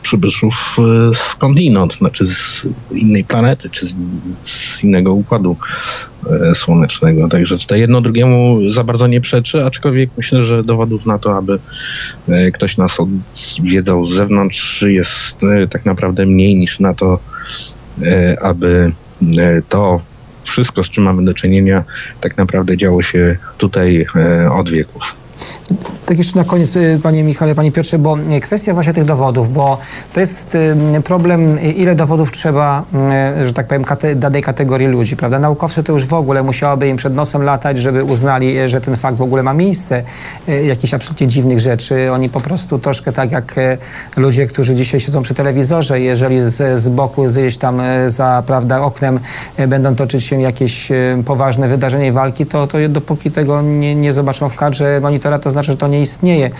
przybyszów 0.02 0.76
skądinąd, 1.16 1.94
znaczy 1.94 2.26
z 2.26 2.62
innej 2.92 3.24
planety, 3.24 3.70
czy 3.70 3.86
z, 3.86 3.92
innego 4.82 5.12
układu 5.12 5.56
słonecznego. 6.54 7.28
Także 7.28 7.58
tutaj 7.58 7.80
jedno 7.80 8.00
drugiemu 8.00 8.58
za 8.72 8.84
bardzo 8.84 9.06
nie 9.06 9.20
przeczy, 9.20 9.64
aczkolwiek 9.64 10.10
myślę, 10.16 10.44
że 10.44 10.64
dowodów 10.64 11.06
na 11.06 11.18
to, 11.18 11.36
aby 11.36 11.58
ktoś 12.52 12.76
nas 12.76 12.98
odwiedzał 13.00 14.06
z 14.06 14.14
zewnątrz 14.14 14.82
jest 14.82 15.36
tak 15.70 15.86
naprawdę 15.86 16.26
mniej 16.26 16.56
niż 16.56 16.80
na 16.80 16.94
to, 16.94 17.18
aby 18.42 18.92
to, 19.68 20.00
wszystko, 20.44 20.84
z 20.84 20.90
czym 20.90 21.04
mamy 21.04 21.24
do 21.24 21.34
czynienia, 21.34 21.84
tak 22.20 22.36
naprawdę 22.36 22.76
działo 22.76 23.02
się 23.02 23.36
tutaj 23.58 24.06
e, 24.16 24.50
od 24.52 24.70
wieków. 24.70 25.02
Tak 26.06 26.18
jeszcze 26.18 26.38
na 26.38 26.44
koniec, 26.44 26.76
y, 26.76 27.00
panie 27.02 27.24
Michale, 27.24 27.54
panie 27.54 27.72
Piotrze, 27.72 27.98
bo 27.98 28.18
y, 28.18 28.40
kwestia 28.40 28.74
właśnie 28.74 28.92
tych 28.92 29.04
dowodów, 29.04 29.52
bo 29.52 29.78
to 30.12 30.20
jest 30.20 30.54
y, 30.54 31.02
problem, 31.04 31.62
ile 31.76 31.94
dowodów 31.94 32.30
trzeba, 32.30 32.82
że 33.44 33.52
tak 33.52 33.66
powiem, 33.66 33.84
kate, 33.84 34.14
danej 34.14 34.42
kategorii 34.42 34.86
ludzi, 34.86 35.16
prawda? 35.16 35.38
Naukowcy 35.38 35.82
to 35.82 35.92
już 35.92 36.06
w 36.06 36.14
ogóle 36.14 36.42
musiałoby 36.42 36.88
im 36.88 36.96
przed 36.96 37.14
nosem 37.14 37.42
latać, 37.42 37.78
żeby 37.78 38.04
uznali, 38.04 38.68
że 38.68 38.80
ten 38.80 38.96
fakt 38.96 39.18
w 39.18 39.22
ogóle 39.22 39.42
ma 39.42 39.54
miejsce, 39.54 40.02
jakichś 40.64 40.94
absolutnie 40.94 41.26
dziwnych 41.26 41.60
rzeczy. 41.60 42.12
Oni 42.12 42.28
po 42.28 42.40
prostu 42.40 42.78
troszkę 42.78 43.12
tak 43.12 43.32
jak 43.32 43.54
ludzie, 44.16 44.46
którzy 44.46 44.74
dzisiaj 44.74 45.00
siedzą 45.00 45.22
przy 45.22 45.34
telewizorze, 45.34 46.00
jeżeli 46.00 46.42
z, 46.42 46.80
z 46.80 46.88
boku 46.88 47.24
gdzieś 47.24 47.56
tam 47.56 47.82
za, 48.06 48.42
prawda, 48.46 48.82
oknem 48.82 49.20
będą 49.68 49.94
toczyć 49.94 50.24
się 50.24 50.40
jakieś 50.40 50.88
poważne 51.24 51.68
wydarzenia 51.68 52.06
i 52.06 52.12
walki, 52.12 52.46
to, 52.46 52.66
to 52.66 52.78
dopóki 52.88 53.30
tego 53.30 53.62
nie, 53.62 53.94
nie 53.94 54.12
zobaczą 54.12 54.48
w 54.48 54.56
kadrze 54.56 55.00
monitora, 55.00 55.38
to 55.38 55.50
znaczy, 55.50 55.61
że 55.62 55.76
to 55.76 55.88
nie 55.88 56.00
istnieje. 56.00 56.50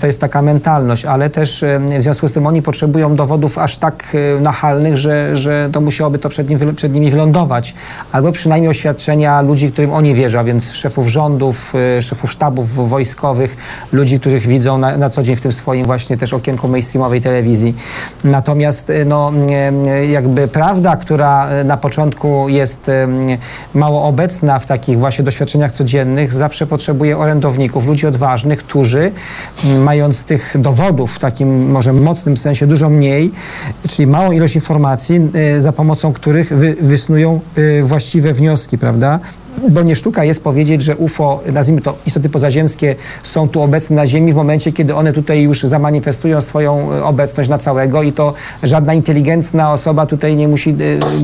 To 0.00 0.06
jest 0.06 0.20
taka 0.20 0.42
mentalność, 0.42 1.04
ale 1.04 1.30
też 1.30 1.64
w 1.98 2.02
związku 2.02 2.28
z 2.28 2.32
tym 2.32 2.46
oni 2.46 2.62
potrzebują 2.62 3.16
dowodów 3.16 3.58
aż 3.58 3.76
tak 3.76 4.04
e, 4.36 4.40
nachalnych, 4.40 4.96
że, 4.96 5.36
że 5.36 5.68
to 5.72 5.80
musiałoby 5.80 6.18
to 6.18 6.28
przed, 6.28 6.50
nim, 6.50 6.74
przed 6.74 6.94
nimi 6.94 7.10
wylądować. 7.10 7.74
Albo 8.12 8.32
przynajmniej 8.32 8.70
oświadczenia 8.70 9.40
ludzi, 9.40 9.72
którym 9.72 9.92
oni 9.92 10.14
wierzą, 10.14 10.44
więc 10.44 10.72
szefów 10.72 11.08
rządów, 11.08 11.72
e, 11.98 12.02
szefów 12.02 12.32
sztabów 12.32 12.88
wojskowych, 12.88 13.56
ludzi, 13.92 14.20
których 14.20 14.46
widzą 14.46 14.78
na, 14.78 14.96
na 14.96 15.08
co 15.08 15.22
dzień 15.22 15.36
w 15.36 15.40
tym 15.40 15.52
swoim 15.52 15.86
właśnie 15.86 16.16
też 16.16 16.32
okienku 16.32 16.68
mainstreamowej 16.68 17.20
telewizji. 17.20 17.74
Natomiast 18.24 18.90
e, 18.90 19.04
no, 19.04 19.32
jakby 20.10 20.48
prawda, 20.48 20.96
która 20.96 21.48
na 21.64 21.76
początku 21.76 22.48
jest 22.48 22.90
mało 23.74 24.04
obecna 24.04 24.58
w 24.58 24.66
takich 24.66 24.98
właśnie 24.98 25.24
doświadczeniach 25.24 25.72
codziennych, 25.72 26.32
zawsze 26.32 26.66
potrzebuje 26.66 27.18
orędowników, 27.18 27.86
ludzi 27.86 28.06
odważnych, 28.06 28.41
którzy 28.56 29.12
mm, 29.64 29.82
mając 29.82 30.24
tych 30.24 30.54
dowodów 30.58 31.14
w 31.14 31.18
takim 31.18 31.70
może 31.70 31.92
mocnym 31.92 32.36
sensie 32.36 32.66
dużo 32.66 32.90
mniej, 32.90 33.32
czyli 33.88 34.06
małą 34.06 34.32
ilość 34.32 34.54
informacji, 34.54 35.20
y, 35.56 35.60
za 35.60 35.72
pomocą 35.72 36.12
których 36.12 36.52
wy, 36.52 36.74
wysnują 36.80 37.40
y, 37.58 37.82
właściwe 37.82 38.32
wnioski, 38.32 38.78
prawda? 38.78 39.20
Bo 39.68 39.82
nie 39.82 39.96
sztuka 39.96 40.24
jest 40.24 40.44
powiedzieć, 40.44 40.82
że 40.82 40.96
UFO, 40.96 41.40
nazwijmy 41.52 41.82
to 41.82 41.96
istoty 42.06 42.28
pozaziemskie, 42.28 42.94
są 43.22 43.48
tu 43.48 43.62
obecne 43.62 43.96
na 43.96 44.06
Ziemi 44.06 44.32
w 44.32 44.36
momencie, 44.36 44.72
kiedy 44.72 44.94
one 44.94 45.12
tutaj 45.12 45.42
już 45.42 45.62
zamanifestują 45.62 46.40
swoją 46.40 46.92
e, 46.92 47.04
obecność 47.04 47.50
na 47.50 47.58
całego 47.58 48.02
i 48.02 48.12
to 48.12 48.34
żadna 48.62 48.94
inteligentna 48.94 49.72
osoba 49.72 50.06
tutaj 50.06 50.36
nie 50.36 50.48
musi 50.48 50.70
e, 50.70 50.74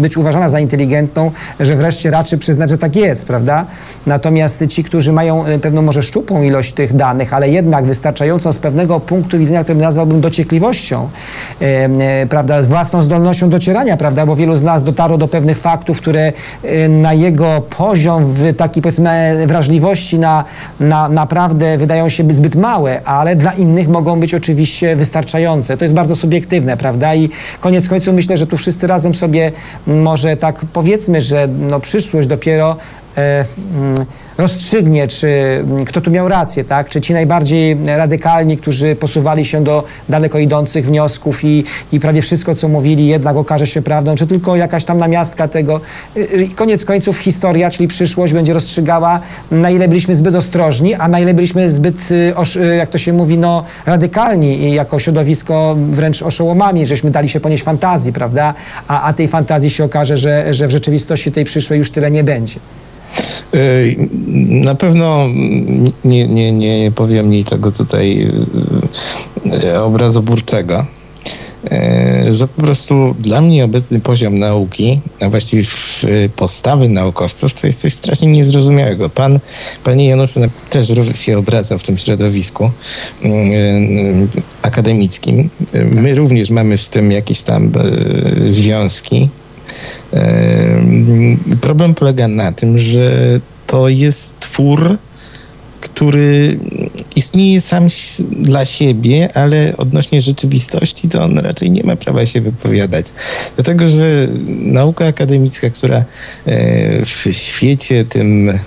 być 0.00 0.16
uważana 0.16 0.48
za 0.48 0.60
inteligentną, 0.60 1.30
że 1.60 1.76
wreszcie 1.76 2.10
raczy 2.10 2.38
przyznać, 2.38 2.70
że 2.70 2.78
tak 2.78 2.96
jest, 2.96 3.26
prawda? 3.26 3.66
Natomiast 4.06 4.64
ci, 4.68 4.84
którzy 4.84 5.12
mają 5.12 5.44
e, 5.44 5.58
pewną 5.58 5.82
może 5.82 6.02
szczupłą 6.02 6.42
ilość 6.42 6.72
tych 6.72 6.96
danych, 6.96 7.34
ale 7.34 7.48
jednak 7.48 7.84
wystarczającą 7.84 8.52
z 8.52 8.58
pewnego 8.58 9.00
punktu 9.00 9.38
widzenia, 9.38 9.64
który 9.64 9.78
nazwałbym 9.78 10.20
dociekliwością, 10.20 11.08
prawda, 12.28 12.62
z 12.62 12.66
własną 12.66 13.02
zdolnością 13.02 13.50
docierania, 13.50 13.96
prawda, 13.96 14.26
bo 14.26 14.36
wielu 14.36 14.56
z 14.56 14.62
nas 14.62 14.84
dotarło 14.84 15.18
do 15.18 15.28
pewnych 15.28 15.58
faktów, 15.58 15.98
które 15.98 16.32
na 16.88 17.14
jego 17.14 17.60
poziom 17.60 18.17
w 18.24 18.56
takiej 18.56 18.82
powiedzmy 18.82 19.44
wrażliwości 19.46 20.18
na, 20.18 20.44
na 20.80 21.08
naprawdę 21.08 21.78
wydają 21.78 22.08
się 22.08 22.24
być 22.24 22.36
zbyt 22.36 22.56
małe, 22.56 23.04
ale 23.04 23.36
dla 23.36 23.52
innych 23.52 23.88
mogą 23.88 24.20
być 24.20 24.34
oczywiście 24.34 24.96
wystarczające. 24.96 25.76
To 25.76 25.84
jest 25.84 25.94
bardzo 25.94 26.16
subiektywne, 26.16 26.76
prawda? 26.76 27.14
I 27.14 27.28
koniec 27.60 27.88
końców 27.88 28.14
myślę, 28.14 28.36
że 28.36 28.46
tu 28.46 28.56
wszyscy 28.56 28.86
razem 28.86 29.14
sobie 29.14 29.52
może 29.86 30.36
tak 30.36 30.64
powiedzmy, 30.72 31.22
że 31.22 31.48
no, 31.48 31.80
przyszłość 31.80 32.28
dopiero 32.28 32.76
e, 33.16 33.44
mm, 33.74 34.06
rozstrzygnie, 34.39 35.09
czy 35.09 35.28
mm, 35.28 35.84
kto 35.84 36.01
tu 36.01 36.11
miał 36.11 36.28
rację, 36.28 36.64
tak? 36.64 36.89
Czy 36.89 37.01
ci 37.01 37.12
najbardziej 37.12 37.76
radykalni, 37.86 38.57
którzy 38.57 38.97
posuwali 38.97 39.45
się 39.45 39.64
do 39.64 39.84
daleko 40.09 40.39
idących 40.39 40.86
wniosków 40.86 41.45
i, 41.45 41.64
i 41.93 42.01
prawie 42.01 42.22
wszystko, 42.22 42.55
co 42.55 42.68
mówili, 42.68 43.07
jednak 43.07 43.36
okaże 43.36 43.66
się 43.66 43.82
prawdą, 43.82 44.14
czy 44.14 44.26
tylko 44.26 44.57
jakaś 44.57 44.84
tam 44.84 44.99
namiastka 44.99 45.49
tego. 45.49 45.80
Y, 46.16 46.20
y, 46.20 46.49
Koniec 46.55 46.84
końców 46.84 47.18
historia, 47.18 47.70
czyli 47.70 47.89
przyszłość 47.89 48.32
będzie 48.32 48.53
rozstrzygała, 48.53 49.20
na 49.51 49.70
ile 49.70 49.89
byliśmy 49.89 50.14
zbyt 50.14 50.34
ostrożni, 50.34 50.95
a 50.95 51.09
na 51.09 51.20
ile 51.20 51.34
byliśmy 51.34 51.70
zbyt, 51.70 52.09
y, 52.11 52.76
jak 52.76 52.89
to 52.89 52.99
się 52.99 53.12
mówi, 53.12 53.39
no, 53.39 53.64
radykalni 53.86 54.62
i 54.62 54.72
jako 54.72 54.99
środowisko 54.99 55.76
wręcz 55.91 56.22
oszołomami, 56.22 56.86
żeśmy 56.86 57.11
dali 57.11 57.28
się 57.28 57.41
ponieść 57.41 57.62
fantazji, 57.62 58.12
prawda? 58.12 58.55
A, 58.89 59.03
a 59.03 59.12
tej 59.12 59.28
fantazji 59.28 59.70
się 59.70 59.84
okaże, 59.84 60.16
że, 60.16 60.55
że 60.55 60.68
w 60.68 60.70
rzeczywistości 60.70 61.32
tej 61.32 61.45
przyszłej 61.45 61.78
już 61.78 61.91
tyle 61.91 62.11
nie 62.11 62.24
będzie. 62.24 62.61
Na 64.49 64.74
pewno 64.74 65.26
nie, 66.05 66.26
nie, 66.26 66.53
nie 66.53 66.92
powiem 66.94 67.30
niczego 67.30 67.72
tutaj 67.72 68.28
y, 69.64 69.78
obrazoburczego, 69.80 70.86
y, 71.64 72.32
że 72.32 72.49
po 72.49 72.62
prostu 72.62 73.14
dla 73.18 73.40
mnie 73.40 73.64
obecny 73.64 74.01
poziom 74.01 74.38
nauki, 74.38 75.01
a 75.20 75.28
właściwie 75.28 75.62
postawy 76.36 76.88
naukowców, 76.88 77.61
to 77.61 77.66
jest 77.66 77.80
coś 77.80 77.94
strasznie 77.94 78.28
niezrozumiałego. 78.28 79.09
Pan, 79.09 79.38
panie 79.84 80.09
Januszu, 80.09 80.40
na- 80.40 80.49
też 80.70 80.92
się 81.14 81.38
obraca 81.38 81.78
w 81.78 81.82
tym 81.82 81.99
środowisku 81.99 82.70
y, 83.24 83.28
y, 83.28 84.28
akademickim. 84.62 85.51
My 85.94 86.14
również 86.14 86.51
mamy 86.51 86.78
z 86.78 86.88
tym 86.88 87.12
jakieś 87.12 87.42
tam 87.42 87.72
związki. 88.51 89.28
Em, 90.12 91.36
Problem 91.61 91.94
polega 91.94 92.28
na 92.28 92.52
tym, 92.52 92.78
że 92.78 93.40
to 93.66 93.88
jest 93.88 94.40
twór, 94.40 94.96
który 95.80 96.59
istnieje 97.18 97.60
sam 97.60 97.88
dla 98.30 98.64
siebie, 98.66 99.28
ale 99.34 99.76
odnośnie 99.76 100.20
rzeczywistości 100.20 101.08
to 101.08 101.24
on 101.24 101.38
raczej 101.38 101.70
nie 101.70 101.82
ma 101.82 101.96
prawa 101.96 102.26
się 102.26 102.40
wypowiadać. 102.40 103.06
Dlatego, 103.56 103.88
że 103.88 104.28
nauka 104.62 105.06
akademicka, 105.06 105.70
która 105.70 105.96
e, 105.96 106.04
w 107.04 107.28
świecie 107.32 108.04
tym 108.04 108.48
mm, 108.48 108.58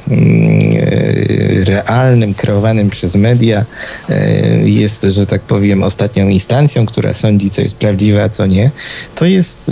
e, 0.72 1.66
realnym, 1.66 2.34
kreowanym 2.34 2.90
przez 2.90 3.16
media 3.16 3.66
e, 4.10 4.70
jest, 4.70 5.04
że 5.04 5.26
tak 5.26 5.42
powiem, 5.42 5.84
ostatnią 5.84 6.30
instancją, 6.30 6.86
która 6.86 7.14
sądzi, 7.14 7.50
co 7.50 7.62
jest 7.62 7.78
prawdziwe, 7.78 8.24
a 8.24 8.30
co 8.30 8.46
nie, 8.46 8.72
to 9.16 9.26
jest 9.26 9.72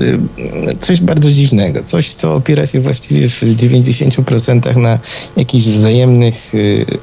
coś 0.79 1.01
bardzo 1.01 1.31
dziwnego. 1.31 1.83
Coś, 1.83 2.13
co 2.13 2.35
opiera 2.35 2.67
się 2.67 2.79
właściwie 2.79 3.29
w 3.29 3.41
90% 3.41 4.77
na 4.77 4.99
jakichś 5.37 5.65
wzajemnych 5.65 6.51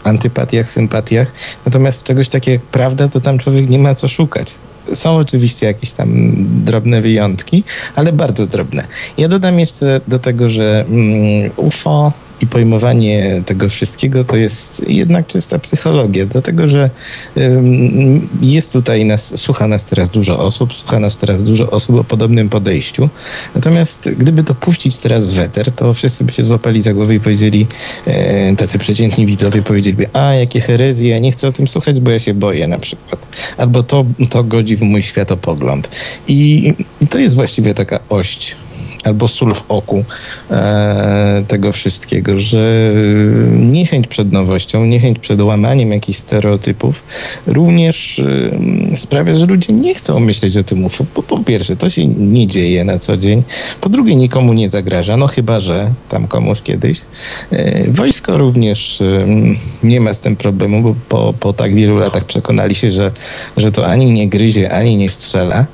antypatiach, 0.05 0.71
sympatiach. 0.71 1.33
Natomiast 1.67 2.05
czegoś 2.05 2.29
takiego 2.31 2.53
jak 2.63 2.71
prawda, 2.71 3.09
to 3.09 3.21
tam 3.21 3.39
człowiek 3.39 3.69
nie 3.69 3.79
ma 3.79 3.95
co 3.95 4.09
szukać. 4.09 4.55
Są 4.95 5.17
oczywiście 5.17 5.67
jakieś 5.67 5.93
tam 5.93 6.33
drobne 6.65 7.03
wyjątki, 7.03 7.65
ale 7.95 8.13
bardzo 8.13 8.47
drobne. 8.47 8.85
Ja 9.19 9.29
dodam 9.29 9.61
jeszcze 9.61 10.01
do 10.09 10.19
tego, 10.19 10.51
że 10.51 10.85
mm, 10.89 11.51
UFO 11.57 12.13
i 12.41 12.47
pojmowanie 12.47 13.43
tego 13.47 13.69
wszystkiego 13.69 14.25
to 14.25 14.37
jest 14.37 14.89
jednak 14.89 15.27
czysta 15.27 15.59
psychologia, 15.59 16.27
dlatego 16.27 16.69
że 16.69 16.91
jest 18.41 18.73
tutaj 18.73 19.05
nas, 19.05 19.41
słucha 19.41 19.69
nas 19.69 19.87
teraz 19.87 20.11
dużo 20.11 20.39
osób, 20.39 20.77
słucha 20.77 21.01
nas 21.01 21.17
teraz 21.17 21.43
dużo 21.43 21.71
osób 21.71 22.01
o 22.01 22.05
podobnym 22.05 22.49
podejściu. 22.49 23.09
Natomiast 23.55 24.11
gdyby 24.19 24.45
to 24.45 24.55
puścić 24.55 24.97
teraz 24.97 25.29
w 25.29 25.39
eter, 25.39 25.73
to 25.73 25.95
wszyscy 25.95 26.25
by 26.25 26.33
się 26.33 26.43
złapali 26.45 26.83
za 26.83 26.95
głowę 26.95 27.15
i 27.15 27.21
powiedzieli, 27.21 27.67
e, 28.07 28.57
tacy 28.57 28.79
przeciętni 28.79 29.27
widzowie 29.27 29.63
powiedzieliby, 29.63 30.09
a 30.13 30.35
jakie 30.35 30.61
herezje, 30.61 31.09
ja 31.09 31.19
nie 31.19 31.33
chcę 31.33 31.49
o 31.49 31.53
tym 31.53 31.69
słuchać, 31.69 32.01
bo 32.01 32.11
ja 32.11 32.19
się 32.19 32.35
boję 32.35 32.69
na 32.69 32.79
przykład. 32.79 33.27
Albo 33.57 33.83
to, 33.83 34.05
to 34.31 34.45
godzi 34.45 34.76
w 34.77 34.83
mój 34.83 35.03
światopogląd. 35.03 35.91
I 36.29 36.73
to 37.11 37.19
jest 37.19 37.35
właściwie 37.35 37.75
taka 37.75 38.01
ość 38.09 38.57
albo 39.07 39.29
sól 39.29 39.55
w 39.55 39.65
oku 39.69 40.05
e, 40.51 41.45
tego 41.49 41.73
wszystkiego, 41.73 42.41
że 42.41 42.93
niechęć 43.51 44.07
przed 44.07 44.33
nowością, 44.33 44.85
niechęć 44.85 45.19
przed 45.19 45.41
łamaniem 45.41 45.93
jakichś 45.93 46.19
stereotypów 46.19 47.03
również 47.47 48.19
e, 48.93 48.97
sprawia, 48.97 49.35
że 49.35 49.47
ludzie 49.47 49.73
nie 49.73 49.95
chcą 49.95 50.21
myśleć 50.21 50.57
o 50.57 50.65
tym 50.65 50.85
UFO. 50.85 51.05
Po, 51.15 51.23
po 51.23 51.39
pierwsze, 51.39 51.77
to 51.77 51.91
się 51.91 52.07
nie 52.07 52.47
dzieje 52.47 52.85
na 52.85 52.99
co 52.99 53.17
dzień. 53.17 53.43
Po 53.81 53.89
drugie, 53.89 54.17
nikomu 54.17 54.53
nie 54.53 54.71
zagraża, 54.71 55.17
no 55.17 55.27
chyba, 55.27 55.61
że 55.61 55.91
tam 56.09 56.29
komuś 56.29 56.63
kiedyś. 56.63 57.01
E, 57.53 57.91
wojsko 57.91 58.39
również 58.39 59.01
e, 59.01 59.27
nie 59.83 60.01
ma 60.01 60.15
z 60.15 60.21
tym 60.21 60.37
problemu, 60.37 60.83
bo 60.83 60.95
po, 61.09 61.35
po 61.41 61.53
tak 61.53 61.75
wielu 61.75 61.99
latach 61.99 62.25
przekonali 62.25 62.75
się, 62.75 62.91
że, 62.91 63.13
że 63.57 63.73
to 63.73 63.87
ani 63.87 64.11
nie 64.11 64.29
gryzie, 64.29 64.73
ani 64.73 64.97
nie 64.97 65.11
strzela, 65.11 65.67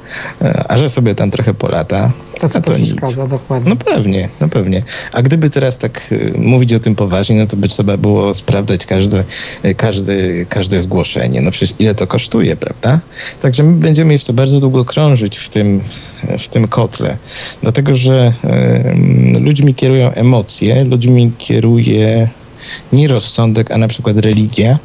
e, 0.43 0.65
a 0.69 0.79
że 0.79 0.89
sobie 0.89 1.15
tam 1.15 1.31
trochę 1.31 1.55
polata. 1.55 2.11
To 2.43 2.49
co 2.49 2.61
to 2.61 2.73
nic. 2.73 2.81
przeszkadza 2.81 3.27
dokładnie? 3.27 3.71
No 3.71 3.77
pewnie, 3.77 4.29
no 4.41 4.49
pewnie. 4.49 4.83
A 5.13 5.23
gdyby 5.23 5.51
teraz 5.51 5.79
tak 5.79 6.13
y, 6.13 6.33
mówić 6.39 6.75
o 6.75 6.81
tym 6.81 6.95
poważnie, 6.95 7.37
no 7.37 7.47
to 7.47 7.57
by 7.57 7.69
trzeba 7.69 7.97
było 7.97 8.35
sprawdzać 8.35 8.87
każde, 8.87 9.25
y, 9.65 9.75
każde, 9.75 10.15
każde 10.49 10.83
zgłoszenie. 10.83 11.41
No 11.41 11.51
przecież 11.51 11.77
ile 11.79 11.95
to 11.95 12.07
kosztuje, 12.07 12.57
prawda? 12.57 13.01
Także 13.43 13.63
my 13.63 13.73
będziemy 13.73 14.13
jeszcze 14.13 14.33
bardzo 14.33 14.61
długo 14.61 14.85
krążyć 14.85 15.39
w 15.39 15.49
tym, 15.49 15.81
w 16.39 16.49
tym 16.49 16.69
kotle. 16.69 17.17
Dlatego, 17.63 17.95
że 17.95 18.33
y, 19.37 19.41
ludźmi 19.41 19.75
kierują 19.75 20.13
emocje, 20.13 20.85
ludźmi 20.85 21.33
kieruje 21.39 22.29
nie 22.93 23.09
rozsądek, 23.09 23.71
a 23.71 23.79
na 23.79 23.89
przykład 23.89 24.17
religia. 24.17 24.79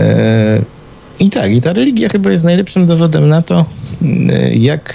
Y, 0.00 0.04
I 1.18 1.30
tak, 1.30 1.52
i 1.52 1.60
ta 1.62 1.72
religia 1.72 2.08
chyba 2.08 2.30
jest 2.30 2.44
najlepszym 2.44 2.86
dowodem 2.86 3.28
na 3.28 3.42
to, 3.42 3.64
y, 4.02 4.54
jak 4.54 4.94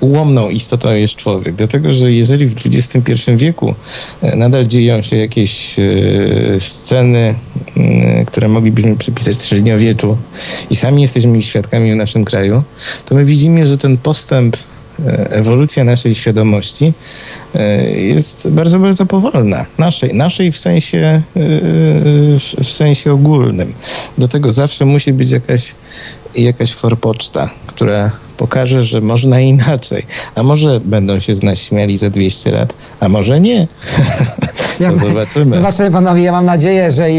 ułomną 0.00 0.50
istotą 0.50 0.92
jest 0.92 1.14
człowiek. 1.14 1.54
Dlatego, 1.54 1.94
że 1.94 2.12
jeżeli 2.12 2.46
w 2.46 2.54
XXI 2.66 3.12
wieku 3.36 3.74
e, 4.22 4.36
nadal 4.36 4.66
dzieją 4.66 5.02
się 5.02 5.16
jakieś 5.16 5.78
e, 5.78 5.82
sceny, 6.60 7.34
które 8.26 8.48
moglibyśmy 8.48 8.96
przypisać 8.96 9.44
średniowieczu 9.44 10.16
i 10.70 10.76
sami 10.76 11.02
jesteśmy 11.02 11.38
ich 11.38 11.46
świadkami 11.46 11.92
w 11.92 11.96
naszym 11.96 12.24
kraju, 12.24 12.62
to 13.06 13.14
my 13.14 13.24
widzimy, 13.24 13.68
że 13.68 13.78
ten 13.78 13.96
postęp 13.98 14.56
ewolucja 15.30 15.84
naszej 15.84 16.14
świadomości 16.14 16.92
jest 17.96 18.50
bardzo, 18.50 18.78
bardzo 18.78 19.06
powolna. 19.06 19.66
Naszej, 19.78 20.14
naszej 20.14 20.52
w 20.52 20.58
sensie, 20.58 21.22
w 22.62 22.68
sensie 22.68 23.12
ogólnym. 23.12 23.72
Do 24.18 24.28
tego 24.28 24.52
zawsze 24.52 24.84
musi 24.84 25.12
być 25.12 25.30
jakaś, 25.30 25.74
jakaś 26.34 26.74
forpoczta, 26.74 27.50
która 27.66 28.10
pokaże, 28.36 28.84
że 28.84 29.00
można 29.00 29.40
inaczej. 29.40 30.06
A 30.34 30.42
może 30.42 30.80
będą 30.80 31.20
się 31.20 31.34
z 31.34 31.42
nas 31.42 31.58
śmiali 31.58 31.98
za 31.98 32.10
200 32.10 32.50
lat, 32.50 32.74
a 33.00 33.08
może 33.08 33.40
nie. 33.40 33.68
to 34.78 34.96
zobaczymy. 34.96 35.48
Zobaczymy 35.48 35.90
panowie, 35.90 36.22
ja 36.22 36.32
mam 36.32 36.44
nadzieję, 36.44 36.90
że 36.90 37.12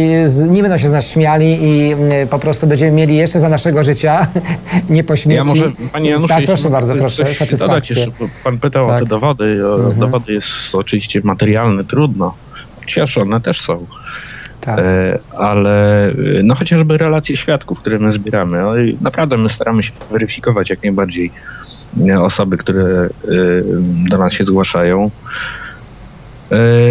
nie 0.50 0.62
będą 0.62 0.78
się 0.78 0.88
z 0.88 0.92
nas 0.92 1.12
śmiali 1.12 1.58
i 1.62 1.94
mm, 1.94 2.28
po 2.28 2.40
prostu 2.40 2.68
będziemy 2.68 2.92
mieli 2.92 3.16
jeszcze 3.16 3.40
za 3.40 3.50
naszego 3.50 3.84
życia, 3.84 4.28
nie 4.90 5.04
po 5.04 5.16
śmierci. 5.16 5.58
Ja 5.58 5.66
może, 5.66 5.72
panie 5.92 6.10
Januszu, 6.10 6.28
tak, 6.28 6.46
proszę 6.46 6.70
bardzo, 6.70 6.96
proszę, 6.96 7.34
satysfakcję. 7.34 8.08
Pan 8.44 8.60
pytał 8.60 8.84
o 8.84 8.88
Tak. 8.88 9.04
te 9.04 9.10
dowody. 9.10 9.68
O, 9.68 9.92
Dowody 9.92 10.34
jest 10.34 10.48
oczywiście 10.74 11.22
materialne, 11.24 11.84
trudno. 11.84 12.34
Chociaż 12.80 13.18
one 13.18 13.42
też 13.42 13.62
są. 13.62 13.86
Tak. 14.66 14.80
E, 14.80 15.20
ale 15.38 16.08
e, 16.08 16.14
no 16.44 16.56
chociażby 16.56 16.98
relacje 16.98 17.38
świadków, 17.38 17.80
które 17.80 18.00
my 18.00 18.14
zbieramy. 18.14 18.62
No, 18.62 18.72
naprawdę 19.02 19.38
my 19.38 19.50
staramy 19.50 19.84
się 19.84 19.92
weryfikować 20.12 20.70
jak 20.70 20.84
najbardziej 20.84 21.32
e, 22.08 22.22
osoby, 22.22 22.58
które 22.58 23.10
do 24.10 24.18
nas 24.18 24.34
się 24.34 24.44
zgłaszają. 24.44 25.10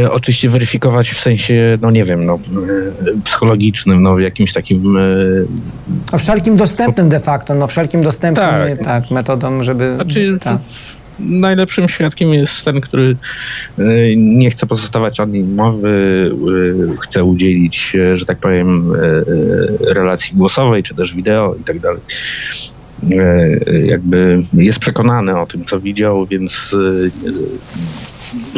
E, 0.03 0.11
oczywiście 0.11 0.51
weryfikować 0.51 1.11
w 1.11 1.21
sensie, 1.21 1.79
no 1.83 1.91
nie 1.91 2.05
wiem, 2.05 2.27
no, 2.27 2.39
psychologicznym, 3.25 4.03
no 4.03 4.19
jakimś 4.19 4.53
takim... 4.53 4.97
E, 4.97 5.01
no, 6.13 6.19
wszelkim 6.19 6.57
dostępnym 6.57 7.09
de 7.09 7.21
facto, 7.21 7.55
no 7.55 7.67
wszelkim 7.67 8.03
dostępnym 8.03 8.47
tak, 8.79 8.85
tak 8.85 9.11
metodą, 9.11 9.63
żeby... 9.63 9.95
Znaczy, 9.95 10.39
tak. 10.41 10.59
Najlepszym 11.23 11.89
świadkiem 11.89 12.35
jest 12.35 12.65
ten, 12.65 12.81
który 12.81 13.17
e, 13.79 13.83
nie 14.17 14.51
chce 14.51 14.67
pozostawać 14.67 15.21
ani 15.21 15.45
mowy, 15.45 16.31
e, 16.93 16.97
chce 17.03 17.25
udzielić, 17.25 17.97
że 18.15 18.27
tak 18.27 18.39
powiem, 18.39 18.93
relacji 19.81 20.37
głosowej, 20.37 20.83
czy 20.83 20.95
też 20.95 21.15
wideo 21.15 21.55
i 21.61 21.65
tak 21.65 21.79
dalej. 21.79 22.01
Jakby 23.85 24.43
jest 24.53 24.79
przekonany 24.79 25.41
o 25.41 25.47
tym, 25.47 25.65
co 25.65 25.81
widział, 25.81 26.27
więc 26.27 26.53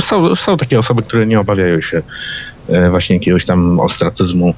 są, 0.00 0.36
są 0.36 0.56
takie 0.56 0.78
osoby, 0.78 1.02
które 1.02 1.26
nie 1.26 1.40
obawiają 1.40 1.80
się 1.80 2.02
e, 2.68 2.90
właśnie 2.90 3.16
jakiegoś 3.16 3.46
tam 3.46 3.80
ostracyzmu 3.80 4.54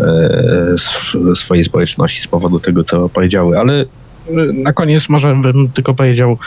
e, 0.00 1.34
swojej 1.36 1.64
społeczności 1.64 2.22
z 2.22 2.26
powodu 2.26 2.60
tego, 2.60 2.84
co 2.84 3.08
powiedziały, 3.08 3.58
ale 3.58 3.80
e, 3.80 3.86
na 4.54 4.72
koniec 4.72 5.08
może 5.08 5.34
bym 5.34 5.68
tylko 5.68 5.94
powiedział, 5.94 6.38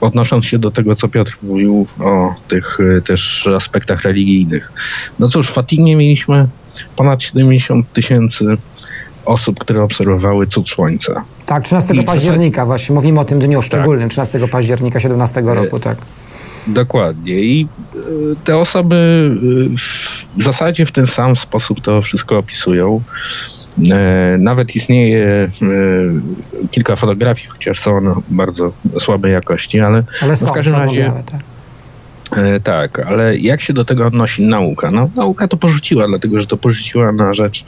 odnosząc 0.00 0.46
się 0.46 0.58
do 0.58 0.70
tego, 0.70 0.96
co 0.96 1.08
Piotr 1.08 1.36
mówił 1.42 1.86
o 2.00 2.34
tych 2.48 2.78
też 3.06 3.48
aspektach 3.56 4.02
religijnych. 4.02 4.72
No 5.18 5.28
cóż, 5.28 5.48
w 5.48 5.52
Fatimie 5.52 5.96
mieliśmy 5.96 6.48
ponad 6.96 7.22
70 7.22 7.92
tysięcy 7.92 8.44
osób, 9.24 9.58
które 9.58 9.82
obserwowały 9.82 10.46
cud 10.46 10.68
słońca. 10.68 11.24
Tak, 11.46 11.64
13 11.64 11.94
I 11.94 12.04
października 12.04 12.66
właśnie, 12.66 12.94
mówimy 12.94 13.20
o 13.20 13.24
tym 13.24 13.38
dniu 13.38 13.62
szczególnym, 13.62 14.08
tak. 14.08 14.10
13 14.10 14.48
października 14.48 15.00
17 15.00 15.42
roku, 15.44 15.78
tak. 15.78 15.98
Dokładnie. 16.66 17.34
I 17.34 17.68
e, 17.94 17.98
te 18.44 18.56
osoby 18.56 19.30
e, 20.36 20.40
w 20.40 20.44
zasadzie 20.44 20.86
w 20.86 20.92
ten 20.92 21.06
sam 21.06 21.36
sposób 21.36 21.80
to 21.80 22.02
wszystko 22.02 22.38
opisują. 22.38 23.00
E, 23.90 24.38
nawet 24.38 24.76
istnieje 24.76 25.50
kilka 26.70 26.96
fotografii, 26.96 27.48
chociaż 27.48 27.80
są 27.80 27.96
one 27.96 28.14
bardzo 28.28 28.72
słabej 29.00 29.32
jakości, 29.32 29.80
ale, 29.80 30.02
ale 30.22 30.36
są, 30.36 30.50
w 30.50 30.54
każdym 30.54 30.74
razie. 30.76 31.02
tak. 31.02 31.40
Tak, 32.64 32.98
ale 32.98 33.38
jak 33.38 33.60
się 33.60 33.72
do 33.72 33.84
tego 33.84 34.06
odnosi 34.06 34.46
nauka? 34.46 34.90
No, 34.90 35.10
nauka 35.16 35.48
to 35.48 35.56
porzuciła, 35.56 36.08
dlatego 36.08 36.40
że 36.40 36.46
to 36.46 36.56
porzuciła 36.56 37.12
na 37.12 37.34
rzecz, 37.34 37.64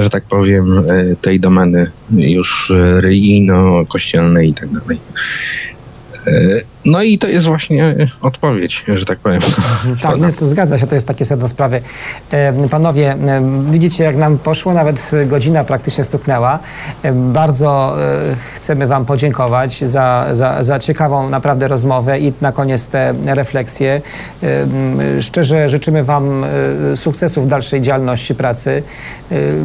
że 0.00 0.10
tak 0.10 0.24
powiem, 0.24 0.84
tej 1.20 1.40
domeny 1.40 1.90
już 2.10 2.72
religijno-kościelnej 2.76 4.50
i 4.50 4.54
tak 4.54 4.68
dalej. 4.68 4.98
No 6.84 7.02
i 7.02 7.18
to 7.18 7.28
jest 7.28 7.46
właśnie 7.46 7.94
odpowiedź, 8.22 8.84
że 8.96 9.06
tak 9.06 9.18
powiem. 9.18 9.40
Tak, 10.02 10.20
nie, 10.20 10.32
to 10.32 10.46
zgadza 10.46 10.78
się, 10.78 10.86
to 10.86 10.94
jest 10.94 11.06
takie 11.08 11.24
sedno 11.24 11.48
sprawy. 11.48 11.80
Panowie, 12.70 13.16
widzicie 13.70 14.04
jak 14.04 14.16
nam 14.16 14.38
poszło, 14.38 14.74
nawet 14.74 15.10
godzina 15.26 15.64
praktycznie 15.64 16.04
stuknęła. 16.04 16.58
Bardzo 17.14 17.96
e, 18.30 18.36
chcemy 18.54 18.86
wam 18.86 19.04
podziękować 19.04 19.84
za, 19.84 20.26
za, 20.30 20.62
za 20.62 20.78
ciekawą 20.78 21.30
naprawdę 21.30 21.68
rozmowę 21.68 22.20
i 22.20 22.32
na 22.40 22.52
koniec 22.52 22.88
te 22.88 23.14
refleksje. 23.26 24.02
Szczerze 25.20 25.68
życzymy 25.68 26.04
wam 26.04 26.44
e, 26.44 26.96
sukcesów 26.96 27.44
w 27.44 27.48
dalszej 27.48 27.80
działalności 27.80 28.34
pracy. 28.34 28.82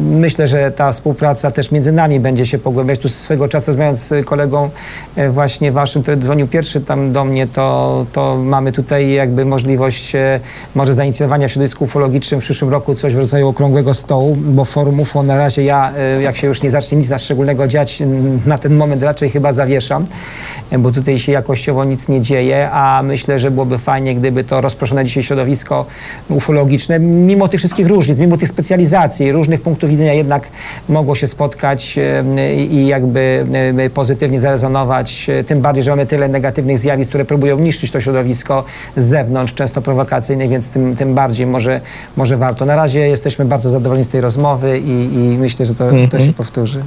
Myślę, 0.00 0.48
że 0.48 0.70
ta 0.70 0.92
współpraca 0.92 1.50
też 1.50 1.70
między 1.70 1.92
nami 1.92 2.20
będzie 2.20 2.46
się 2.46 2.58
pogłębiać. 2.58 2.98
Tu 3.00 3.08
swego 3.08 3.48
czasu 3.48 3.66
rozmawiając 3.66 3.98
z 3.98 4.26
kolegą 4.26 4.70
e, 5.16 5.30
właśnie 5.30 5.72
waszym, 5.72 6.02
który 6.02 6.16
dzwonił 6.16 6.46
pierwszy 6.46 6.80
tam 6.80 7.05
do 7.12 7.24
mnie, 7.24 7.46
to, 7.46 8.06
to 8.12 8.36
mamy 8.36 8.72
tutaj 8.72 9.12
jakby 9.12 9.44
możliwość 9.44 10.14
e, 10.14 10.40
może 10.74 10.94
zainicjowania 10.94 11.48
w 11.48 11.50
środowisku 11.50 11.84
ufologicznym 11.84 12.40
w 12.40 12.42
przyszłym 12.42 12.70
roku 12.70 12.94
coś 12.94 13.14
w 13.14 13.18
rodzaju 13.18 13.48
okrągłego 13.48 13.94
stołu, 13.94 14.36
bo 14.36 14.64
forum 14.64 15.00
UFO 15.00 15.22
na 15.22 15.38
razie 15.38 15.64
ja, 15.64 15.92
e, 15.96 16.22
jak 16.22 16.36
się 16.36 16.46
już 16.46 16.62
nie 16.62 16.70
zacznie 16.70 16.98
nic 16.98 17.10
na 17.10 17.18
szczególnego 17.18 17.68
dziać, 17.68 18.02
na 18.46 18.58
ten 18.58 18.76
moment 18.76 19.02
raczej 19.02 19.30
chyba 19.30 19.52
zawieszam, 19.52 20.04
e, 20.70 20.78
bo 20.78 20.92
tutaj 20.92 21.18
się 21.18 21.32
jakościowo 21.32 21.84
nic 21.84 22.08
nie 22.08 22.20
dzieje, 22.20 22.70
a 22.70 23.02
myślę, 23.02 23.38
że 23.38 23.50
byłoby 23.50 23.78
fajnie, 23.78 24.14
gdyby 24.14 24.44
to 24.44 24.60
rozproszone 24.60 25.04
dzisiaj 25.04 25.22
środowisko 25.22 25.86
ufologiczne, 26.28 26.98
mimo 27.00 27.48
tych 27.48 27.60
wszystkich 27.60 27.86
różnic, 27.86 28.20
mimo 28.20 28.36
tych 28.36 28.48
specjalizacji, 28.48 29.32
różnych 29.32 29.60
punktów 29.60 29.90
widzenia 29.90 30.12
jednak 30.12 30.48
mogło 30.88 31.14
się 31.14 31.26
spotkać 31.26 31.98
i 32.70 32.86
jakby 32.86 33.46
pozytywnie 33.94 34.40
zarezonować, 34.40 35.30
tym 35.46 35.60
bardziej, 35.60 35.84
że 35.84 35.90
mamy 35.90 36.06
tyle 36.06 36.28
negatywnych 36.28 36.78
zjawisk, 36.78 36.95
zjawisk, 36.96 37.08
które 37.08 37.24
próbują 37.24 37.58
niszczyć 37.58 37.90
to 37.90 38.00
środowisko 38.00 38.64
z 38.96 39.04
zewnątrz, 39.04 39.54
często 39.54 39.82
prowokacyjnych, 39.82 40.48
więc 40.48 40.68
tym, 40.68 40.96
tym 40.96 41.14
bardziej 41.14 41.46
może, 41.46 41.80
może 42.16 42.36
warto. 42.36 42.64
Na 42.64 42.76
razie 42.76 43.00
jesteśmy 43.00 43.44
bardzo 43.44 43.70
zadowoleni 43.70 44.04
z 44.04 44.08
tej 44.08 44.20
rozmowy 44.20 44.78
i, 44.78 45.14
i 45.14 45.38
myślę, 45.38 45.66
że 45.66 45.74
to, 45.74 45.84
to 45.84 45.92
się 45.92 46.16
mhm. 46.16 46.34
powtórzy. 46.34 46.82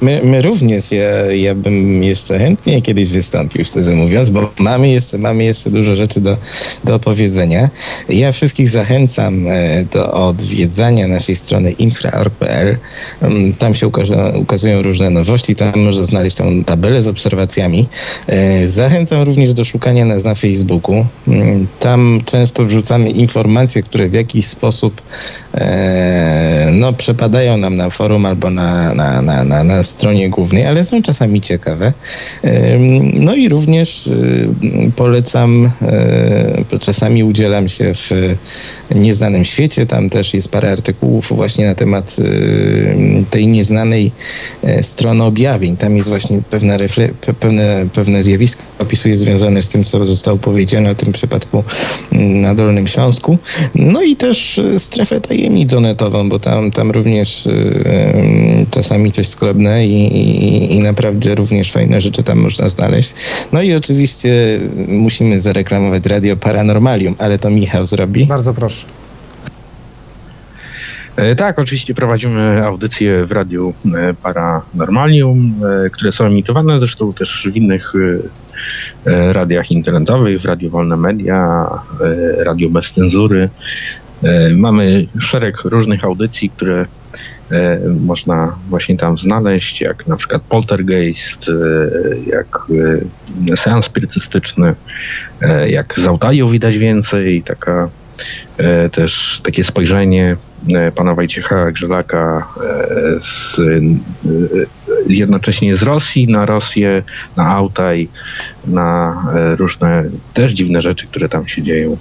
My, 0.00 0.20
my 0.24 0.42
również, 0.42 0.92
ja, 0.92 1.32
ja 1.32 1.54
bym 1.54 2.02
jeszcze 2.02 2.38
chętnie 2.38 2.82
kiedyś 2.82 3.08
wystąpił, 3.08 3.64
szczerze 3.64 3.90
mówiąc, 3.90 4.30
bo 4.30 4.50
mamy 4.58 4.88
jeszcze, 4.88 5.18
mamy 5.18 5.44
jeszcze 5.44 5.70
dużo 5.70 5.96
rzeczy 5.96 6.20
do, 6.20 6.36
do 6.84 6.94
opowiedzenia. 6.94 7.70
Ja 8.08 8.32
wszystkich 8.32 8.68
zachęcam 8.68 9.48
e, 9.48 9.84
do 9.84 10.12
odwiedzania 10.12 11.08
naszej 11.08 11.36
strony 11.36 11.72
infra.org.pl. 11.72 12.76
Mm, 13.22 13.52
tam 13.52 13.74
się 13.74 13.86
ukaże, 13.86 14.32
ukazują 14.36 14.82
różne 14.82 15.10
nowości, 15.10 15.56
tam 15.56 15.72
można 15.76 16.04
znaleźć 16.04 16.36
tą 16.36 16.64
tabelę 16.64 17.02
z 17.02 17.08
obserwacjami. 17.08 17.88
E, 18.26 18.68
zachęcam 18.68 19.22
również 19.22 19.54
do 19.54 19.64
szukania 19.64 20.04
nas 20.04 20.24
na 20.24 20.34
Facebooku. 20.34 21.06
Mm, 21.28 21.66
tam 21.80 22.20
często 22.26 22.64
wrzucamy 22.64 23.10
informacje, 23.10 23.82
które 23.82 24.08
w 24.08 24.12
jakiś 24.12 24.46
sposób 24.46 25.02
e, 25.54 26.68
no, 26.72 26.92
przepadają 26.92 27.56
nam 27.56 27.76
na 27.76 27.90
forum 27.90 28.26
albo 28.26 28.50
na, 28.50 28.94
na, 28.94 29.22
na, 29.22 29.44
na, 29.44 29.64
na 29.64 29.82
stronie 29.90 30.30
głównej, 30.30 30.66
ale 30.66 30.84
są 30.84 31.02
czasami 31.02 31.40
ciekawe. 31.40 31.92
No 33.14 33.34
i 33.34 33.48
również 33.48 34.06
y, 34.06 34.48
polecam, 34.96 35.70
y, 36.72 36.78
czasami 36.78 37.24
udzielam 37.24 37.68
się 37.68 37.94
w 37.94 38.10
Nieznanym 38.94 39.44
Świecie, 39.44 39.86
tam 39.86 40.10
też 40.10 40.34
jest 40.34 40.48
parę 40.48 40.72
artykułów 40.72 41.28
właśnie 41.30 41.66
na 41.66 41.74
temat 41.74 42.16
y, 42.18 43.24
tej 43.30 43.46
nieznanej 43.46 44.12
e, 44.62 44.82
strony 44.82 45.24
objawień. 45.24 45.76
Tam 45.76 45.96
jest 45.96 46.08
właśnie 46.08 46.42
pewne, 46.50 46.78
pewne, 47.40 47.86
pewne 47.94 48.22
zjawisko 48.22 48.62
opisuje 48.78 49.16
związane 49.16 49.62
z 49.62 49.68
tym, 49.68 49.84
co 49.84 50.06
zostało 50.06 50.38
powiedziane 50.38 50.90
o 50.90 50.94
tym 50.94 51.12
przypadku 51.12 51.64
mm, 52.12 52.40
na 52.40 52.54
Dolnym 52.54 52.86
Śląsku. 52.86 53.38
No 53.74 54.02
i 54.02 54.16
też 54.16 54.60
strefę 54.78 55.20
tajemnic 55.20 55.70
zonetową, 55.70 56.28
bo 56.28 56.38
tam, 56.38 56.70
tam 56.70 56.90
również 56.90 57.48
czasami 58.70 59.12
coś 59.12 59.28
skrobne 59.28 59.79
i, 59.86 60.16
i, 60.16 60.74
i 60.74 60.80
naprawdę 60.80 61.34
również 61.34 61.72
fajne 61.72 62.00
rzeczy 62.00 62.22
tam 62.22 62.38
można 62.38 62.68
znaleźć. 62.68 63.14
No 63.52 63.62
i 63.62 63.74
oczywiście 63.74 64.60
musimy 64.88 65.40
zareklamować 65.40 66.06
Radio 66.06 66.36
Paranormalium, 66.36 67.14
ale 67.18 67.38
to 67.38 67.50
Michał 67.50 67.86
zrobi. 67.86 68.26
Bardzo 68.26 68.54
proszę. 68.54 68.86
E, 71.20 71.36
tak, 71.36 71.58
oczywiście 71.58 71.94
prowadzimy 71.94 72.66
audycje 72.66 73.26
w 73.26 73.32
Radiu 73.32 73.74
e, 73.94 74.14
Paranormalium, 74.14 75.54
e, 75.86 75.90
które 75.90 76.12
są 76.12 76.26
emitowane 76.26 76.78
zresztą 76.78 77.12
też 77.12 77.48
w 77.52 77.56
innych 77.56 77.92
radiach 79.32 79.70
internetowych, 79.70 80.42
w 80.42 80.44
Radio 80.44 80.70
Wolne 80.70 80.96
Media, 80.96 81.66
Radio 82.38 82.68
Bez 82.70 82.92
Cenzury. 82.92 83.48
Mamy 84.56 85.06
szereg 85.20 85.64
różnych 85.64 86.04
audycji, 86.04 86.50
które 86.50 86.86
można 88.00 88.56
właśnie 88.68 88.96
tam 88.96 89.18
znaleźć, 89.18 89.80
jak 89.80 90.06
na 90.06 90.16
przykład 90.16 90.42
poltergeist, 90.42 91.46
e, 91.48 92.30
jak 92.30 92.58
e, 93.52 93.56
seans 93.56 93.86
spirytystyczny, 93.86 94.74
jak 95.66 95.94
z 96.00 96.06
Autaju 96.06 96.50
widać 96.50 96.78
więcej, 96.78 97.42
taka 97.42 97.88
też 98.92 99.40
takie 99.44 99.64
spojrzenie 99.64 100.36
pana 100.96 101.14
Wojciecha 101.14 101.72
Grzelaka 101.72 102.48
z, 103.22 103.56
jednocześnie 105.06 105.76
z 105.76 105.82
Rosji 105.82 106.26
na 106.26 106.46
Rosję, 106.46 107.02
na 107.36 107.48
Autaj, 107.48 108.08
na 108.66 109.22
różne 109.58 110.04
też 110.34 110.52
dziwne 110.52 110.82
rzeczy, 110.82 111.06
które 111.06 111.28
tam 111.28 111.48
się 111.48 111.62
dzieją. 111.62 111.96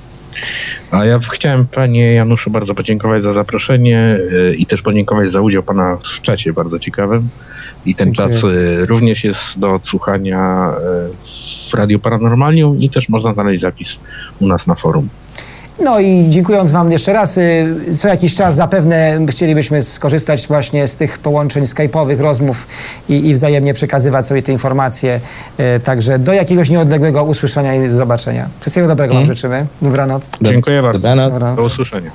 A 0.92 1.06
ja 1.06 1.20
chciałem 1.20 1.68
panie 1.68 2.14
Januszu 2.14 2.50
bardzo 2.50 2.76
podziękować 2.76 3.24
za 3.24 3.34
zaproszenie 3.34 4.18
y, 4.32 4.56
i 4.56 4.66
też 4.66 4.82
podziękować 4.82 5.32
za 5.32 5.42
udział 5.42 5.64
pana 5.64 5.98
w 5.98 6.22
czacie 6.22 6.54
bardzo 6.54 6.80
ciekawym. 6.80 7.30
I 7.86 7.96
ten 7.96 8.14
Dziękuję. 8.14 8.42
czas 8.42 8.52
y, 8.52 8.86
również 8.86 9.24
jest 9.24 9.60
do 9.60 9.74
odsłuchania 9.74 10.72
y, 10.72 11.70
w 11.72 11.74
Radio 11.74 12.00
Paranormalium 12.00 12.82
i 12.82 12.90
też 12.90 13.10
można 13.10 13.34
znaleźć 13.34 13.62
zapis 13.62 13.88
u 14.40 14.48
nas 14.48 14.68
na 14.68 14.76
forum. 14.76 15.10
No 15.84 16.00
i 16.00 16.26
dziękując 16.30 16.72
Wam 16.72 16.92
jeszcze 16.92 17.14
raz, 17.14 17.38
y, 17.38 17.76
co 18.02 18.08
jakiś 18.08 18.36
czas 18.36 18.56
zapewne 18.56 19.20
chcielibyśmy 19.30 19.82
skorzystać 19.82 20.48
właśnie 20.48 20.88
z 20.88 20.96
tych 20.96 21.20
połączeń 21.20 21.64
skype'owych, 21.64 22.20
rozmów 22.22 22.68
i, 23.10 23.28
i 23.28 23.34
wzajemnie 23.34 23.74
przekazywać 23.74 24.28
sobie 24.28 24.44
te 24.44 24.52
informacje. 24.52 25.20
Y, 25.60 25.80
Także 25.80 26.20
do 26.20 26.34
jakiegoś 26.34 26.70
nieodległego 26.70 27.24
usłyszenia 27.24 27.76
i 27.76 27.88
zobaczenia. 27.88 28.50
Wszystkiego 28.60 28.88
dobrego 28.88 29.14
Wam 29.14 29.26
życzymy. 29.26 29.66
Dobranoc. 29.82 30.32
Dob- 30.32 30.52
Dziękuję 30.52 30.82
bardzo. 30.82 31.00
Dobranoc. 31.00 31.34
Dobranoc. 31.34 31.58
Do 31.60 31.64
usłyszenia. 31.66 32.12